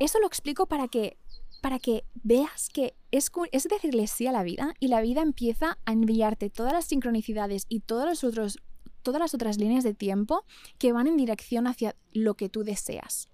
Eso 0.00 0.18
lo 0.18 0.26
explico 0.26 0.66
para 0.66 0.88
que 0.88 1.16
para 1.60 1.78
que 1.78 2.04
veas 2.24 2.68
que 2.70 2.96
es, 3.12 3.30
es, 3.52 3.68
decirle 3.68 4.08
sí 4.08 4.26
a 4.26 4.32
la 4.32 4.42
vida 4.42 4.74
y 4.80 4.88
la 4.88 5.00
vida 5.00 5.22
empieza 5.22 5.78
a 5.86 5.92
enviarte 5.92 6.50
todas 6.50 6.72
las 6.72 6.86
sincronicidades 6.86 7.66
y 7.68 7.80
todos 7.80 8.04
los 8.04 8.24
otros 8.24 8.58
todas 9.02 9.20
las 9.20 9.34
otras 9.34 9.58
líneas 9.58 9.84
de 9.84 9.94
tiempo 9.94 10.44
que 10.78 10.92
van 10.92 11.06
en 11.06 11.16
dirección 11.16 11.66
hacia 11.66 11.96
lo 12.12 12.34
que 12.34 12.48
tú 12.48 12.64
deseas. 12.64 13.28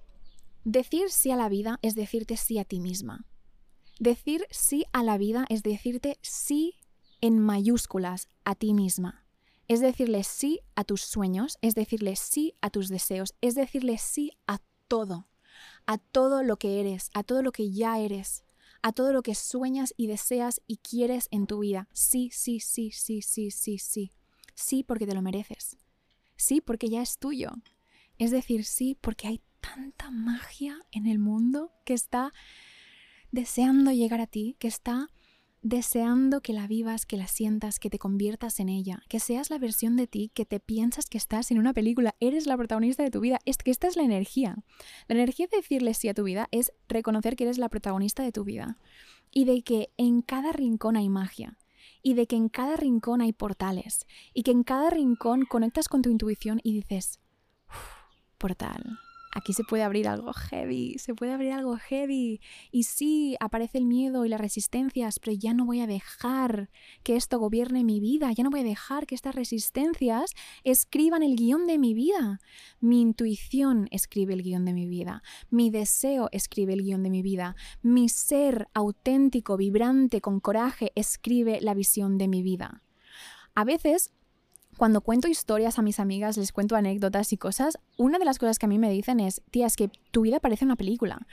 Decir 0.64 1.10
sí 1.10 1.30
a 1.30 1.36
la 1.36 1.48
vida 1.48 1.78
es 1.82 1.94
decirte 1.94 2.36
sí 2.36 2.58
a 2.58 2.64
ti 2.64 2.80
misma. 2.80 3.24
Decir 3.98 4.46
sí 4.50 4.84
a 4.92 5.02
la 5.02 5.18
vida 5.18 5.46
es 5.48 5.62
decirte 5.62 6.18
sí 6.22 6.74
en 7.20 7.38
mayúsculas 7.38 8.28
a 8.44 8.54
ti 8.54 8.74
misma. 8.74 9.24
Es 9.66 9.80
decirle 9.80 10.24
sí 10.24 10.60
a 10.74 10.84
tus 10.84 11.02
sueños, 11.02 11.58
es 11.60 11.74
decirle 11.74 12.16
sí 12.16 12.54
a 12.60 12.70
tus 12.70 12.88
deseos, 12.88 13.34
es 13.40 13.54
decirle 13.54 13.98
sí 13.98 14.32
a 14.46 14.60
todo, 14.88 15.28
a 15.86 15.98
todo 15.98 16.42
lo 16.42 16.56
que 16.58 16.80
eres, 16.80 17.10
a 17.12 17.22
todo 17.22 17.42
lo 17.42 17.52
que 17.52 17.70
ya 17.70 17.98
eres, 17.98 18.44
a 18.82 18.92
todo 18.92 19.12
lo 19.12 19.22
que 19.22 19.34
sueñas 19.34 19.92
y 19.96 20.06
deseas 20.06 20.62
y 20.66 20.78
quieres 20.78 21.28
en 21.30 21.46
tu 21.46 21.58
vida. 21.58 21.88
Sí, 21.92 22.30
sí, 22.32 22.60
sí, 22.60 22.90
sí, 22.92 23.20
sí, 23.22 23.50
sí, 23.50 23.78
sí. 23.78 24.12
Sí 24.58 24.82
porque 24.82 25.06
te 25.06 25.14
lo 25.14 25.22
mereces. 25.22 25.76
Sí 26.34 26.60
porque 26.60 26.88
ya 26.88 27.00
es 27.00 27.18
tuyo. 27.18 27.52
Es 28.18 28.32
decir, 28.32 28.64
sí 28.64 28.98
porque 29.00 29.28
hay 29.28 29.40
tanta 29.60 30.10
magia 30.10 30.80
en 30.90 31.06
el 31.06 31.20
mundo 31.20 31.70
que 31.84 31.94
está 31.94 32.32
deseando 33.30 33.92
llegar 33.92 34.20
a 34.20 34.26
ti, 34.26 34.56
que 34.58 34.66
está 34.66 35.10
deseando 35.62 36.40
que 36.40 36.52
la 36.52 36.66
vivas, 36.66 37.06
que 37.06 37.16
la 37.16 37.28
sientas, 37.28 37.78
que 37.78 37.88
te 37.88 38.00
conviertas 38.00 38.58
en 38.58 38.68
ella, 38.68 39.00
que 39.08 39.20
seas 39.20 39.48
la 39.48 39.58
versión 39.58 39.94
de 39.94 40.08
ti 40.08 40.32
que 40.34 40.44
te 40.44 40.58
piensas 40.58 41.06
que 41.06 41.18
estás 41.18 41.52
en 41.52 41.60
una 41.60 41.72
película, 41.72 42.16
eres 42.18 42.48
la 42.48 42.56
protagonista 42.56 43.04
de 43.04 43.12
tu 43.12 43.20
vida, 43.20 43.38
es 43.44 43.58
que 43.58 43.70
esta 43.70 43.86
es 43.86 43.96
la 43.96 44.02
energía. 44.02 44.56
La 45.06 45.14
energía 45.14 45.46
de 45.46 45.58
decirle 45.58 45.94
sí 45.94 46.08
a 46.08 46.14
tu 46.14 46.24
vida 46.24 46.48
es 46.50 46.72
reconocer 46.88 47.36
que 47.36 47.44
eres 47.44 47.58
la 47.58 47.68
protagonista 47.68 48.24
de 48.24 48.32
tu 48.32 48.42
vida 48.42 48.76
y 49.30 49.44
de 49.44 49.62
que 49.62 49.90
en 49.98 50.20
cada 50.20 50.50
rincón 50.50 50.96
hay 50.96 51.08
magia 51.08 51.57
y 52.02 52.14
de 52.14 52.26
que 52.26 52.36
en 52.36 52.48
cada 52.48 52.76
rincón 52.76 53.20
hay 53.20 53.32
portales 53.32 54.06
y 54.34 54.42
que 54.42 54.50
en 54.50 54.62
cada 54.62 54.90
rincón 54.90 55.44
conectas 55.44 55.88
con 55.88 56.02
tu 56.02 56.10
intuición 56.10 56.60
y 56.62 56.72
dices, 56.72 57.20
portal, 58.38 58.98
aquí 59.38 59.52
se 59.52 59.64
puede 59.64 59.82
abrir 59.82 60.08
algo 60.08 60.32
heavy, 60.32 60.98
se 60.98 61.14
puede 61.14 61.32
abrir 61.32 61.52
algo 61.52 61.76
heavy. 61.76 62.40
Y 62.70 62.82
sí, 62.82 63.36
aparece 63.40 63.78
el 63.78 63.86
miedo 63.86 64.24
y 64.24 64.28
las 64.28 64.40
resistencias, 64.40 65.18
pero 65.18 65.36
ya 65.36 65.54
no 65.54 65.64
voy 65.64 65.80
a 65.80 65.86
dejar 65.86 66.70
que 67.02 67.16
esto 67.16 67.38
gobierne 67.38 67.84
mi 67.84 68.00
vida, 68.00 68.30
ya 68.32 68.44
no 68.44 68.50
voy 68.50 68.60
a 68.60 68.64
dejar 68.64 69.06
que 69.06 69.14
estas 69.14 69.34
resistencias 69.34 70.34
escriban 70.64 71.22
el 71.22 71.36
guion 71.36 71.66
de 71.66 71.78
mi 71.78 71.94
vida. 71.94 72.40
Mi 72.80 73.00
intuición 73.00 73.88
escribe 73.90 74.34
el 74.34 74.42
guion 74.42 74.64
de 74.64 74.72
mi 74.72 74.86
vida, 74.86 75.22
mi 75.50 75.70
deseo 75.70 76.28
escribe 76.32 76.74
el 76.74 76.82
guion 76.82 77.02
de 77.02 77.10
mi 77.10 77.22
vida, 77.22 77.56
mi 77.82 78.08
ser 78.08 78.68
auténtico, 78.74 79.56
vibrante, 79.56 80.20
con 80.20 80.40
coraje, 80.40 80.92
escribe 80.94 81.60
la 81.60 81.74
visión 81.74 82.18
de 82.18 82.28
mi 82.28 82.42
vida. 82.42 82.82
A 83.54 83.64
veces 83.64 84.12
cuando 84.78 85.02
cuento 85.02 85.28
historias 85.28 85.78
a 85.78 85.82
mis 85.82 86.00
amigas, 86.00 86.38
les 86.38 86.52
cuento 86.52 86.76
anécdotas 86.76 87.32
y 87.34 87.36
cosas, 87.36 87.78
una 87.98 88.18
de 88.18 88.24
las 88.24 88.38
cosas 88.38 88.58
que 88.58 88.64
a 88.64 88.68
mí 88.68 88.78
me 88.78 88.90
dicen 88.90 89.20
es, 89.20 89.42
tía, 89.50 89.66
es 89.66 89.76
que 89.76 89.90
tu 90.10 90.22
vida 90.22 90.40
parece 90.40 90.64
una 90.64 90.76
película. 90.76 91.26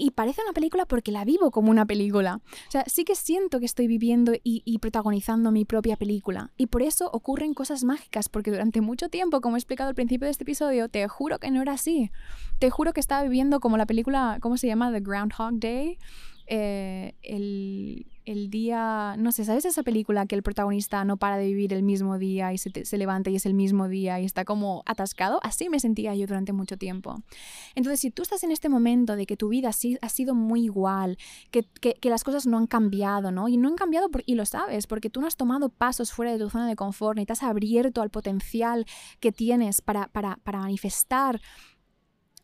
Y 0.00 0.12
parece 0.12 0.42
una 0.42 0.52
película 0.52 0.86
porque 0.86 1.10
la 1.10 1.24
vivo 1.24 1.50
como 1.50 1.72
una 1.72 1.84
película. 1.84 2.40
O 2.68 2.70
sea, 2.70 2.84
sí 2.86 3.04
que 3.04 3.16
siento 3.16 3.58
que 3.58 3.66
estoy 3.66 3.88
viviendo 3.88 4.32
y, 4.44 4.78
protagonizando 4.78 5.50
mi 5.50 5.64
propia 5.64 5.96
película. 5.96 6.52
Y 6.56 6.66
por 6.66 6.82
eso 6.82 7.10
ocurren 7.12 7.52
cosas 7.52 7.82
mágicas, 7.82 8.28
porque 8.28 8.52
durante 8.52 8.80
mucho 8.80 9.08
tiempo, 9.08 9.40
como 9.40 9.56
he 9.56 9.58
explicado 9.58 9.88
al 9.88 9.96
principio 9.96 10.26
de 10.26 10.30
este 10.30 10.44
episodio, 10.44 10.88
te 10.88 11.06
juro 11.08 11.40
que 11.40 11.50
no 11.50 11.60
era 11.60 11.72
así. 11.72 12.12
Te 12.60 12.70
juro 12.70 12.92
que 12.92 13.00
estaba 13.00 13.24
viviendo 13.24 13.58
como 13.58 13.76
la 13.76 13.86
película, 13.86 14.38
¿cómo 14.40 14.56
se 14.56 14.68
llama? 14.68 14.92
The 14.92 15.00
Groundhog 15.00 15.58
Day. 15.58 15.98
Eh, 16.46 17.14
el, 17.22 18.06
el, 18.30 18.50
día, 18.50 19.14
no 19.18 19.32
sé, 19.32 19.44
¿sabes 19.44 19.64
esa 19.64 19.82
película 19.82 20.26
que 20.26 20.34
el 20.34 20.42
protagonista 20.42 21.04
no 21.04 21.16
para 21.16 21.36
de 21.36 21.46
vivir 21.46 21.72
el 21.72 21.82
mismo 21.82 22.18
día 22.18 22.52
y 22.52 22.58
se, 22.58 22.84
se, 22.84 22.98
levanta 22.98 23.30
y 23.30 23.36
es 23.36 23.46
el 23.46 23.54
mismo 23.54 23.88
día 23.88 24.20
y 24.20 24.24
está 24.24 24.44
como 24.44 24.82
atascado? 24.86 25.40
Así 25.42 25.68
me 25.68 25.80
sentía 25.80 26.14
yo 26.14 26.26
durante 26.26 26.52
mucho 26.52 26.76
tiempo. 26.76 27.22
Entonces, 27.74 28.00
si 28.00 28.10
tú 28.10 28.22
estás 28.22 28.44
en 28.44 28.52
este 28.52 28.68
momento 28.68 29.16
de 29.16 29.26
que 29.26 29.36
tu 29.36 29.48
vida 29.48 29.70
ha 29.70 30.08
sido 30.08 30.34
muy 30.34 30.64
igual, 30.64 31.18
que, 31.50 31.64
que, 31.80 31.94
que, 31.94 32.10
las 32.10 32.24
cosas 32.24 32.46
no 32.46 32.58
han 32.58 32.66
cambiado, 32.66 33.30
¿no? 33.30 33.48
Y 33.48 33.56
no 33.56 33.68
han 33.68 33.76
cambiado 33.76 34.10
por, 34.10 34.22
y 34.26 34.34
lo 34.34 34.44
sabes, 34.44 34.86
porque 34.86 35.10
tú 35.10 35.20
no 35.20 35.26
has 35.26 35.36
tomado 35.36 35.68
pasos 35.68 36.12
fuera 36.12 36.32
de 36.32 36.38
tu 36.38 36.50
zona 36.50 36.68
de 36.68 36.76
confort, 36.76 37.18
ni 37.18 37.26
te 37.26 37.32
has 37.32 37.42
abierto 37.42 38.02
al 38.02 38.10
potencial 38.10 38.86
que 39.20 39.32
tienes 39.32 39.80
para, 39.80 40.08
para, 40.08 40.36
para 40.42 40.60
manifestar 40.60 41.40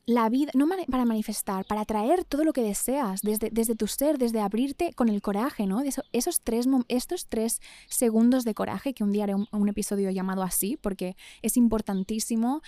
la 0.07 0.29
vida, 0.29 0.51
no 0.55 0.69
para 0.91 1.05
manifestar, 1.05 1.65
para 1.65 1.85
traer 1.85 2.25
todo 2.25 2.45
lo 2.45 2.53
que 2.53 2.63
deseas 2.63 3.23
desde, 3.23 3.49
desde 3.51 3.75
tu 3.75 3.87
ser, 3.87 4.19
desde 4.19 4.41
abrirte 4.41 4.93
con 4.93 5.09
el 5.09 5.23
coraje, 5.23 5.67
¿no? 5.67 5.83
esos 6.13 6.41
tres, 6.43 6.67
estos 6.89 7.27
tres 7.29 7.61
segundos 7.89 8.45
de 8.45 8.55
coraje, 8.55 8.93
que 8.93 9.03
un 9.03 9.13
día 9.13 9.25
haré 9.25 9.35
un, 9.35 9.49
un 9.51 9.69
episodio 9.69 10.11
llamado 10.11 10.43
así, 10.43 10.77
porque 10.77 11.17
es 11.43 11.57
importantísimo 11.57 12.61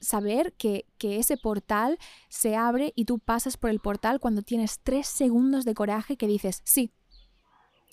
saber 0.00 0.54
que, 0.54 0.86
que, 0.98 1.18
ese 1.18 1.36
portal 1.36 1.98
se 2.28 2.56
abre 2.56 2.92
y 2.96 3.04
tú 3.04 3.18
pasas 3.18 3.56
por 3.56 3.70
el 3.70 3.80
portal 3.80 4.20
cuando 4.20 4.42
tienes 4.42 4.80
tres 4.82 5.06
segundos 5.06 5.64
de 5.64 5.74
coraje 5.74 6.16
que 6.16 6.26
dices, 6.26 6.62
sí, 6.64 6.92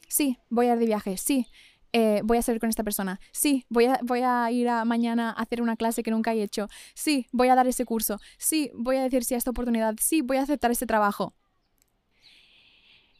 sí, 0.08 0.38
voy 0.50 0.68
a 0.68 0.74
ir 0.74 0.80
de 0.80 0.86
viaje, 0.86 1.18
sí, 1.18 1.48
eh, 1.94 2.22
voy 2.24 2.38
a 2.38 2.42
salir 2.42 2.60
con 2.60 2.70
esta 2.70 2.84
persona. 2.84 3.20
Sí, 3.32 3.66
voy 3.70 3.86
a, 3.86 4.00
voy 4.04 4.22
a 4.24 4.50
ir 4.52 4.68
a 4.68 4.84
mañana 4.84 5.30
a 5.30 5.42
hacer 5.42 5.62
una 5.62 5.78
clase 5.78 6.04
que 6.04 6.12
nunca 6.12 6.34
he 6.34 6.42
hecho. 6.42 6.68
Sí, 6.96 7.28
voy 7.32 7.50
a 7.50 7.56
dar 7.56 7.68
ese 7.68 7.86
curso. 7.86 8.20
Sí, 8.38 8.72
voy 8.76 8.98
a 8.98 9.04
decir 9.04 9.24
sí 9.24 9.36
a 9.36 9.38
esta 9.38 9.52
oportunidad. 9.52 9.96
Sí, 10.02 10.22
voy 10.22 10.38
a 10.38 10.42
aceptar 10.42 10.72
este 10.72 10.88
trabajo. 10.88 11.34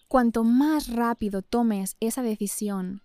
Cuanto 0.08 0.44
más 0.44 0.90
rápido 0.90 1.42
tomes 1.42 1.96
esa 2.00 2.22
decisión, 2.22 3.04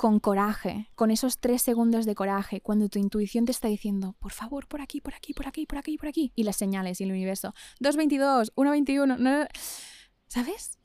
con 0.00 0.18
coraje, 0.18 0.88
con 0.94 1.10
esos 1.10 1.40
tres 1.40 1.60
segundos 1.60 2.06
de 2.06 2.14
coraje, 2.14 2.62
cuando 2.62 2.88
tu 2.88 2.98
intuición 2.98 3.44
te 3.44 3.52
está 3.52 3.68
diciendo, 3.68 4.16
por 4.18 4.32
favor, 4.32 4.66
por 4.66 4.80
aquí, 4.80 5.02
por 5.02 5.14
aquí, 5.14 5.34
por 5.34 5.46
aquí, 5.46 5.66
por 5.66 5.76
aquí, 5.76 5.98
por 5.98 6.08
aquí, 6.08 6.32
y 6.34 6.44
las 6.44 6.56
señales 6.56 7.00
y 7.00 7.04
el 7.04 7.10
universo, 7.10 7.52
222, 7.80 8.52
121, 8.54 9.18
no, 9.18 9.46
¿sabes? 10.26 10.78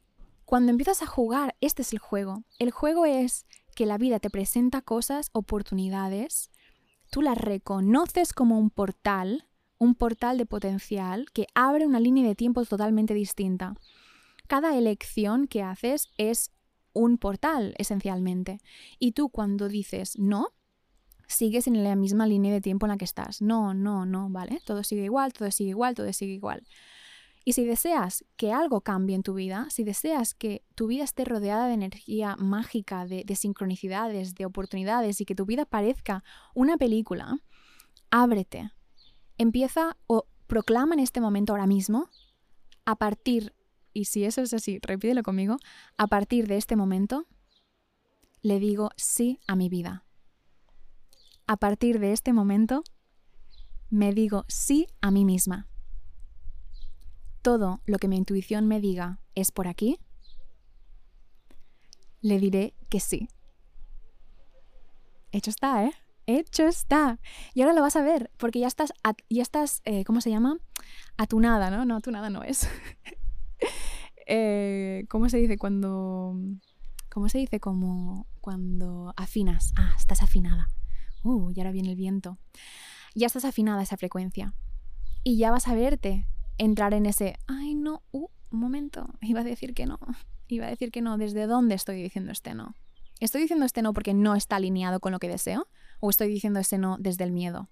Cuando 0.43 0.69
empiezas 0.69 1.01
a 1.01 1.07
jugar, 1.07 1.55
este 1.61 1.83
es 1.83 1.93
el 1.93 1.99
juego. 1.99 2.43
El 2.59 2.71
juego 2.71 3.05
es 3.05 3.45
que 3.75 3.85
la 3.85 3.97
vida 3.97 4.19
te 4.19 4.29
presenta 4.29 4.81
cosas, 4.81 5.29
oportunidades, 5.33 6.49
tú 7.11 7.21
las 7.21 7.38
reconoces 7.38 8.33
como 8.33 8.57
un 8.57 8.69
portal, 8.69 9.47
un 9.77 9.93
portal 9.93 10.38
de 10.38 10.45
potencial 10.45 11.27
que 11.33 11.47
abre 11.53 11.85
una 11.85 11.99
línea 11.99 12.27
de 12.27 12.35
tiempo 12.35 12.65
totalmente 12.65 13.13
distinta. 13.13 13.75
Cada 14.47 14.77
elección 14.77 15.47
que 15.47 15.61
haces 15.61 16.09
es 16.17 16.51
un 16.93 17.17
portal, 17.17 17.75
esencialmente. 17.77 18.59
Y 18.99 19.11
tú 19.11 19.29
cuando 19.29 19.67
dices 19.67 20.17
no, 20.17 20.53
sigues 21.27 21.67
en 21.67 21.83
la 21.83 21.95
misma 21.95 22.27
línea 22.27 22.53
de 22.53 22.61
tiempo 22.61 22.85
en 22.85 22.91
la 22.91 22.97
que 22.97 23.05
estás. 23.05 23.41
No, 23.41 23.73
no, 23.73 24.05
no, 24.05 24.29
¿vale? 24.29 24.61
Todo 24.65 24.83
sigue 24.83 25.03
igual, 25.03 25.33
todo 25.33 25.51
sigue 25.51 25.71
igual, 25.71 25.95
todo 25.95 26.11
sigue 26.13 26.33
igual. 26.33 26.65
Y 27.47 27.53
si 27.53 27.63
deseas 27.63 28.25
que 28.38 28.51
algo 28.51 28.81
cambie 28.81 29.15
en 29.15 29.21
tu 29.21 29.36
vida, 29.36 29.67
si 29.69 29.84
deseas 29.84 30.34
que 30.34 30.65
tu 30.73 30.88
vida 30.88 31.03
esté 31.03 31.25
rodeada 31.25 31.67
de 31.67 31.75
energía 31.75 32.36
mágica, 32.38 33.05
de, 33.05 33.23
de 33.23 33.36
sincronicidades, 33.36 34.34
de 34.34 34.47
oportunidades 34.47 35.21
y 35.21 35.25
que 35.25 35.36
tu 35.36 35.45
vida 35.45 35.65
parezca 35.65 36.23
una 36.55 36.75
película, 36.77 37.38
ábrete. 38.10 38.71
Empieza 39.38 39.95
o 40.07 40.26
proclama 40.47 40.95
en 40.95 41.01
este 41.01 41.22
momento 41.22 41.53
ahora 41.53 41.67
mismo, 41.67 42.09
a 42.84 42.95
partir, 42.95 43.53
y 43.93 44.05
si 44.05 44.26
eso 44.26 44.41
es 44.41 44.51
así, 44.51 44.80
repítelo 44.82 45.22
conmigo, 45.22 45.57
a 45.97 46.07
partir 46.07 46.47
de 46.47 46.57
este 46.57 46.76
momento, 46.76 47.28
le 48.41 48.59
digo 48.59 48.89
sí 48.97 49.39
a 49.47 49.55
mi 49.55 49.70
vida. 49.70 50.03
A 51.45 51.57
partir 51.57 51.99
de 51.99 52.11
este 52.11 52.34
momento, 52.34 52.84
me 53.91 54.13
digo 54.13 54.45
sí 54.47 54.88
a 54.99 55.11
mí 55.11 55.26
misma 55.26 55.67
todo 57.46 57.80
lo 57.86 58.00
que 58.00 58.08
mi 58.08 58.18
intuición 58.18 58.66
me 58.66 58.82
diga 58.82 59.20
es 59.36 59.52
por 59.52 59.68
aquí, 59.68 60.00
le 62.22 62.39
diré 62.39 62.74
que 62.89 63.00
sí. 63.00 63.30
Hecho 65.32 65.52
está, 65.52 65.86
¿eh? 65.86 65.93
hecho 66.26 66.66
está. 66.66 67.20
Y 67.54 67.62
ahora 67.62 67.76
lo 67.76 67.84
vas 67.84 67.98
a 67.98 68.02
ver, 68.02 68.32
porque 68.38 68.62
ya 68.62 68.66
estás, 68.66 68.93
ya 69.30 69.43
estás 69.43 69.84
eh, 69.86 70.04
¿cómo 70.06 70.22
se 70.22 70.32
llama? 70.32 70.58
Atunada, 71.18 71.70
¿no? 71.70 71.86
No, 71.86 71.98
atunada 71.98 72.32
no 72.32 72.41
es. 72.41 72.68
Eh, 74.28 75.06
¿Cómo 75.08 75.30
se 75.30 75.38
dice 75.38 75.60
cuando... 75.60 76.36
¿Cómo 77.12 77.30
se 77.30 77.38
dice 77.38 77.60
como 77.60 78.26
cuando 78.41 79.14
afinas? 79.18 79.72
Ah, 79.76 79.93
estás 79.96 80.24
afinada. 80.24 80.68
Uh, 81.22 81.52
y 81.52 81.60
ahora 81.60 81.72
viene 81.72 81.91
el 81.91 81.96
viento. 81.96 82.39
Ya 83.14 83.28
estás 83.28 83.46
afinada 83.46 83.82
a 83.82 83.84
esa 83.84 83.98
frecuencia. 83.98 84.56
Y 85.24 85.38
ya 85.38 85.52
vas 85.52 85.68
a 85.68 85.76
verte 85.76 86.26
entrar 86.58 86.93
en 86.93 87.06
ese, 87.06 87.38
ay 87.47 87.76
no, 87.76 88.03
uh, 88.12 88.28
un 88.51 88.60
momento, 88.60 89.08
iba 89.22 89.41
a 89.41 89.43
decir 89.43 89.74
que 89.74 89.86
no. 89.86 89.99
Iba 90.47 90.68
a 90.68 90.70
decir 90.70 90.91
que 90.91 91.01
no. 91.01 91.18
¿Desde 91.18 91.47
dónde 91.47 91.74
estoy 91.74 92.03
diciendo 92.03 92.32
este 92.32 92.53
no? 92.53 92.76
¿Estoy 93.20 93.41
diciendo 93.41 93.66
este 93.66 93.82
no 93.82 93.93
porque 93.93 94.14
no 94.14 94.36
está 94.36 94.58
alineado 94.58 94.99
con 94.99 95.12
lo 95.12 95.18
que 95.18 95.28
deseo? 95.28 95.68
¿O 95.99 96.12
estoy 96.12 96.28
diciendo 96.28 96.60
ese 96.60 96.78
no 96.78 96.97
desde 96.99 97.24
el 97.24 97.32
miedo? 97.32 97.72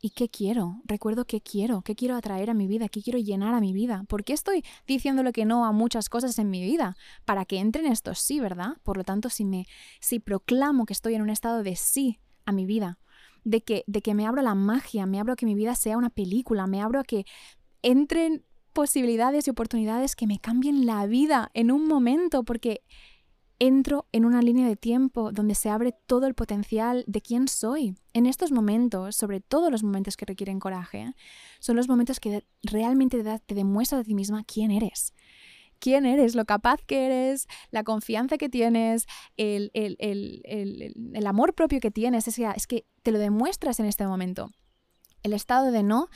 ¿Y 0.00 0.10
qué 0.10 0.28
quiero? 0.28 0.80
Recuerdo 0.84 1.26
qué 1.26 1.40
quiero, 1.40 1.82
qué 1.82 1.96
quiero 1.96 2.14
atraer 2.14 2.50
a 2.50 2.54
mi 2.54 2.68
vida, 2.68 2.88
qué 2.88 3.02
quiero 3.02 3.18
llenar 3.18 3.54
a 3.54 3.60
mi 3.60 3.72
vida. 3.72 4.04
¿Por 4.08 4.24
qué 4.24 4.32
estoy 4.32 4.64
diciéndole 4.86 5.32
que 5.32 5.44
no 5.44 5.66
a 5.66 5.72
muchas 5.72 6.08
cosas 6.08 6.38
en 6.38 6.50
mi 6.50 6.62
vida? 6.62 6.96
Para 7.24 7.44
que 7.44 7.58
entren 7.58 7.84
estos 7.84 8.20
sí, 8.20 8.38
¿verdad? 8.38 8.76
Por 8.84 8.96
lo 8.96 9.04
tanto, 9.04 9.28
si 9.28 9.44
me 9.44 9.66
si 10.00 10.20
proclamo 10.20 10.86
que 10.86 10.92
estoy 10.92 11.16
en 11.16 11.22
un 11.22 11.30
estado 11.30 11.64
de 11.64 11.74
sí 11.74 12.20
a 12.46 12.52
mi 12.52 12.64
vida, 12.64 13.00
de 13.42 13.62
que, 13.62 13.82
de 13.86 14.00
que 14.00 14.14
me 14.14 14.26
abro 14.26 14.40
la 14.42 14.54
magia, 14.54 15.04
me 15.06 15.18
abro 15.18 15.32
a 15.32 15.36
que 15.36 15.46
mi 15.46 15.54
vida 15.54 15.74
sea 15.74 15.96
una 15.96 16.10
película, 16.10 16.66
me 16.66 16.80
abro 16.80 17.00
a 17.00 17.04
que 17.04 17.24
entren 17.82 18.44
posibilidades 18.72 19.46
y 19.46 19.50
oportunidades 19.50 20.14
que 20.14 20.26
me 20.26 20.38
cambien 20.38 20.86
la 20.86 21.06
vida 21.06 21.50
en 21.54 21.70
un 21.70 21.86
momento, 21.86 22.44
porque 22.44 22.82
entro 23.58 24.06
en 24.12 24.24
una 24.24 24.40
línea 24.40 24.68
de 24.68 24.76
tiempo 24.76 25.32
donde 25.32 25.54
se 25.54 25.68
abre 25.68 25.92
todo 26.06 26.26
el 26.26 26.34
potencial 26.34 27.04
de 27.06 27.20
quién 27.20 27.48
soy. 27.48 27.96
En 28.12 28.26
estos 28.26 28.52
momentos, 28.52 29.16
sobre 29.16 29.40
todo 29.40 29.70
los 29.70 29.82
momentos 29.82 30.16
que 30.16 30.26
requieren 30.26 30.60
coraje, 30.60 31.12
son 31.58 31.76
los 31.76 31.88
momentos 31.88 32.20
que 32.20 32.44
realmente 32.62 33.22
te, 33.46 33.54
demuestras 33.54 34.02
a 34.02 34.04
ti 34.04 34.14
misma 34.14 34.44
quién 34.44 34.70
eres. 34.70 35.12
Quién 35.80 36.06
eres, 36.06 36.34
lo 36.34 36.44
capaz 36.44 36.80
que 36.84 37.06
eres, 37.06 37.46
la 37.70 37.84
confianza 37.84 38.36
que 38.36 38.48
tienes, 38.48 39.06
el, 39.36 39.70
el 39.74 41.26
amor 41.26 41.54
propio 41.54 41.78
que 41.80 41.90
tienes. 41.90 42.26
Es 42.26 42.36
que, 42.36 42.48
es 42.56 42.66
que 42.66 42.86
te 43.02 43.12
lo 43.12 43.18
demuestras 43.18 43.78
en 43.78 43.86
este 43.86 44.06
momento. 44.06 44.50
El 45.22 45.32
estado 45.32 45.70
de 45.70 45.82
no 45.82 46.08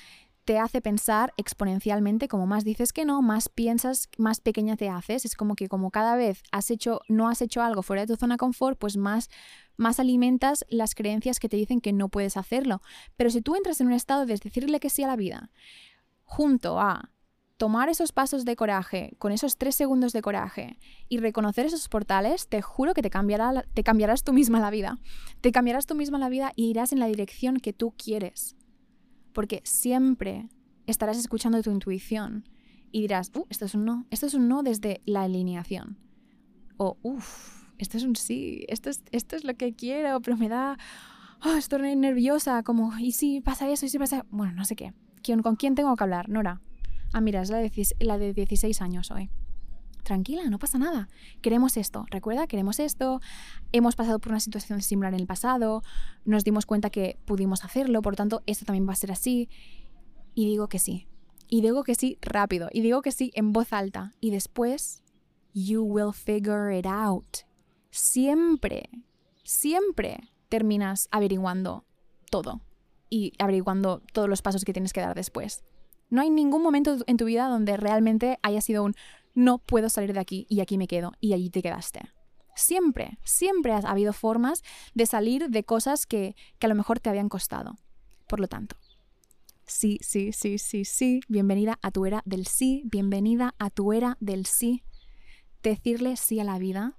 te 0.44 0.58
hace 0.58 0.80
pensar 0.80 1.32
exponencialmente, 1.36 2.26
como 2.26 2.46
más 2.46 2.64
dices 2.64 2.92
que 2.92 3.04
no, 3.04 3.22
más 3.22 3.48
piensas, 3.48 4.08
más 4.18 4.40
pequeña 4.40 4.76
te 4.76 4.88
haces. 4.88 5.24
Es 5.24 5.36
como 5.36 5.54
que 5.54 5.68
como 5.68 5.90
cada 5.90 6.16
vez 6.16 6.42
has 6.50 6.70
hecho, 6.70 7.00
no 7.08 7.28
has 7.28 7.42
hecho 7.42 7.62
algo 7.62 7.82
fuera 7.82 8.02
de 8.02 8.08
tu 8.08 8.16
zona 8.16 8.34
de 8.34 8.38
confort, 8.38 8.78
pues 8.78 8.96
más, 8.96 9.30
más 9.76 10.00
alimentas 10.00 10.64
las 10.68 10.94
creencias 10.94 11.38
que 11.38 11.48
te 11.48 11.56
dicen 11.56 11.80
que 11.80 11.92
no 11.92 12.08
puedes 12.08 12.36
hacerlo. 12.36 12.82
Pero 13.16 13.30
si 13.30 13.40
tú 13.40 13.54
entras 13.54 13.80
en 13.80 13.86
un 13.86 13.92
estado 13.92 14.26
de 14.26 14.36
decirle 14.36 14.80
que 14.80 14.90
sí 14.90 15.04
a 15.04 15.08
la 15.08 15.16
vida, 15.16 15.50
junto 16.24 16.80
a 16.80 17.10
tomar 17.56 17.88
esos 17.88 18.10
pasos 18.10 18.44
de 18.44 18.56
coraje, 18.56 19.14
con 19.18 19.30
esos 19.30 19.56
tres 19.56 19.76
segundos 19.76 20.12
de 20.12 20.22
coraje 20.22 20.78
y 21.08 21.18
reconocer 21.18 21.66
esos 21.66 21.88
portales, 21.88 22.48
te 22.48 22.60
juro 22.62 22.94
que 22.94 23.02
te, 23.02 23.10
cambiará, 23.10 23.64
te 23.74 23.84
cambiarás 23.84 24.24
tú 24.24 24.32
misma 24.32 24.58
la 24.58 24.70
vida. 24.70 24.98
Te 25.40 25.52
cambiarás 25.52 25.86
tú 25.86 25.94
misma 25.94 26.18
la 26.18 26.28
vida 26.28 26.52
y 26.56 26.70
irás 26.70 26.92
en 26.92 26.98
la 26.98 27.06
dirección 27.06 27.58
que 27.58 27.72
tú 27.72 27.94
quieres 27.96 28.56
porque 29.32 29.60
siempre 29.64 30.48
estarás 30.86 31.18
escuchando 31.18 31.62
tu 31.62 31.70
intuición 31.70 32.44
y 32.90 33.00
dirás, 33.00 33.30
uh, 33.34 33.46
esto 33.48 33.64
es 33.64 33.74
un 33.74 33.84
no, 33.84 34.06
esto 34.10 34.26
es 34.26 34.34
un 34.34 34.48
no 34.48 34.62
desde 34.62 35.00
la 35.04 35.22
alineación. 35.22 35.98
O, 36.76 36.98
uff, 37.02 37.64
esto 37.78 37.96
es 37.96 38.04
un 38.04 38.16
sí, 38.16 38.64
esto 38.68 38.90
es, 38.90 39.02
esto 39.12 39.36
es 39.36 39.44
lo 39.44 39.54
que 39.54 39.72
quiero, 39.74 40.20
pero 40.20 40.36
me 40.36 40.48
da, 40.48 40.78
oh, 41.44 41.54
estoy 41.54 41.96
nerviosa, 41.96 42.62
como, 42.62 42.96
¿y 42.98 43.12
si 43.12 43.40
pasa 43.40 43.68
eso? 43.70 43.86
¿Y 43.86 43.88
si 43.88 43.98
pasa 43.98 44.26
Bueno, 44.30 44.52
no 44.52 44.64
sé 44.64 44.76
qué. 44.76 44.92
¿Con 45.42 45.56
quién 45.56 45.74
tengo 45.74 45.94
que 45.94 46.04
hablar? 46.04 46.28
Nora. 46.28 46.60
Ah, 47.12 47.20
mira, 47.20 47.42
es 47.42 47.50
la 47.50 47.58
de, 47.58 47.70
la 48.00 48.18
de 48.18 48.32
16 48.34 48.82
años 48.82 49.10
hoy 49.10 49.30
tranquila, 50.02 50.48
no 50.50 50.58
pasa 50.58 50.78
nada. 50.78 51.08
Queremos 51.40 51.76
esto, 51.76 52.06
recuerda, 52.10 52.46
queremos 52.46 52.80
esto. 52.80 53.20
Hemos 53.72 53.96
pasado 53.96 54.18
por 54.18 54.32
una 54.32 54.40
situación 54.40 54.82
similar 54.82 55.14
en 55.14 55.20
el 55.20 55.26
pasado, 55.26 55.82
nos 56.24 56.44
dimos 56.44 56.66
cuenta 56.66 56.90
que 56.90 57.18
pudimos 57.24 57.64
hacerlo, 57.64 58.02
por 58.02 58.16
tanto, 58.16 58.42
esto 58.46 58.64
también 58.64 58.88
va 58.88 58.92
a 58.92 58.96
ser 58.96 59.12
así. 59.12 59.48
Y 60.34 60.46
digo 60.46 60.68
que 60.68 60.78
sí. 60.78 61.06
Y 61.48 61.60
digo 61.60 61.84
que 61.84 61.94
sí 61.94 62.18
rápido. 62.22 62.68
Y 62.72 62.80
digo 62.80 63.02
que 63.02 63.12
sí 63.12 63.30
en 63.34 63.52
voz 63.52 63.72
alta. 63.72 64.14
Y 64.20 64.30
después, 64.30 65.02
you 65.52 65.82
will 65.82 66.12
figure 66.14 66.76
it 66.76 66.86
out. 66.86 67.38
Siempre, 67.90 68.88
siempre 69.44 70.30
terminas 70.48 71.08
averiguando 71.10 71.84
todo. 72.30 72.62
Y 73.10 73.34
averiguando 73.38 74.00
todos 74.12 74.28
los 74.30 74.40
pasos 74.40 74.64
que 74.64 74.72
tienes 74.72 74.94
que 74.94 75.02
dar 75.02 75.14
después. 75.14 75.62
No 76.08 76.22
hay 76.22 76.30
ningún 76.30 76.62
momento 76.62 76.96
en 77.06 77.16
tu 77.16 77.26
vida 77.26 77.48
donde 77.48 77.76
realmente 77.76 78.38
haya 78.42 78.60
sido 78.60 78.84
un 78.84 78.94
no 79.34 79.58
puedo 79.58 79.88
salir 79.88 80.12
de 80.12 80.20
aquí 80.20 80.46
y 80.48 80.60
aquí 80.60 80.78
me 80.78 80.88
quedo 80.88 81.12
y 81.20 81.32
allí 81.32 81.50
te 81.50 81.62
quedaste. 81.62 82.00
Siempre, 82.54 83.18
siempre 83.24 83.72
ha 83.72 83.78
habido 83.78 84.12
formas 84.12 84.62
de 84.94 85.06
salir 85.06 85.48
de 85.48 85.64
cosas 85.64 86.06
que, 86.06 86.36
que 86.58 86.66
a 86.66 86.68
lo 86.68 86.74
mejor 86.74 87.00
te 87.00 87.08
habían 87.08 87.28
costado. 87.28 87.78
Por 88.28 88.40
lo 88.40 88.48
tanto, 88.48 88.76
sí, 89.66 89.98
sí, 90.02 90.32
sí, 90.32 90.58
sí, 90.58 90.84
sí, 90.84 91.20
bienvenida 91.28 91.78
a 91.82 91.90
tu 91.90 92.04
era 92.06 92.22
del 92.24 92.46
sí, 92.46 92.82
bienvenida 92.84 93.54
a 93.58 93.70
tu 93.70 93.92
era 93.92 94.16
del 94.20 94.46
sí. 94.46 94.82
Decirle 95.62 96.16
sí 96.16 96.40
a 96.40 96.44
la 96.44 96.58
vida 96.58 96.98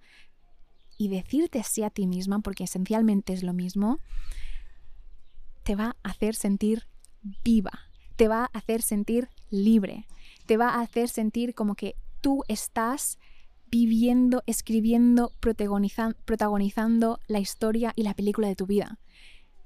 y 0.98 1.10
decirte 1.10 1.64
sí 1.64 1.84
a 1.84 1.90
ti 1.90 2.08
misma, 2.08 2.40
porque 2.40 2.64
esencialmente 2.64 3.34
es 3.34 3.44
lo 3.44 3.54
mismo, 3.54 4.00
te 5.64 5.76
va 5.76 5.98
a 6.04 6.10
hacer 6.10 6.36
sentir 6.36 6.88
viva, 7.44 7.72
te 8.16 8.28
va 8.28 8.44
a 8.44 8.58
hacer 8.58 8.82
sentir 8.82 9.30
libre, 9.50 10.08
te 10.46 10.58
va 10.58 10.70
a 10.70 10.82
hacer 10.82 11.10
sentir 11.10 11.54
como 11.54 11.76
que 11.76 11.96
tú 12.24 12.44
estás 12.48 13.20
viviendo, 13.70 14.44
escribiendo, 14.48 15.34
protagonizando 15.42 17.20
la 17.28 17.40
historia 17.40 17.92
y 17.96 18.04
la 18.04 18.14
película 18.14 18.48
de 18.48 18.56
tu 18.56 18.66
vida. 18.66 18.98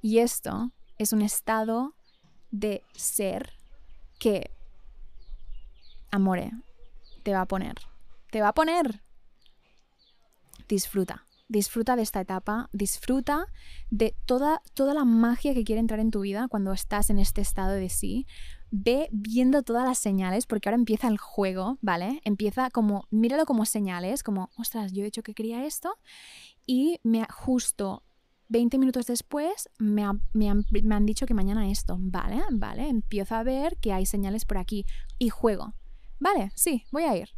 Y 0.02 0.18
esto 0.18 0.72
es 0.98 1.14
un 1.14 1.22
estado 1.22 1.94
de 2.50 2.82
ser 2.96 3.54
que, 4.18 4.50
amore, 6.10 6.52
te 7.24 7.32
va 7.32 7.42
a 7.42 7.46
poner. 7.46 7.76
Te 8.32 8.42
va 8.42 8.50
a 8.50 8.54
poner. 8.54 9.02
Disfruta. 10.68 11.26
Disfruta 11.48 11.96
de 11.96 12.02
esta 12.02 12.20
etapa, 12.20 12.70
disfruta 12.74 13.46
de 13.90 14.16
toda, 14.26 14.62
toda 14.74 14.94
la 14.94 15.06
magia 15.06 15.54
que 15.54 15.64
quiere 15.64 15.80
entrar 15.80 16.00
en 16.00 16.12
tu 16.12 16.22
vida 16.22 16.48
cuando 16.50 16.74
estás 16.74 17.10
en 17.10 17.20
este 17.20 17.40
estado 17.40 17.72
de 17.74 17.90
sí, 17.90 18.26
ve 18.72 19.10
viendo 19.12 19.64
todas 19.64 19.86
las 19.86 19.98
señales, 19.98 20.46
porque 20.46 20.70
ahora 20.70 20.78
empieza 20.78 21.08
el 21.08 21.18
juego, 21.18 21.78
¿vale? 21.82 22.22
Empieza 22.24 22.70
como, 22.70 23.08
míralo 23.10 23.46
como 23.46 23.66
señales, 23.66 24.24
como, 24.24 24.50
ostras, 24.58 24.94
yo 24.94 25.02
he 25.02 25.06
dicho 25.06 25.24
que 25.24 25.34
quería 25.34 25.66
esto, 25.66 25.96
y 26.66 27.00
me 27.04 27.26
justo 27.30 28.04
20 28.50 28.78
minutos 28.78 29.06
después 29.06 29.70
me, 29.78 30.06
me, 30.34 30.50
han, 30.50 31.06
dicho 31.06 31.26
que 31.26 31.34
mañana 31.34 31.70
esto, 31.70 31.98
¿vale? 32.00 32.42
¿Vale? 32.52 32.88
Empiezo 32.88 33.36
a 33.36 33.44
ver 33.44 33.78
que 33.78 33.94
hay 33.94 34.06
señales 34.06 34.46
por 34.46 34.58
aquí 34.58 34.86
y 35.18 35.30
juego. 35.30 35.74
Vale, 36.20 36.52
sí, 36.56 36.84
voy 36.92 37.04
a 37.04 37.16
ir. 37.16 37.30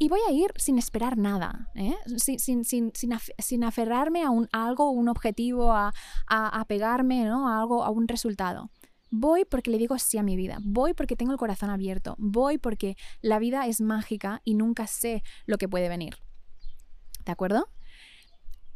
Y 0.00 0.08
voy 0.08 0.20
a 0.28 0.32
ir 0.32 0.52
sin 0.56 0.78
esperar 0.78 1.18
nada, 1.18 1.70
¿eh? 1.74 1.94
sin, 2.18 2.38
sin, 2.38 2.64
sin, 2.64 2.92
sin, 3.38 3.64
aferrarme 3.64 4.22
a, 4.22 4.30
un, 4.30 4.48
algo, 4.52 4.90
un 4.90 5.08
objetivo, 5.08 5.72
a, 5.72 5.92
a, 6.28 6.60
a 6.60 6.64
pegarme 6.66 7.24
¿no? 7.24 7.48
a 7.48 7.58
algo, 7.58 7.82
a 7.82 7.90
un 7.90 8.06
resultado. 8.06 8.70
Voy 9.10 9.44
porque 9.44 9.70
le 9.70 9.78
digo 9.78 9.98
sí 9.98 10.18
a 10.18 10.22
mi 10.22 10.36
vida, 10.36 10.58
voy 10.62 10.92
porque 10.92 11.16
tengo 11.16 11.32
el 11.32 11.38
corazón 11.38 11.70
abierto, 11.70 12.14
voy 12.18 12.58
porque 12.58 12.96
la 13.22 13.38
vida 13.38 13.66
es 13.66 13.80
mágica 13.80 14.42
y 14.44 14.54
nunca 14.54 14.86
sé 14.86 15.22
lo 15.46 15.56
que 15.56 15.68
puede 15.68 15.88
venir. 15.88 16.16
¿De 17.24 17.32
acuerdo? 17.32 17.68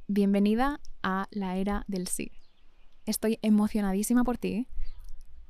Bienvenida 0.09 0.81
a 1.03 1.27
la 1.31 1.57
era 1.57 1.85
del 1.87 2.07
sí. 2.09 2.33
Estoy 3.05 3.39
emocionadísima 3.43 4.25
por 4.25 4.39
ti. 4.39 4.69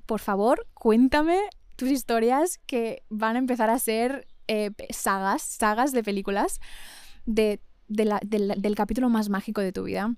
Por 0.07 0.20
favor, 0.20 0.66
cuéntame 0.74 1.39
tus 1.76 1.89
historias 1.89 2.59
que 2.66 3.05
van 3.09 3.37
a 3.37 3.39
empezar 3.39 3.70
a 3.70 3.78
ser 3.78 4.26
eh, 4.49 4.70
sagas, 4.91 5.43
sagas 5.43 5.93
de 5.93 6.03
películas 6.03 6.61
de, 7.24 7.61
del 7.89 8.74
capítulo 8.74 9.09
más 9.09 9.28
mágico 9.28 9.61
de 9.61 9.72
tu 9.72 9.85
vida 9.85 10.16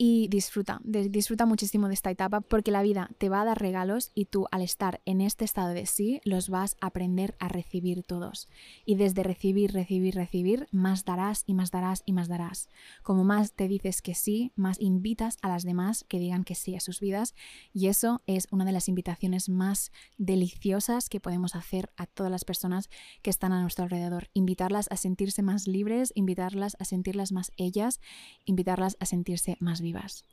y 0.00 0.28
disfruta, 0.28 0.80
disfruta 0.84 1.44
muchísimo 1.44 1.88
de 1.88 1.94
esta 1.94 2.12
etapa 2.12 2.40
porque 2.40 2.70
la 2.70 2.82
vida 2.82 3.10
te 3.18 3.28
va 3.28 3.40
a 3.40 3.44
dar 3.44 3.60
regalos 3.60 4.12
y 4.14 4.26
tú 4.26 4.46
al 4.52 4.62
estar 4.62 5.00
en 5.06 5.20
este 5.20 5.44
estado 5.44 5.70
de 5.70 5.86
sí 5.86 6.20
los 6.24 6.48
vas 6.50 6.76
a 6.80 6.86
aprender 6.86 7.34
a 7.40 7.48
recibir 7.48 8.04
todos. 8.04 8.48
Y 8.84 8.94
desde 8.94 9.24
recibir, 9.24 9.72
recibir, 9.72 10.14
recibir, 10.14 10.68
más 10.70 11.04
darás 11.04 11.42
y 11.46 11.54
más 11.54 11.72
darás 11.72 12.04
y 12.06 12.12
más 12.12 12.28
darás. 12.28 12.68
Como 13.02 13.24
más 13.24 13.52
te 13.52 13.66
dices 13.66 14.00
que 14.00 14.14
sí, 14.14 14.52
más 14.54 14.80
invitas 14.80 15.36
a 15.42 15.48
las 15.48 15.64
demás 15.64 16.04
que 16.08 16.20
digan 16.20 16.44
que 16.44 16.54
sí 16.54 16.76
a 16.76 16.80
sus 16.80 17.00
vidas 17.00 17.34
y 17.74 17.88
eso 17.88 18.22
es 18.26 18.46
una 18.52 18.64
de 18.64 18.72
las 18.72 18.88
invitaciones 18.88 19.48
más 19.48 19.90
deliciosas 20.16 21.08
que 21.08 21.18
podemos 21.18 21.56
hacer 21.56 21.90
a 21.96 22.06
todas 22.06 22.30
las 22.30 22.44
personas 22.44 22.88
que 23.22 23.30
están 23.30 23.52
a 23.52 23.60
nuestro 23.60 23.82
alrededor. 23.82 24.28
Invitarlas 24.32 24.86
a 24.92 24.96
sentirse 24.96 25.42
más 25.42 25.66
libres, 25.66 26.12
invitarlas 26.14 26.76
a 26.78 26.84
sentirlas 26.84 27.32
más 27.32 27.50
ellas, 27.56 28.00
invitarlas 28.44 28.96
a 29.00 29.04
sentirse 29.04 29.56
más 29.58 29.80
vivas. 29.88 30.24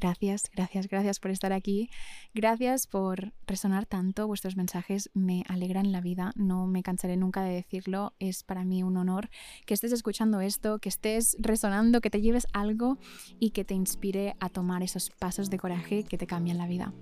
Gracias, 0.00 0.44
gracias, 0.54 0.88
gracias 0.88 1.18
por 1.18 1.30
estar 1.30 1.52
aquí. 1.52 1.90
Gracias 2.32 2.86
por 2.86 3.32
resonar 3.46 3.84
tanto. 3.84 4.28
Vuestros 4.28 4.56
mensajes 4.56 5.10
me 5.12 5.42
alegran 5.48 5.90
la 5.90 6.00
vida. 6.00 6.30
No 6.36 6.66
me 6.66 6.82
cansaré 6.82 7.16
nunca 7.16 7.42
de 7.42 7.52
decirlo. 7.52 8.14
Es 8.20 8.44
para 8.44 8.64
mí 8.64 8.82
un 8.82 8.96
honor 8.96 9.28
que 9.66 9.74
estés 9.74 9.92
escuchando 9.92 10.40
esto, 10.40 10.78
que 10.78 10.88
estés 10.88 11.36
resonando, 11.40 12.00
que 12.00 12.10
te 12.10 12.20
lleves 12.20 12.46
algo 12.52 12.98
y 13.40 13.50
que 13.50 13.64
te 13.64 13.74
inspire 13.74 14.36
a 14.38 14.48
tomar 14.48 14.82
esos 14.82 15.10
pasos 15.10 15.50
de 15.50 15.58
coraje 15.58 16.04
que 16.04 16.18
te 16.18 16.28
cambian 16.28 16.58
la 16.58 16.68
vida. 16.68 16.92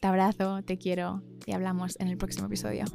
Te 0.00 0.08
abrazo, 0.08 0.62
te 0.64 0.78
quiero 0.78 1.22
y 1.46 1.52
hablamos 1.52 1.96
en 2.00 2.08
el 2.08 2.16
próximo 2.16 2.46
episodio. 2.46 2.86